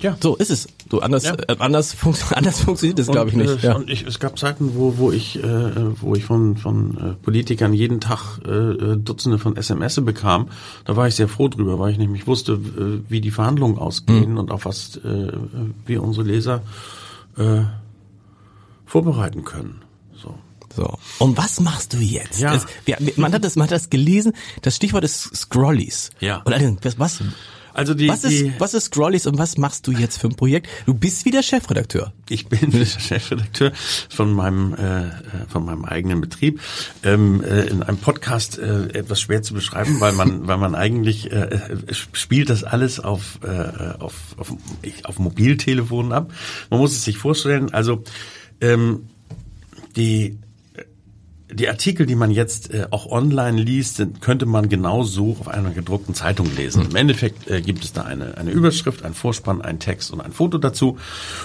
ja. 0.00 0.16
So 0.20 0.36
ist 0.36 0.50
es. 0.50 0.68
Du 0.88 1.00
anders 1.00 1.24
ja. 1.24 1.34
äh, 1.34 1.56
anders, 1.58 1.92
funkt, 1.92 2.24
anders 2.34 2.60
funktioniert 2.60 2.98
das 2.98 3.08
glaube 3.08 3.30
ich 3.30 3.36
nicht. 3.36 3.62
Äh, 3.62 3.66
ja. 3.68 3.76
Und 3.76 3.90
ich, 3.90 4.06
es 4.06 4.18
gab 4.18 4.38
Zeiten, 4.38 4.74
wo 4.74 4.98
wo 4.98 5.10
ich 5.12 5.42
äh, 5.42 6.00
wo 6.00 6.14
ich 6.14 6.24
von 6.24 6.56
von 6.56 6.96
äh, 6.96 7.14
Politikern 7.22 7.72
jeden 7.72 8.00
Tag 8.00 8.40
äh, 8.46 8.50
äh 8.50 8.96
Dutzende 8.96 9.38
von 9.38 9.56
SMS 9.56 10.00
bekam. 10.04 10.48
Da 10.84 10.96
war 10.96 11.08
ich 11.08 11.14
sehr 11.14 11.28
froh 11.28 11.48
drüber, 11.48 11.78
weil 11.78 11.92
ich 11.92 11.98
nämlich 11.98 12.26
wusste, 12.26 12.52
äh, 12.52 13.10
wie 13.10 13.20
die 13.20 13.30
Verhandlungen 13.30 13.78
ausgehen 13.78 14.32
mhm. 14.32 14.38
und 14.38 14.50
auf 14.50 14.64
was 14.64 14.96
äh, 14.98 15.32
wir 15.86 16.02
unsere 16.02 16.26
Leser 16.26 16.62
äh, 17.36 17.62
vorbereiten 18.86 19.44
können. 19.44 19.82
So. 20.14 20.34
So. 20.74 20.98
Und 21.18 21.36
was 21.36 21.60
machst 21.60 21.94
du 21.94 21.98
jetzt? 21.98 22.40
Ja. 22.40 22.54
Es, 22.54 22.66
wir, 22.84 22.96
man 23.16 23.32
hat 23.32 23.44
das, 23.44 23.56
man 23.56 23.64
hat 23.64 23.72
das 23.72 23.90
gelesen. 23.90 24.32
Das 24.62 24.76
Stichwort 24.76 25.04
ist 25.04 25.34
Scrollies. 25.34 26.10
Ja. 26.20 26.42
Und 26.44 26.84
was, 26.84 26.98
was 26.98 27.22
also 27.80 27.94
die, 27.94 28.08
was 28.08 28.24
ist, 28.24 28.40
die, 28.40 28.52
was 28.58 28.74
ist 28.74 28.84
Scrollies 28.84 29.26
und 29.26 29.38
was 29.38 29.56
machst 29.56 29.86
du 29.86 29.92
jetzt 29.92 30.18
für 30.18 30.28
ein 30.28 30.36
Projekt? 30.36 30.68
Du 30.84 30.92
bist 30.92 31.24
wieder 31.24 31.42
Chefredakteur. 31.42 32.12
Ich 32.28 32.46
bin 32.46 32.60
wieder 32.72 32.84
Chefredakteur 32.84 33.72
von 34.10 34.32
meinem 34.32 34.74
äh, 34.74 35.10
von 35.48 35.64
meinem 35.64 35.86
eigenen 35.86 36.20
Betrieb. 36.20 36.60
Ähm, 37.02 37.42
äh, 37.42 37.62
in 37.62 37.82
einem 37.82 37.96
Podcast 37.96 38.58
äh, 38.58 38.90
etwas 38.92 39.20
schwer 39.20 39.42
zu 39.42 39.54
beschreiben, 39.54 39.98
weil 39.98 40.12
man 40.12 40.46
weil 40.46 40.58
man 40.58 40.74
eigentlich 40.74 41.32
äh, 41.32 41.58
spielt 41.92 42.50
das 42.50 42.64
alles 42.64 43.00
auf, 43.00 43.40
äh, 43.42 43.48
auf 43.98 44.14
auf 44.36 44.52
auf 45.04 45.18
Mobiltelefonen 45.18 46.12
ab. 46.12 46.32
Man 46.68 46.80
muss 46.80 46.92
es 46.92 47.04
sich 47.04 47.16
vorstellen. 47.16 47.72
Also 47.72 48.04
ähm, 48.60 49.08
die 49.96 50.38
die 51.52 51.68
Artikel, 51.68 52.06
die 52.06 52.14
man 52.14 52.30
jetzt 52.30 52.72
äh, 52.72 52.86
auch 52.90 53.06
online 53.06 53.60
liest, 53.60 53.96
sind, 53.96 54.20
könnte 54.20 54.46
man 54.46 54.68
genauso 54.68 55.36
auf 55.40 55.48
einer 55.48 55.70
gedruckten 55.70 56.14
Zeitung 56.14 56.54
lesen. 56.54 56.86
Im 56.90 56.96
Endeffekt 56.96 57.50
äh, 57.50 57.60
gibt 57.60 57.84
es 57.84 57.92
da 57.92 58.02
eine, 58.02 58.36
eine 58.38 58.50
Überschrift, 58.50 59.04
ein 59.04 59.14
Vorspann, 59.14 59.62
ein 59.62 59.78
Text 59.78 60.10
und 60.12 60.20
ein 60.20 60.32
Foto 60.32 60.58
dazu. 60.58 60.98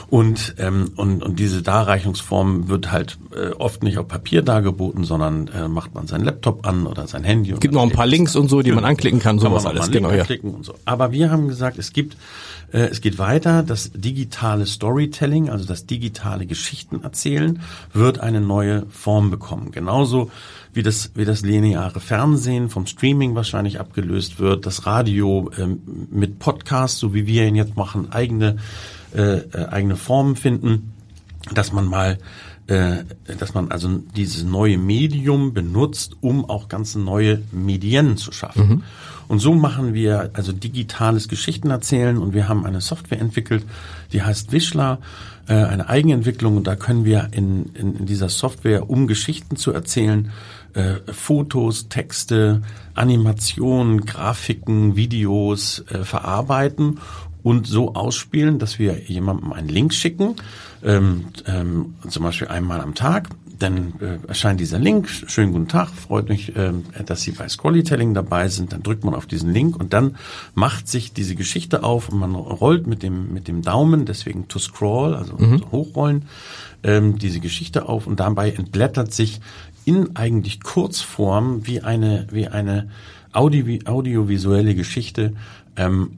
Und, 0.09 0.55
ähm, 0.57 0.91
und, 0.95 1.23
und 1.23 1.39
diese 1.39 1.61
Darreichungsform 1.61 2.67
wird 2.67 2.91
halt 2.91 3.17
äh, 3.35 3.51
oft 3.57 3.83
nicht 3.83 3.97
auf 3.97 4.07
Papier 4.07 4.41
dargeboten, 4.41 5.03
sondern 5.03 5.47
äh, 5.47 5.67
macht 5.67 5.93
man 5.93 6.07
seinen 6.07 6.23
Laptop 6.23 6.65
an 6.67 6.87
oder 6.87 7.07
sein 7.07 7.23
Handy. 7.23 7.51
Es 7.51 7.59
gibt 7.59 7.73
noch 7.73 7.83
ein 7.83 7.91
paar 7.91 8.07
Links 8.07 8.35
und 8.35 8.49
so, 8.49 8.61
die 8.61 8.71
man 8.71 8.85
anklicken 8.85 9.19
kann, 9.19 9.39
sowas 9.39 9.65
alles. 9.65 9.91
Genau, 9.91 10.11
ja. 10.11 10.25
und 10.43 10.65
so. 10.65 10.73
Aber 10.85 11.11
wir 11.11 11.31
haben 11.31 11.47
gesagt, 11.47 11.77
es 11.77 11.93
gibt 11.93 12.17
äh, 12.71 12.89
es 12.91 13.01
geht 13.01 13.17
weiter. 13.17 13.63
Das 13.63 13.91
digitale 13.93 14.65
Storytelling, 14.65 15.49
also 15.49 15.65
das 15.65 15.85
digitale 15.85 16.45
Geschichtenerzählen, 16.45 17.61
wird 17.93 18.19
eine 18.19 18.41
neue 18.41 18.85
Form 18.89 19.31
bekommen. 19.31 19.71
Genauso 19.71 20.29
wie 20.73 20.83
das, 20.83 21.11
wie 21.15 21.25
das 21.25 21.41
lineare 21.41 21.99
Fernsehen 21.99 22.69
vom 22.69 22.85
Streaming 22.85 23.33
wahrscheinlich 23.33 23.79
abgelöst 23.79 24.39
wird, 24.39 24.65
das 24.65 24.85
Radio 24.85 25.49
ähm, 25.57 25.81
mit 26.11 26.39
Podcasts, 26.39 26.99
so 26.99 27.13
wie 27.13 27.25
wir 27.27 27.47
ihn 27.47 27.55
jetzt 27.55 27.77
machen, 27.77 28.11
eigene, 28.11 28.57
äh, 29.15 29.37
äh, 29.37 29.67
eigene 29.69 29.95
Formen 29.95 30.35
finden, 30.35 30.91
dass 31.53 31.71
man 31.71 31.85
mal 31.85 32.17
dass 32.67 33.53
man 33.53 33.71
also 33.71 34.01
dieses 34.15 34.43
neue 34.43 34.77
Medium 34.79 35.53
benutzt, 35.53 36.15
um 36.21 36.49
auch 36.49 36.67
ganz 36.67 36.95
neue 36.95 37.43
Medien 37.51 38.17
zu 38.17 38.31
schaffen. 38.31 38.67
Mhm. 38.67 38.83
Und 39.27 39.39
so 39.39 39.53
machen 39.53 39.93
wir 39.93 40.31
also 40.33 40.51
digitales 40.51 41.27
Geschichtenerzählen 41.27 42.17
und 42.17 42.33
wir 42.33 42.47
haben 42.47 42.65
eine 42.65 42.81
Software 42.81 43.19
entwickelt, 43.19 43.65
die 44.13 44.21
heißt 44.21 44.51
Wischler, 44.51 44.99
äh, 45.47 45.53
eine 45.53 45.89
Eigenentwicklung 45.89 46.57
und 46.57 46.67
da 46.67 46.75
können 46.75 47.05
wir 47.05 47.29
in, 47.31 47.71
in, 47.73 47.95
in 47.95 48.05
dieser 48.05 48.29
Software, 48.29 48.89
um 48.89 49.07
Geschichten 49.07 49.55
zu 49.55 49.71
erzählen, 49.71 50.31
äh, 50.73 50.95
Fotos, 51.11 51.87
Texte, 51.87 52.61
Animationen, 52.93 54.05
Grafiken, 54.05 54.95
Videos 54.95 55.83
äh, 55.89 56.03
verarbeiten 56.03 56.99
und 57.45 57.67
so 57.67 57.93
ausspielen, 57.93 58.57
dass 58.57 58.79
wir 58.79 59.03
jemandem 59.03 59.53
einen 59.53 59.69
Link 59.69 59.93
schicken, 59.93 60.35
ähm, 60.83 61.25
ähm, 61.45 61.93
zum 62.09 62.23
Beispiel 62.23 62.47
einmal 62.47 62.81
am 62.81 62.95
Tag 62.95 63.29
dann 63.59 63.93
äh, 64.01 64.27
erscheint 64.27 64.59
dieser 64.59 64.79
Link. 64.79 65.07
Schönen 65.07 65.53
guten 65.53 65.67
Tag, 65.67 65.89
freut 65.89 66.27
mich, 66.27 66.55
äh, 66.55 66.73
dass 67.05 67.21
Sie 67.21 67.31
bei 67.33 67.47
Scrollytelling 67.47 68.15
dabei 68.15 68.47
sind. 68.47 68.73
Dann 68.73 68.81
drückt 68.81 69.03
man 69.03 69.13
auf 69.13 69.27
diesen 69.27 69.53
Link 69.53 69.79
und 69.79 69.93
dann 69.93 70.17
macht 70.55 70.87
sich 70.87 71.13
diese 71.13 71.35
Geschichte 71.35 71.83
auf 71.83 72.09
und 72.09 72.17
man 72.17 72.33
rollt 72.33 72.87
mit 72.87 73.03
dem 73.03 73.31
mit 73.31 73.47
dem 73.47 73.61
Daumen, 73.61 74.07
deswegen 74.07 74.47
to 74.47 74.57
scroll, 74.57 75.13
also 75.13 75.37
mhm. 75.37 75.71
hochrollen, 75.71 76.25
ähm, 76.81 77.19
diese 77.19 77.39
Geschichte 77.39 77.87
auf 77.87 78.07
und 78.07 78.19
dabei 78.19 78.53
entblättert 78.53 79.13
sich 79.13 79.39
in 79.85 80.15
eigentlich 80.15 80.63
Kurzform 80.63 81.67
wie 81.67 81.81
eine 81.81 82.25
wie 82.31 82.47
eine 82.47 82.89
Audio, 83.33 83.77
audiovisuelle 83.85 84.73
Geschichte 84.73 85.33
ähm, 85.77 86.17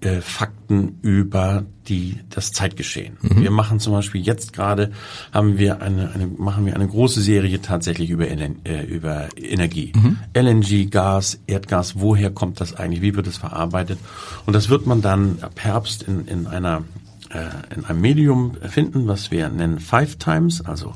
äh, 0.00 0.20
Fakten 0.20 0.98
über 1.02 1.64
die 1.88 2.18
das 2.30 2.52
Zeitgeschehen. 2.52 3.18
Mhm. 3.20 3.42
Wir 3.42 3.50
machen 3.50 3.80
zum 3.80 3.92
Beispiel 3.92 4.20
jetzt 4.20 4.52
gerade 4.52 4.92
haben 5.32 5.58
wir 5.58 5.82
eine, 5.82 6.12
eine 6.12 6.26
machen 6.26 6.64
wir 6.66 6.74
eine 6.74 6.86
große 6.86 7.20
Serie 7.20 7.60
tatsächlich 7.60 8.10
über 8.10 8.28
äh, 8.28 8.84
über 8.86 9.28
Energie, 9.36 9.92
mhm. 9.94 10.18
LNG, 10.34 10.90
Gas, 10.90 11.40
Erdgas. 11.46 12.00
Woher 12.00 12.30
kommt 12.30 12.60
das 12.60 12.74
eigentlich? 12.74 13.02
Wie 13.02 13.14
wird 13.14 13.26
es 13.26 13.36
verarbeitet? 13.36 13.98
Und 14.46 14.54
das 14.54 14.68
wird 14.68 14.86
man 14.86 15.02
dann 15.02 15.38
ab 15.42 15.58
Herbst 15.58 16.02
in 16.02 16.26
in 16.26 16.46
einer 16.46 16.84
äh, 17.30 17.74
in 17.74 17.84
einem 17.84 18.00
Medium 18.00 18.56
finden, 18.68 19.06
was 19.06 19.30
wir 19.30 19.48
nennen 19.48 19.80
Five 19.80 20.16
Times, 20.16 20.62
also 20.62 20.94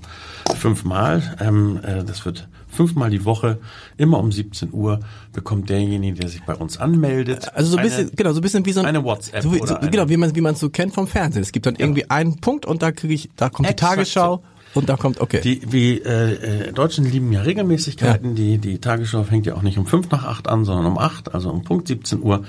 fünfmal. 0.56 1.36
Ähm, 1.40 1.80
äh, 1.82 2.04
das 2.04 2.24
wird 2.24 2.48
fünfmal 2.74 3.10
die 3.10 3.24
Woche, 3.24 3.58
immer 3.96 4.18
um 4.18 4.32
17 4.32 4.72
Uhr, 4.72 5.00
bekommt 5.32 5.70
derjenige, 5.70 6.20
der 6.20 6.28
sich 6.28 6.42
bei 6.42 6.54
uns 6.54 6.78
anmeldet. 6.78 7.52
Also 7.54 7.72
so 7.72 7.76
ein 7.76 7.82
bisschen, 7.82 8.10
genau, 8.14 8.32
so 8.32 8.40
ein 8.40 8.42
bisschen 8.42 8.66
wie 8.66 8.72
so 8.72 8.80
ein, 8.80 8.86
eine 8.86 9.04
WhatsApp. 9.04 9.42
So 9.42 9.52
wie, 9.52 9.58
so, 9.58 9.76
genau, 9.90 10.08
wie 10.08 10.16
man 10.16 10.34
wie 10.34 10.40
man 10.40 10.54
so 10.54 10.68
kennt 10.70 10.94
vom 10.94 11.06
Fernsehen. 11.06 11.42
Es 11.42 11.52
gibt 11.52 11.66
dann 11.66 11.76
irgendwie 11.76 12.02
ja. 12.02 12.10
einen 12.10 12.40
Punkt 12.40 12.66
und 12.66 12.82
da 12.82 12.92
kriege 12.92 13.14
ich, 13.14 13.30
da 13.36 13.48
kommt 13.48 13.68
Exakt 13.68 13.92
die 13.92 13.96
Tagesschau. 13.96 14.36
So. 14.36 14.53
Und 14.74 14.88
da 14.88 14.96
kommt, 14.96 15.20
okay. 15.20 15.40
Die, 15.42 15.72
wie 15.72 15.98
äh, 15.98 16.68
äh, 16.68 16.72
Deutschen 16.72 17.04
lieben 17.04 17.32
ja 17.32 17.42
Regelmäßigkeiten. 17.42 18.30
Ja. 18.30 18.34
Die, 18.34 18.58
die 18.58 18.78
Tagesschau 18.78 19.22
fängt 19.22 19.46
ja 19.46 19.54
auch 19.54 19.62
nicht 19.62 19.78
um 19.78 19.86
fünf 19.86 20.10
nach 20.10 20.24
acht 20.24 20.48
an, 20.48 20.64
sondern 20.64 20.86
um 20.86 20.98
acht, 20.98 21.34
also 21.34 21.50
um 21.50 21.62
Punkt 21.62 21.88
17 21.88 22.22
Uhr 22.22 22.44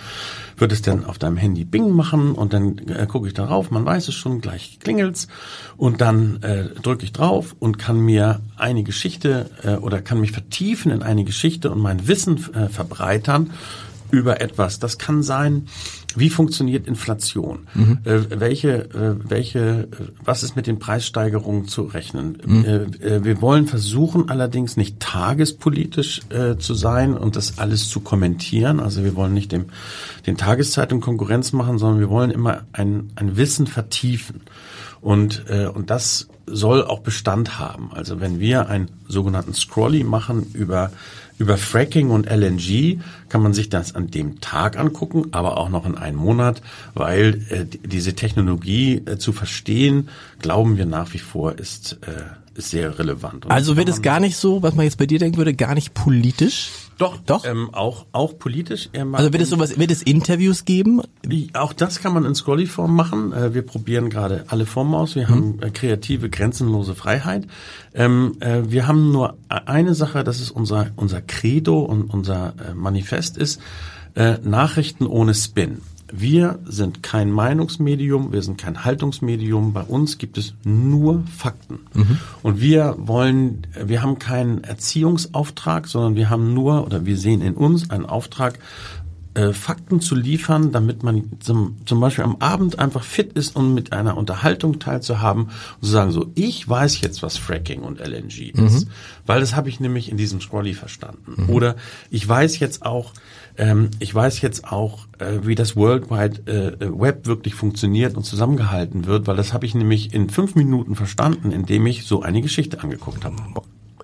wird 0.57 0.71
es 0.71 0.81
dann 0.81 1.05
auf 1.05 1.19
deinem 1.19 1.37
Handy 1.37 1.65
Bing 1.65 1.91
machen 1.91 2.33
und 2.33 2.53
dann 2.53 2.77
äh, 2.87 3.05
gucke 3.07 3.27
ich 3.27 3.33
darauf, 3.33 3.71
man 3.71 3.85
weiß 3.85 4.07
es 4.07 4.15
schon, 4.15 4.41
gleich 4.41 4.79
klingelt's 4.79 5.27
und 5.77 6.01
dann 6.01 6.41
äh, 6.41 6.65
drücke 6.81 7.03
ich 7.03 7.13
drauf 7.13 7.55
und 7.59 7.77
kann 7.77 7.99
mir 7.99 8.41
eine 8.55 8.83
Geschichte 8.83 9.49
äh, 9.63 9.75
oder 9.75 10.01
kann 10.01 10.19
mich 10.19 10.31
vertiefen 10.31 10.91
in 10.91 11.03
eine 11.03 11.25
Geschichte 11.25 11.71
und 11.71 11.79
mein 11.79 12.07
Wissen 12.07 12.37
äh, 12.53 12.69
verbreitern 12.69 13.51
über 14.11 14.41
etwas. 14.41 14.79
Das 14.79 14.97
kann 14.97 15.23
sein, 15.23 15.67
wie 16.15 16.29
funktioniert 16.29 16.87
Inflation? 16.87 17.67
Mhm. 17.73 17.99
Äh, 18.03 18.39
welche, 18.39 18.85
äh, 18.91 19.15
welche, 19.29 19.59
äh, 19.59 19.87
was 20.23 20.43
ist 20.43 20.55
mit 20.55 20.67
den 20.67 20.79
Preissteigerungen 20.79 21.67
zu 21.67 21.83
rechnen? 21.83 22.37
Mhm. 22.45 22.65
Äh, 22.65 22.75
äh, 22.75 23.23
wir 23.23 23.41
wollen 23.41 23.67
versuchen 23.67 24.29
allerdings 24.29 24.77
nicht 24.77 24.99
tagespolitisch 24.99 26.21
äh, 26.29 26.57
zu 26.57 26.73
sein 26.73 27.13
und 27.15 27.35
das 27.35 27.59
alles 27.59 27.89
zu 27.89 27.99
kommentieren. 27.99 28.79
Also 28.79 29.03
wir 29.03 29.15
wollen 29.15 29.33
nicht 29.33 29.51
dem, 29.51 29.65
den 30.25 30.37
Tageszeitungen 30.37 31.01
Konkurrenz 31.01 31.53
machen, 31.53 31.77
sondern 31.77 31.99
wir 31.99 32.09
wollen 32.09 32.31
immer 32.31 32.63
ein, 32.73 33.11
ein 33.15 33.37
Wissen 33.37 33.67
vertiefen. 33.67 34.41
Und, 35.05 35.45
äh, 35.49 35.67
und 35.67 35.91
das 35.91 36.29
soll 36.47 36.83
auch 36.83 37.01
Bestand 37.01 37.59
haben. 37.59 37.91
Also 37.93 38.19
wenn 38.21 38.39
wir 38.39 38.69
einen 38.69 38.89
sogenannten 39.07 39.53
Scrolly 39.53 40.03
machen 40.03 40.47
über 40.53 40.89
über 41.37 41.57
Fracking 41.57 42.09
und 42.09 42.27
LNG 42.27 43.01
kann 43.29 43.43
man 43.43 43.53
sich 43.53 43.69
das 43.69 43.93
an 43.93 44.09
dem 44.09 44.39
Tag 44.39 44.79
angucken, 44.79 45.25
aber 45.31 45.57
auch 45.57 45.69
noch 45.69 45.85
in 45.85 45.95
einem 45.95 46.17
Monat, 46.17 46.61
weil 46.95 47.45
äh, 47.49 47.65
diese 47.65 48.15
Technologie 48.15 49.03
äh, 49.05 49.17
zu 49.17 49.31
verstehen, 49.31 50.09
glauben 50.39 50.77
wir 50.77 50.85
nach 50.85 51.13
wie 51.13 51.19
vor, 51.19 51.59
ist, 51.59 51.99
äh, 52.07 52.57
ist 52.57 52.69
sehr 52.69 52.97
relevant. 52.97 53.45
Und 53.45 53.51
also 53.51 53.75
wird 53.75 53.89
es 53.89 54.01
gar 54.01 54.21
nicht 54.21 54.37
so, 54.37 54.63
was 54.63 54.75
man 54.75 54.85
jetzt 54.85 54.97
bei 54.97 55.05
dir 55.05 55.19
denken 55.19 55.37
würde, 55.37 55.53
gar 55.53 55.75
nicht 55.75 55.93
politisch? 55.93 56.69
Doch, 56.97 57.17
doch. 57.17 57.45
Ähm, 57.45 57.69
auch 57.73 58.05
auch 58.13 58.37
politisch. 58.37 58.89
also 58.93 59.33
wird 59.33 59.43
es 59.43 59.49
sowas, 59.49 59.77
wird 59.77 59.91
es 59.91 60.01
Interviews 60.01 60.63
geben? 60.63 61.01
Auch 61.53 61.73
das 61.73 61.99
kann 61.99 62.13
man 62.13 62.23
in 62.25 62.35
Scrolly-Form 62.35 62.95
machen. 62.95 63.33
Äh, 63.33 63.53
wir 63.53 63.63
probieren 63.63 64.09
gerade 64.09 64.45
alle 64.47 64.65
Formen 64.65 64.93
aus. 64.95 65.15
Wir 65.15 65.27
hm. 65.27 65.35
haben 65.35 65.59
äh, 65.61 65.69
kreative, 65.71 66.29
grenzenlose 66.29 66.95
Freiheit. 66.95 67.47
Ähm, 67.93 68.37
äh, 68.39 68.61
wir 68.65 68.87
haben 68.87 69.11
nur 69.11 69.37
eine 69.49 69.93
Sache, 69.93 70.23
das 70.23 70.39
ist 70.39 70.51
unser 70.51 70.91
unser 70.95 71.21
Credo 71.21 71.79
und 71.79 72.13
unser 72.13 72.53
äh, 72.69 72.73
Manifest 72.73 73.37
ist 73.37 73.59
äh, 74.15 74.37
Nachrichten 74.43 75.05
ohne 75.05 75.33
Spin. 75.33 75.81
Wir 76.17 76.59
sind 76.65 77.03
kein 77.03 77.31
Meinungsmedium, 77.31 78.31
wir 78.31 78.41
sind 78.41 78.57
kein 78.57 78.85
Haltungsmedium. 78.85 79.73
Bei 79.73 79.81
uns 79.81 80.17
gibt 80.17 80.37
es 80.37 80.53
nur 80.63 81.23
Fakten. 81.35 81.79
Mhm. 81.93 82.19
Und 82.41 82.61
wir 82.61 82.95
wollen, 82.97 83.67
wir 83.83 84.01
haben 84.01 84.17
keinen 84.17 84.63
Erziehungsauftrag, 84.63 85.87
sondern 85.87 86.15
wir 86.15 86.29
haben 86.29 86.53
nur 86.53 86.85
oder 86.85 87.05
wir 87.05 87.17
sehen 87.17 87.41
in 87.41 87.55
uns 87.55 87.89
einen 87.89 88.05
Auftrag, 88.05 88.59
äh, 89.35 89.53
Fakten 89.53 90.01
zu 90.01 90.15
liefern, 90.15 90.71
damit 90.71 91.03
man 91.03 91.39
zum, 91.39 91.77
zum 91.85 91.99
Beispiel 91.99 92.23
am 92.23 92.37
Abend 92.37 92.79
einfach 92.79 93.03
fit 93.03 93.33
ist 93.33 93.55
und 93.55 93.73
mit 93.73 93.93
einer 93.93 94.17
Unterhaltung 94.17 94.79
teilzuhaben 94.79 95.43
und 95.45 95.85
zu 95.85 95.91
sagen, 95.91 96.11
so, 96.11 96.31
ich 96.35 96.67
weiß 96.67 97.01
jetzt, 97.01 97.21
was 97.21 97.37
Fracking 97.37 97.81
und 97.81 97.99
LNG 97.99 98.51
ist. 98.53 98.85
Mhm. 98.85 98.89
Weil 99.25 99.41
das 99.41 99.55
habe 99.55 99.69
ich 99.69 99.79
nämlich 99.79 100.09
in 100.09 100.17
diesem 100.17 100.41
Scrolly 100.41 100.73
verstanden. 100.73 101.43
Mhm. 101.43 101.49
Oder 101.49 101.75
ich 102.09 102.27
weiß 102.27 102.59
jetzt 102.59 102.85
auch, 102.85 103.13
ähm, 103.57 103.91
ich 103.99 104.13
weiß 104.13 104.41
jetzt 104.41 104.71
auch, 104.71 105.07
äh, 105.19 105.39
wie 105.43 105.55
das 105.55 105.75
World 105.75 106.09
Wide 106.09 106.51
äh, 106.51 106.99
Web 106.99 107.25
wirklich 107.25 107.55
funktioniert 107.55 108.15
und 108.15 108.23
zusammengehalten 108.23 109.05
wird, 109.05 109.27
weil 109.27 109.35
das 109.35 109.53
habe 109.53 109.65
ich 109.65 109.75
nämlich 109.75 110.13
in 110.13 110.29
fünf 110.29 110.55
Minuten 110.55 110.95
verstanden, 110.95 111.51
indem 111.51 111.85
ich 111.87 112.05
so 112.05 112.21
eine 112.21 112.41
Geschichte 112.41 112.81
angeguckt 112.81 113.25
habe. 113.25 113.35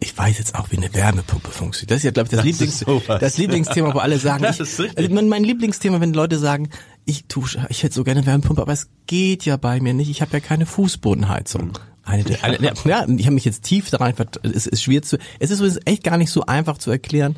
Ich 0.04 0.18
weiß 0.18 0.40
jetzt 0.40 0.56
auch, 0.56 0.72
wie 0.72 0.78
eine 0.78 0.94
Wärmepumpe 0.94 1.52
funktioniert. 1.52 1.92
Das 1.92 1.98
ist 1.98 2.04
ja, 2.04 2.12
glaube 2.12 2.28
ich, 2.28 2.32
das, 2.32 2.44
das 2.44 2.60
Lieblings 2.60 3.20
das 3.22 3.38
Lieblingsthema, 3.38 3.94
wo 3.94 4.00
alle 4.00 4.18
sagen, 4.18 4.42
das 4.44 4.60
ist 4.60 4.80
ich, 4.80 4.98
also 4.98 5.10
mein 5.10 5.44
Lieblingsthema, 5.44 6.02
wenn 6.02 6.14
Leute 6.14 6.40
sagen, 6.40 6.70
ich 7.06 7.26
tu, 7.26 7.46
ich 7.70 7.84
hätte 7.84 7.94
so 7.94 8.04
gerne 8.04 8.22
eine 8.22 8.28
Wärmepumpe, 8.28 8.64
aber 8.64 8.74
es 8.74 8.90
geht 9.06 9.46
ja 9.46 9.58
bei 9.58 9.80
mir 9.80 9.94
nicht. 9.94 10.10
Ich 10.10 10.22
habe 10.22 10.34
ja 10.34 10.40
keine 10.40 10.66
Fußbodenheizung. 10.66 11.68
Mhm. 11.68 11.74
Eine, 12.04 12.44
eine, 12.44 12.66
ja, 12.66 12.74
ja, 12.84 13.08
ich 13.08 13.26
habe 13.28 13.36
mich 13.36 13.46
jetzt 13.46 13.64
tief 13.64 13.92
da 13.92 13.98
rein, 13.98 14.16
es 14.42 14.66
ist 14.66 14.82
schwer 14.82 15.04
zu, 15.04 15.20
es 15.40 15.52
ist 15.52 15.88
echt 15.88 16.04
gar 16.04 16.18
nicht 16.18 16.32
so 16.32 16.46
einfach 16.48 16.80
zu 16.80 16.90
erklären, 16.90 17.36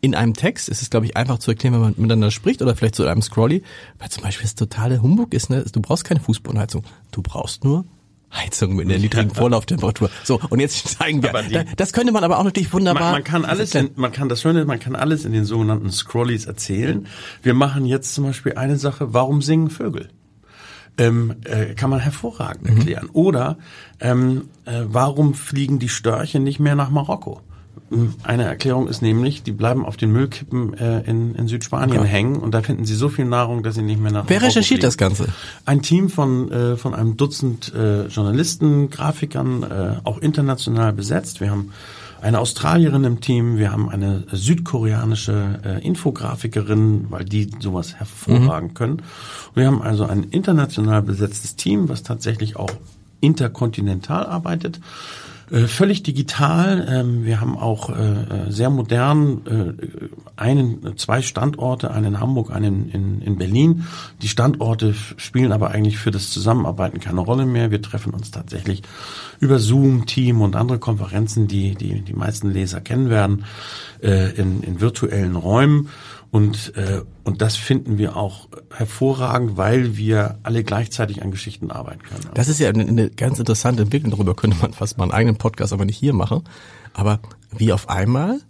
in 0.00 0.16
einem 0.16 0.34
Text 0.34 0.68
ist 0.68 0.82
es, 0.82 0.90
glaube 0.90 1.06
ich, 1.06 1.16
einfach 1.16 1.38
zu 1.38 1.52
erklären, 1.52 1.74
wenn 1.74 1.80
man 1.80 1.94
miteinander 1.96 2.30
spricht 2.30 2.60
oder 2.60 2.74
vielleicht 2.74 2.96
zu 2.96 3.06
einem 3.06 3.22
Scrolly, 3.22 3.62
weil 3.98 4.08
zum 4.08 4.24
Beispiel 4.24 4.44
das 4.44 4.56
totale 4.56 5.00
Humbug 5.00 5.32
ist, 5.32 5.48
ne? 5.48 5.64
du 5.70 5.80
brauchst 5.80 6.04
keine 6.04 6.20
Fußbodenheizung, 6.20 6.82
du 7.12 7.22
brauchst 7.22 7.62
nur 7.64 7.84
Heizung 8.32 8.76
mit 8.76 8.88
einer 8.88 8.98
niedrigen 8.98 9.30
Vorlauftemperatur. 9.30 10.10
So, 10.24 10.40
und 10.48 10.60
jetzt 10.60 10.88
zeigen 10.98 11.22
wir, 11.22 11.32
die, 11.42 11.74
das 11.76 11.92
könnte 11.92 12.12
man 12.12 12.24
aber 12.24 12.38
auch 12.38 12.44
natürlich 12.44 12.72
wunderbar. 12.72 13.02
Man, 13.02 13.12
man 13.12 13.24
kann 13.24 13.44
alles, 13.44 13.74
in, 13.74 13.90
man 13.96 14.12
kann 14.12 14.28
das 14.28 14.40
Schöne, 14.40 14.64
man 14.64 14.80
kann 14.80 14.96
alles 14.96 15.24
in 15.24 15.32
den 15.32 15.44
sogenannten 15.44 15.90
Scrollies 15.90 16.46
erzählen. 16.46 17.06
Wir 17.42 17.54
machen 17.54 17.84
jetzt 17.84 18.14
zum 18.14 18.24
Beispiel 18.24 18.54
eine 18.54 18.76
Sache, 18.76 19.12
warum 19.12 19.42
singen 19.42 19.70
Vögel? 19.70 20.08
Ähm, 20.98 21.36
äh, 21.44 21.74
kann 21.74 21.88
man 21.88 22.00
hervorragend 22.00 22.68
mhm. 22.68 22.76
erklären. 22.76 23.04
Mhm. 23.06 23.10
Oder 23.14 23.58
ähm, 24.00 24.48
äh, 24.66 24.82
warum 24.84 25.34
fliegen 25.34 25.78
die 25.78 25.88
Störche 25.88 26.38
nicht 26.38 26.60
mehr 26.60 26.74
nach 26.74 26.90
Marokko? 26.90 27.40
Eine 28.22 28.44
Erklärung 28.44 28.88
ist 28.88 29.02
nämlich, 29.02 29.42
die 29.42 29.52
bleiben 29.52 29.84
auf 29.84 29.96
den 29.96 30.12
Müllkippen 30.12 30.74
äh, 30.74 31.00
in, 31.02 31.34
in 31.34 31.48
Südspanien 31.48 32.00
okay. 32.00 32.08
hängen 32.08 32.36
und 32.36 32.52
da 32.52 32.62
finden 32.62 32.84
sie 32.84 32.94
so 32.94 33.08
viel 33.08 33.24
Nahrung, 33.24 33.62
dass 33.62 33.74
sie 33.74 33.82
nicht 33.82 34.00
mehr 34.00 34.12
nach 34.12 34.28
Wer 34.28 34.42
recherchiert 34.42 34.82
das 34.82 34.96
Ganze? 34.96 35.26
Ein 35.66 35.82
Team 35.82 36.08
von, 36.08 36.50
äh, 36.50 36.76
von 36.76 36.94
einem 36.94 37.16
Dutzend 37.16 37.72
äh, 37.74 38.06
Journalisten, 38.06 38.90
Grafikern, 38.90 39.62
äh, 39.62 39.96
auch 40.04 40.18
international 40.18 40.92
besetzt. 40.92 41.40
Wir 41.40 41.50
haben 41.50 41.72
eine 42.22 42.38
Australierin 42.38 43.02
im 43.04 43.20
Team, 43.20 43.58
wir 43.58 43.72
haben 43.72 43.88
eine 43.88 44.24
südkoreanische 44.30 45.60
äh, 45.64 45.84
Infografikerin, 45.84 47.06
weil 47.10 47.24
die 47.24 47.50
sowas 47.58 47.94
hervorragen 47.94 48.68
mhm. 48.68 48.74
können. 48.74 48.92
Und 48.92 49.56
wir 49.56 49.66
haben 49.66 49.82
also 49.82 50.06
ein 50.06 50.24
international 50.24 51.02
besetztes 51.02 51.56
Team, 51.56 51.88
was 51.88 52.04
tatsächlich 52.04 52.56
auch 52.56 52.70
interkontinental 53.20 54.24
arbeitet. 54.24 54.80
Äh, 55.52 55.66
völlig 55.66 56.02
digital. 56.02 56.86
Ähm, 56.88 57.26
wir 57.26 57.42
haben 57.42 57.58
auch 57.58 57.90
äh, 57.90 57.92
äh, 57.92 58.50
sehr 58.50 58.70
modern 58.70 59.42
einen, 60.36 60.96
zwei 60.96 61.20
Standorte, 61.20 61.90
einen 61.90 62.14
in 62.14 62.20
Hamburg, 62.20 62.50
einen 62.50 62.88
in, 62.88 63.20
in 63.20 63.36
Berlin. 63.36 63.84
Die 64.22 64.28
Standorte 64.28 64.94
spielen 64.94 65.52
aber 65.52 65.70
eigentlich 65.70 65.98
für 65.98 66.10
das 66.10 66.30
Zusammenarbeiten 66.30 67.00
keine 67.00 67.20
Rolle 67.20 67.44
mehr. 67.44 67.70
Wir 67.70 67.82
treffen 67.82 68.14
uns 68.14 68.30
tatsächlich 68.30 68.82
über 69.40 69.58
Zoom, 69.58 70.06
Team 70.06 70.40
und 70.40 70.56
andere 70.56 70.78
Konferenzen, 70.78 71.48
die 71.48 71.74
die, 71.74 72.00
die 72.00 72.14
meisten 72.14 72.50
Leser 72.50 72.80
kennen 72.80 73.10
werden, 73.10 73.44
in, 74.00 74.62
in 74.62 74.80
virtuellen 74.80 75.36
Räumen. 75.36 75.88
Und, 76.32 76.74
äh, 76.76 77.02
und 77.24 77.42
das 77.42 77.56
finden 77.56 77.98
wir 77.98 78.16
auch 78.16 78.48
hervorragend, 78.74 79.58
weil 79.58 79.98
wir 79.98 80.38
alle 80.44 80.64
gleichzeitig 80.64 81.22
an 81.22 81.30
Geschichten 81.30 81.70
arbeiten 81.70 82.02
können. 82.02 82.22
Das 82.32 82.48
ist 82.48 82.58
ja 82.58 82.70
eine, 82.70 82.86
eine 82.86 83.10
ganz 83.10 83.38
interessante 83.38 83.82
Entwicklung. 83.82 84.12
Darüber 84.12 84.34
könnte 84.34 84.56
man 84.62 84.72
fast 84.72 84.96
mal 84.96 85.04
einen 85.04 85.12
eigenen 85.12 85.36
Podcast 85.36 85.74
aber 85.74 85.84
nicht 85.84 85.98
hier 85.98 86.14
machen. 86.14 86.42
Aber 86.94 87.20
wie 87.54 87.70
auf 87.70 87.90
einmal 87.90 88.40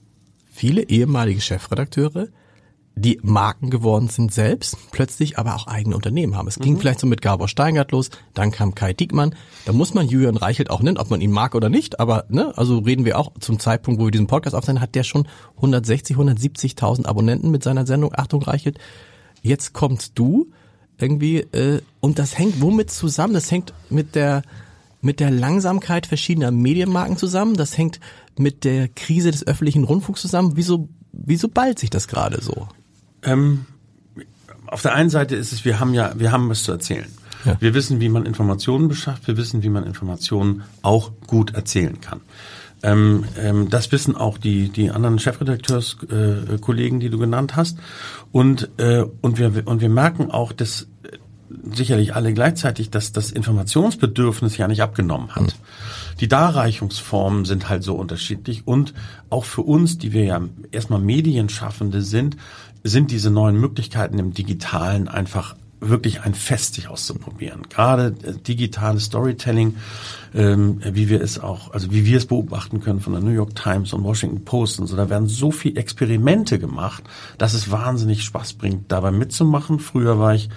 viele 0.53 0.89
ehemalige 0.89 1.41
Chefredakteure 1.41 2.29
die 2.95 3.19
Marken 3.23 3.71
geworden 3.71 4.09
sind 4.09 4.33
selbst, 4.35 4.77
plötzlich 4.91 5.39
aber 5.39 5.55
auch 5.55 5.67
eigene 5.67 5.97
Unternehmen 5.97 6.37
haben. 6.37 6.49
Es 6.49 6.59
ging 6.59 6.75
mhm. 6.75 6.81
vielleicht 6.81 7.01
so 7.01 7.07
mit 7.07 7.23
Gabor 7.23 7.49
Steingart 7.49 7.91
los, 7.93 8.11
dann 8.35 8.51
kam 8.51 8.75
Kai 8.75 8.93
Diekmann, 8.93 9.35
da 9.65 9.73
muss 9.73 9.95
man 9.95 10.09
Julian 10.09 10.37
Reichelt 10.37 10.71
auch 10.71 10.83
nennen, 10.83 10.99
ob 10.99 11.11
man 11.11 11.21
ihn 11.21 11.31
mag 11.31 11.55
oder 11.55 11.69
nicht, 11.69 12.01
aber 12.01 12.27
ne, 12.29 12.57
also 12.57 12.79
reden 12.79 13.05
wir 13.05 13.19
auch 13.19 13.33
zum 13.41 13.59
Zeitpunkt, 13.59 14.01
wo 14.01 14.05
wir 14.05 14.11
diesen 14.11 14.27
Podcast 14.27 14.55
aufzeichnen, 14.55 14.83
hat 14.83 14.95
der 14.95 15.05
schon 15.05 15.27
160, 15.57 16.17
170.000 16.17 17.07
Abonnenten 17.07 17.51
mit 17.51 17.63
seiner 17.63 17.87
Sendung 17.87 18.13
Achtung 18.15 18.43
Reichelt. 18.43 18.79
Jetzt 19.41 19.73
kommst 19.73 20.19
du 20.19 20.51
irgendwie 20.99 21.39
äh, 21.39 21.81
und 22.01 22.19
das 22.19 22.39
hängt 22.39 22.61
womit 22.61 22.91
zusammen? 22.91 23.35
Das 23.35 23.51
hängt 23.51 23.73
mit 23.91 24.15
der 24.15 24.43
mit 25.05 25.19
der 25.19 25.33
Langsamkeit 25.33 26.07
verschiedener 26.07 26.53
Medienmarken 26.53 27.17
zusammen, 27.17 27.57
das 27.57 27.77
hängt 27.77 27.99
mit 28.39 28.63
der 28.63 28.87
Krise 28.87 29.33
des 29.33 29.45
öffentlichen 29.45 29.83
Rundfunks 29.83 30.21
zusammen. 30.21 30.53
Wieso 30.55 30.89
wieso 31.13 31.49
ballt 31.49 31.79
sich 31.79 31.91
das 31.91 32.07
gerade 32.07 32.41
so? 32.41 32.69
Ähm, 33.23 33.67
auf 34.67 34.83
der 34.83 34.95
einen 34.95 35.11
Seite 35.11 35.37
ist 35.37 35.53
es, 35.53 35.65
wir 35.65 35.81
haben 35.81 35.95
ja, 35.95 36.13
wir 36.17 36.33
haben 36.33 36.49
was 36.49 36.63
zu 36.63 36.73
erzählen. 36.73 37.09
Ja. 37.45 37.57
Wir 37.61 37.75
wissen, 37.75 38.01
wie 38.01 38.09
man 38.09 38.25
Informationen 38.25 38.89
beschafft. 38.89 39.27
Wir 39.27 39.37
wissen, 39.37 39.63
wie 39.63 39.69
man 39.69 39.85
Informationen 39.85 40.63
auch 40.83 41.13
gut 41.27 41.55
erzählen 41.55 42.01
kann. 42.01 42.21
Ähm, 42.83 43.25
ähm, 43.39 43.71
das 43.71 43.93
wissen 43.93 44.17
auch 44.17 44.39
die, 44.39 44.69
die 44.69 44.91
anderen 44.91 45.19
Chefredakteurskollegen, 45.19 46.99
äh, 46.99 47.01
die 47.01 47.11
du 47.11 47.19
genannt 47.19 47.55
hast. 47.55 47.79
Und, 48.33 48.71
äh, 48.79 49.05
und, 49.21 49.39
wir, 49.39 49.67
und 49.67 49.81
wir 49.81 49.89
merken 49.89 50.31
auch, 50.31 50.53
dass 50.53 50.89
äh, 51.03 51.19
sicherlich 51.73 52.15
alle 52.15 52.33
gleichzeitig, 52.33 52.91
dass 52.91 53.13
das 53.13 53.31
Informationsbedürfnis 53.31 54.57
ja 54.57 54.67
nicht 54.67 54.83
abgenommen 54.83 55.35
hat. 55.35 55.43
Mhm. 55.43 55.53
Die 56.21 56.29
Darreichungsformen 56.29 57.45
sind 57.45 57.69
halt 57.69 57.83
so 57.83 57.95
unterschiedlich 57.95 58.67
und 58.67 58.95
auch 59.31 59.45
für 59.45 59.63
uns, 59.63 59.99
die 59.99 60.13
wir 60.13 60.25
ja 60.25 60.41
erstmal 60.71 61.01
Medienschaffende 61.01 62.03
sind, 62.03 62.37
sind 62.85 63.11
diese 63.11 63.31
neuen 63.31 63.61
Möglichkeiten 63.61 64.19
im 64.19 64.33
Digitalen 64.33 65.09
einfach 65.09 65.55
wirklich 65.83 66.23
ein 66.23 66.35
Fest, 66.35 66.75
sich 66.75 66.89
auszuprobieren. 66.89 67.63
Gerade 67.69 68.15
äh, 68.23 68.33
digitales 68.35 69.05
Storytelling, 69.05 69.77
ähm, 70.35 70.81
wie 70.85 71.09
wir 71.09 71.21
es 71.21 71.41
auch, 71.41 71.73
also 71.73 71.91
wie 71.91 72.07
wir 72.07 72.19
es 72.19 72.27
beobachten 72.27 72.81
können 72.81 73.01
von 73.01 73.13
der 73.13 73.23
New 73.23 73.33
York 73.33 73.57
Times 73.57 73.93
und 73.93 74.05
Washington 74.05 74.45
Post 74.45 74.81
und 74.81 74.87
so, 74.87 74.97
da 74.97 75.11
werden 75.11 75.27
so 75.27 75.51
viel 75.51 75.77
Experimente 75.77 76.59
gemacht, 76.59 77.03
dass 77.37 77.55
es 77.55 77.71
wahnsinnig 77.71 78.23
Spaß 78.23 78.55
bringt, 78.55 78.93
dabei 78.93 79.11
mitzumachen. 79.11 79.81
Früher 79.81 80.19
war 80.19 80.35
ich 80.35 80.49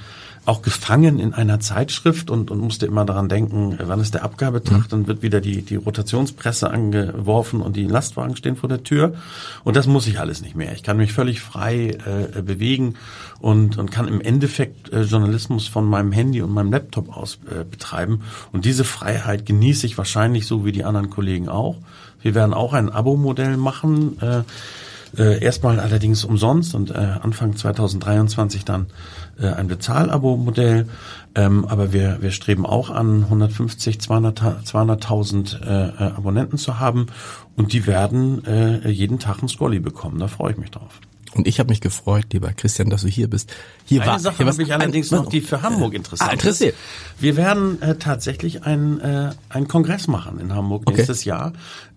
auch 0.45 0.61
gefangen 0.61 1.19
in 1.19 1.33
einer 1.33 1.59
Zeitschrift 1.59 2.29
und, 2.29 2.51
und 2.51 2.59
musste 2.59 2.85
immer 2.85 3.03
daran 3.03 3.29
denken, 3.29 3.77
wann 3.81 3.99
ist 3.99 4.13
der 4.13 4.23
Abgabetag, 4.23 4.77
mhm. 4.77 4.89
dann 4.89 5.07
wird 5.07 5.21
wieder 5.23 5.41
die, 5.41 5.63
die 5.63 5.75
Rotationspresse 5.75 6.69
angeworfen 6.69 7.61
und 7.61 7.75
die 7.75 7.87
Lastwagen 7.87 8.35
stehen 8.35 8.55
vor 8.55 8.69
der 8.69 8.83
Tür. 8.83 9.15
Und 9.63 9.75
das 9.75 9.87
muss 9.87 10.05
ich 10.07 10.19
alles 10.19 10.41
nicht 10.41 10.55
mehr. 10.55 10.73
Ich 10.73 10.83
kann 10.83 10.97
mich 10.97 11.13
völlig 11.13 11.41
frei 11.41 11.97
äh, 12.05 12.41
bewegen 12.41 12.95
und, 13.39 13.77
und 13.77 13.91
kann 13.91 14.07
im 14.07 14.21
Endeffekt 14.21 14.93
äh, 14.93 15.01
Journalismus 15.01 15.67
von 15.67 15.85
meinem 15.85 16.11
Handy 16.11 16.41
und 16.41 16.51
meinem 16.51 16.71
Laptop 16.71 17.15
aus 17.15 17.39
äh, 17.49 17.63
betreiben. 17.63 18.21
Und 18.51 18.65
diese 18.65 18.83
Freiheit 18.83 19.45
genieße 19.45 19.87
ich 19.87 19.97
wahrscheinlich 19.97 20.45
so 20.45 20.63
wie 20.63 20.71
die 20.71 20.83
anderen 20.83 21.09
Kollegen 21.09 21.49
auch. 21.49 21.77
Wir 22.21 22.35
werden 22.35 22.53
auch 22.53 22.73
ein 22.73 22.89
Abo-Modell 22.89 23.57
machen. 23.57 24.21
Äh, 24.21 24.43
äh, 25.17 25.41
erstmal 25.41 25.79
allerdings 25.79 26.25
umsonst 26.25 26.75
und 26.75 26.91
äh, 26.91 26.95
Anfang 26.95 27.55
2023 27.55 28.65
dann 28.65 28.87
äh, 29.39 29.47
ein 29.47 29.67
Bezahlabo-Modell. 29.67 30.87
Ähm, 31.35 31.65
aber 31.65 31.91
wir, 31.91 32.21
wir 32.21 32.31
streben 32.31 32.65
auch 32.65 32.89
an, 32.89 33.23
150, 33.23 33.97
200.000 33.97 34.63
200 34.63 35.61
äh, 35.61 36.03
Abonnenten 36.03 36.57
zu 36.57 36.79
haben 36.79 37.07
und 37.55 37.73
die 37.73 37.87
werden 37.87 38.45
äh, 38.45 38.89
jeden 38.89 39.19
Tag 39.19 39.41
ein 39.41 39.49
Scully 39.49 39.79
bekommen. 39.79 40.19
Da 40.19 40.27
freue 40.27 40.53
ich 40.53 40.57
mich 40.57 40.71
drauf. 40.71 41.01
Und 41.35 41.47
ich 41.47 41.59
habe 41.59 41.69
mich 41.69 41.81
gefreut, 41.81 42.27
lieber 42.31 42.53
Christian, 42.53 42.89
dass 42.89 43.01
du 43.01 43.09
hier 43.09 43.29
bist. 43.29 43.51
Hier 43.83 44.01
Eine 44.01 44.11
war, 44.11 44.19
Sache 44.19 44.37
hier 44.37 44.45
habe 44.45 44.63
ich 44.63 44.73
allerdings 44.73 45.11
noch, 45.11 45.27
die 45.27 45.41
für 45.41 45.61
Hamburg 45.61 45.93
interessant 45.93 46.29
ah, 46.29 46.33
interessiert. 46.33 46.75
ist. 46.75 47.21
Wir 47.21 47.35
werden 47.35 47.81
äh, 47.81 47.95
tatsächlich 47.95 48.63
einen, 48.63 49.01
äh, 49.01 49.31
einen 49.49 49.67
Kongress 49.67 50.07
machen 50.07 50.39
in 50.39 50.55
Hamburg 50.55 50.83
okay. 50.85 50.95
nächstes 50.95 51.25
Jahr 51.25 51.51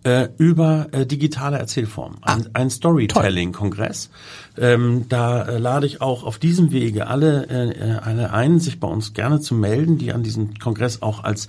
äh, 0.05 0.29
über 0.39 0.89
äh, 0.93 1.07
digitale 1.07 1.59
Erzählformen. 1.59 2.19
Ein, 2.23 2.47
ah, 2.47 2.51
ein 2.55 2.71
Storytelling-Kongress. 2.71 4.11
Ähm, 4.57 5.07
da 5.09 5.43
äh, 5.43 5.59
lade 5.59 5.87
ich 5.87 6.01
auch 6.01 6.25
auf 6.25 6.39
diesem 6.39 6.73
Wege 6.73 7.07
alle, 7.07 7.47
äh, 7.49 7.99
alle 8.03 8.33
ein, 8.33 8.61
sich 8.61 8.81
bei 8.81 8.89
uns 8.89 9.13
gerne 9.13 9.41
zu 9.41 9.55
melden, 9.55 9.99
die 9.99 10.13
an 10.13 10.23
diesem 10.23 10.59
Kongress 10.59 11.03
auch 11.03 11.25
als 11.25 11.49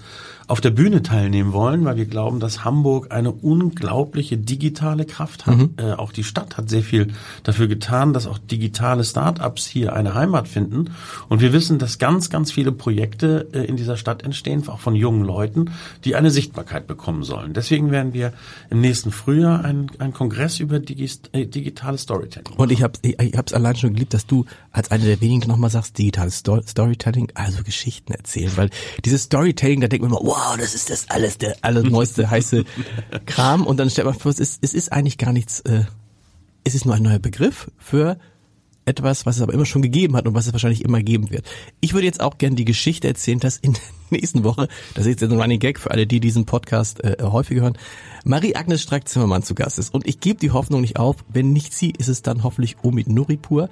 auf 0.50 0.62
der 0.62 0.72
Bühne 0.72 1.04
teilnehmen 1.04 1.54
wollen, 1.54 1.86
weil 1.86 1.97
wir 1.97 2.06
glauben, 2.06 2.39
dass 2.39 2.66
Hamburg 2.66 3.12
eine 3.12 3.32
unglaubliche 3.32 4.36
digitale 4.36 5.06
Kraft 5.06 5.45
hat. 5.45 5.58
Mhm. 5.58 5.74
Äh, 5.78 5.93
auch 5.93 6.12
die 6.12 6.24
Stadt 6.24 6.58
hat 6.58 6.72
sehr 6.72 6.82
viel 6.82 7.10
dafür 7.43 7.68
getan, 7.68 8.14
dass 8.14 8.26
auch 8.26 8.39
digitale 8.39 9.04
Start-ups 9.04 9.68
hier 9.68 9.93
eine 9.93 10.16
Heimat 10.16 10.47
finden. 10.47 10.89
Und 11.30 11.41
wir 11.41 11.54
wissen, 11.54 11.78
dass 11.78 12.00
ganz, 12.00 12.32
ganz 12.32 12.52
viele 12.52 12.72
Projekte 12.72 13.47
äh, 13.54 13.66
in 13.66 13.78
dieser 13.78 13.95
Stadt 13.95 14.24
entstehen, 14.24 14.68
auch 14.68 14.80
von 14.80 14.95
jungen 14.95 15.24
Leuten, 15.24 15.70
die 16.04 16.16
eine 16.16 16.32
Sichtbarkeit 16.32 16.88
bekommen 16.88 17.24
sollen. 17.24 17.54
Deswegen 17.54 17.91
werden 17.91 18.14
wir 18.14 18.34
im 18.69 18.81
nächsten 18.81 19.11
Frühjahr 19.11 19.63
einen, 19.63 19.89
einen 19.99 20.13
Kongress 20.13 20.59
über 20.59 20.79
Digi 20.79 21.09
äh, 21.31 21.45
digitales 21.45 22.01
Storytelling. 22.01 22.53
Und 22.57 22.71
ich 22.71 22.83
habe 22.83 22.93
ich, 23.01 23.19
ich 23.19 23.37
hab's 23.37 23.53
allein 23.53 23.75
schon 23.75 23.93
geliebt, 23.93 24.13
dass 24.13 24.25
du 24.25 24.45
als 24.71 24.91
eine 24.91 25.05
der 25.05 25.21
wenigen 25.21 25.47
nochmal 25.47 25.69
sagst, 25.69 25.97
digitales 25.97 26.39
Sto 26.39 26.61
Storytelling, 26.61 27.31
also 27.35 27.63
Geschichten 27.63 28.13
erzählen, 28.13 28.51
weil 28.55 28.69
dieses 29.05 29.23
Storytelling, 29.23 29.81
da 29.81 29.87
denkt 29.87 30.03
man 30.03 30.11
immer, 30.11 30.25
wow, 30.25 30.39
wow, 30.39 30.57
das 30.57 30.75
ist 30.75 30.89
das 30.89 31.09
alles, 31.09 31.37
der 31.37 31.57
allerneueste 31.61 32.29
heiße 32.29 32.63
Kram. 33.25 33.65
Und 33.65 33.77
dann 33.77 33.89
stellt 33.89 34.05
man 34.05 34.15
vor, 34.15 34.31
es 34.31 34.39
ist, 34.39 34.59
es 34.61 34.73
ist 34.73 34.91
eigentlich 34.91 35.17
gar 35.17 35.33
nichts, 35.33 35.61
äh, 35.61 35.83
es 36.63 36.75
ist 36.75 36.85
nur 36.85 36.95
ein 36.95 37.03
neuer 37.03 37.19
Begriff 37.19 37.69
für 37.77 38.17
etwas, 38.89 39.25
was 39.25 39.37
es 39.37 39.41
aber 39.41 39.53
immer 39.53 39.65
schon 39.65 39.81
gegeben 39.81 40.15
hat 40.15 40.27
und 40.27 40.33
was 40.33 40.47
es 40.47 40.53
wahrscheinlich 40.53 40.83
immer 40.83 41.01
geben 41.01 41.29
wird. 41.29 41.45
Ich 41.79 41.93
würde 41.93 42.05
jetzt 42.05 42.21
auch 42.21 42.37
gerne 42.37 42.55
die 42.55 42.65
Geschichte 42.65 43.07
erzählen, 43.07 43.39
dass 43.39 43.57
in 43.57 43.73
der 43.73 43.81
nächsten 44.09 44.43
Woche, 44.43 44.67
das 44.95 45.05
ist 45.05 45.21
jetzt 45.21 45.31
ein 45.31 45.39
Running 45.39 45.59
Gag 45.59 45.79
für 45.79 45.91
alle, 45.91 46.07
die 46.07 46.19
diesen 46.19 46.45
Podcast 46.45 47.03
äh, 47.03 47.17
häufig 47.21 47.59
hören, 47.59 47.77
Marie-Agnes 48.25 48.81
Strack-Zimmermann 48.81 49.43
zu 49.43 49.55
Gast 49.55 49.79
ist. 49.79 49.93
Und 49.93 50.07
ich 50.07 50.19
gebe 50.19 50.39
die 50.39 50.51
Hoffnung 50.51 50.81
nicht 50.81 50.97
auf. 50.99 51.17
Wenn 51.29 51.53
nicht 51.53 51.73
sie, 51.73 51.91
ist 51.91 52.09
es 52.09 52.21
dann 52.21 52.43
hoffentlich 52.43 52.77
Omid 52.83 53.07
Nuripur. 53.07 53.69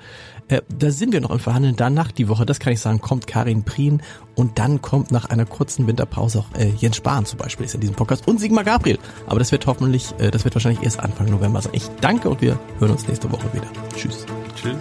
Äh, 0.48 0.62
da 0.70 0.92
sind 0.92 1.14
wir 1.14 1.22
noch 1.22 1.32
im 1.32 1.40
Verhandeln. 1.40 1.76
Danach 1.76 2.12
die 2.12 2.30
Woche, 2.30 2.46
das 2.46 2.60
kann 2.60 2.74
ich 2.74 2.80
sagen, 2.80 3.02
kommt 3.02 3.28
Karin 3.28 3.64
Prien 3.64 4.02
und 4.36 4.60
dann 4.60 4.82
kommt 4.82 5.12
nach 5.12 5.26
einer 5.26 5.46
kurzen 5.46 5.88
Winterpause 5.88 6.40
auch 6.40 6.58
äh, 6.58 6.72
Jens 6.78 6.98
Spahn 6.98 7.26
zum 7.26 7.40
Beispiel 7.40 7.66
ist 7.66 7.76
in 7.76 7.82
diesem 7.82 7.96
Podcast 7.96 8.28
und 8.28 8.40
Sigmar 8.40 8.64
Gabriel. 8.64 9.00
Aber 9.26 9.40
das 9.40 9.52
wird 9.52 9.66
hoffentlich, 9.66 10.14
äh, 10.20 10.32
das 10.32 10.44
wird 10.44 10.56
wahrscheinlich 10.56 10.84
erst 10.84 11.00
Anfang 11.00 11.30
November 11.30 11.62
sein. 11.62 11.74
Ich 11.76 11.88
danke 12.02 12.30
und 12.30 12.42
wir 12.42 12.60
hören 12.80 12.92
uns 12.92 13.08
nächste 13.08 13.32
Woche 13.32 13.52
wieder. 13.54 13.68
Tschüss. 13.96 14.26
Tschüss. 14.68 14.78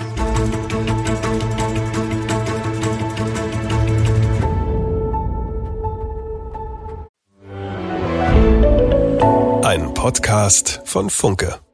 Ein 9.62 9.92
Podcast 9.94 10.80
von 10.84 11.10
Funke. 11.10 11.65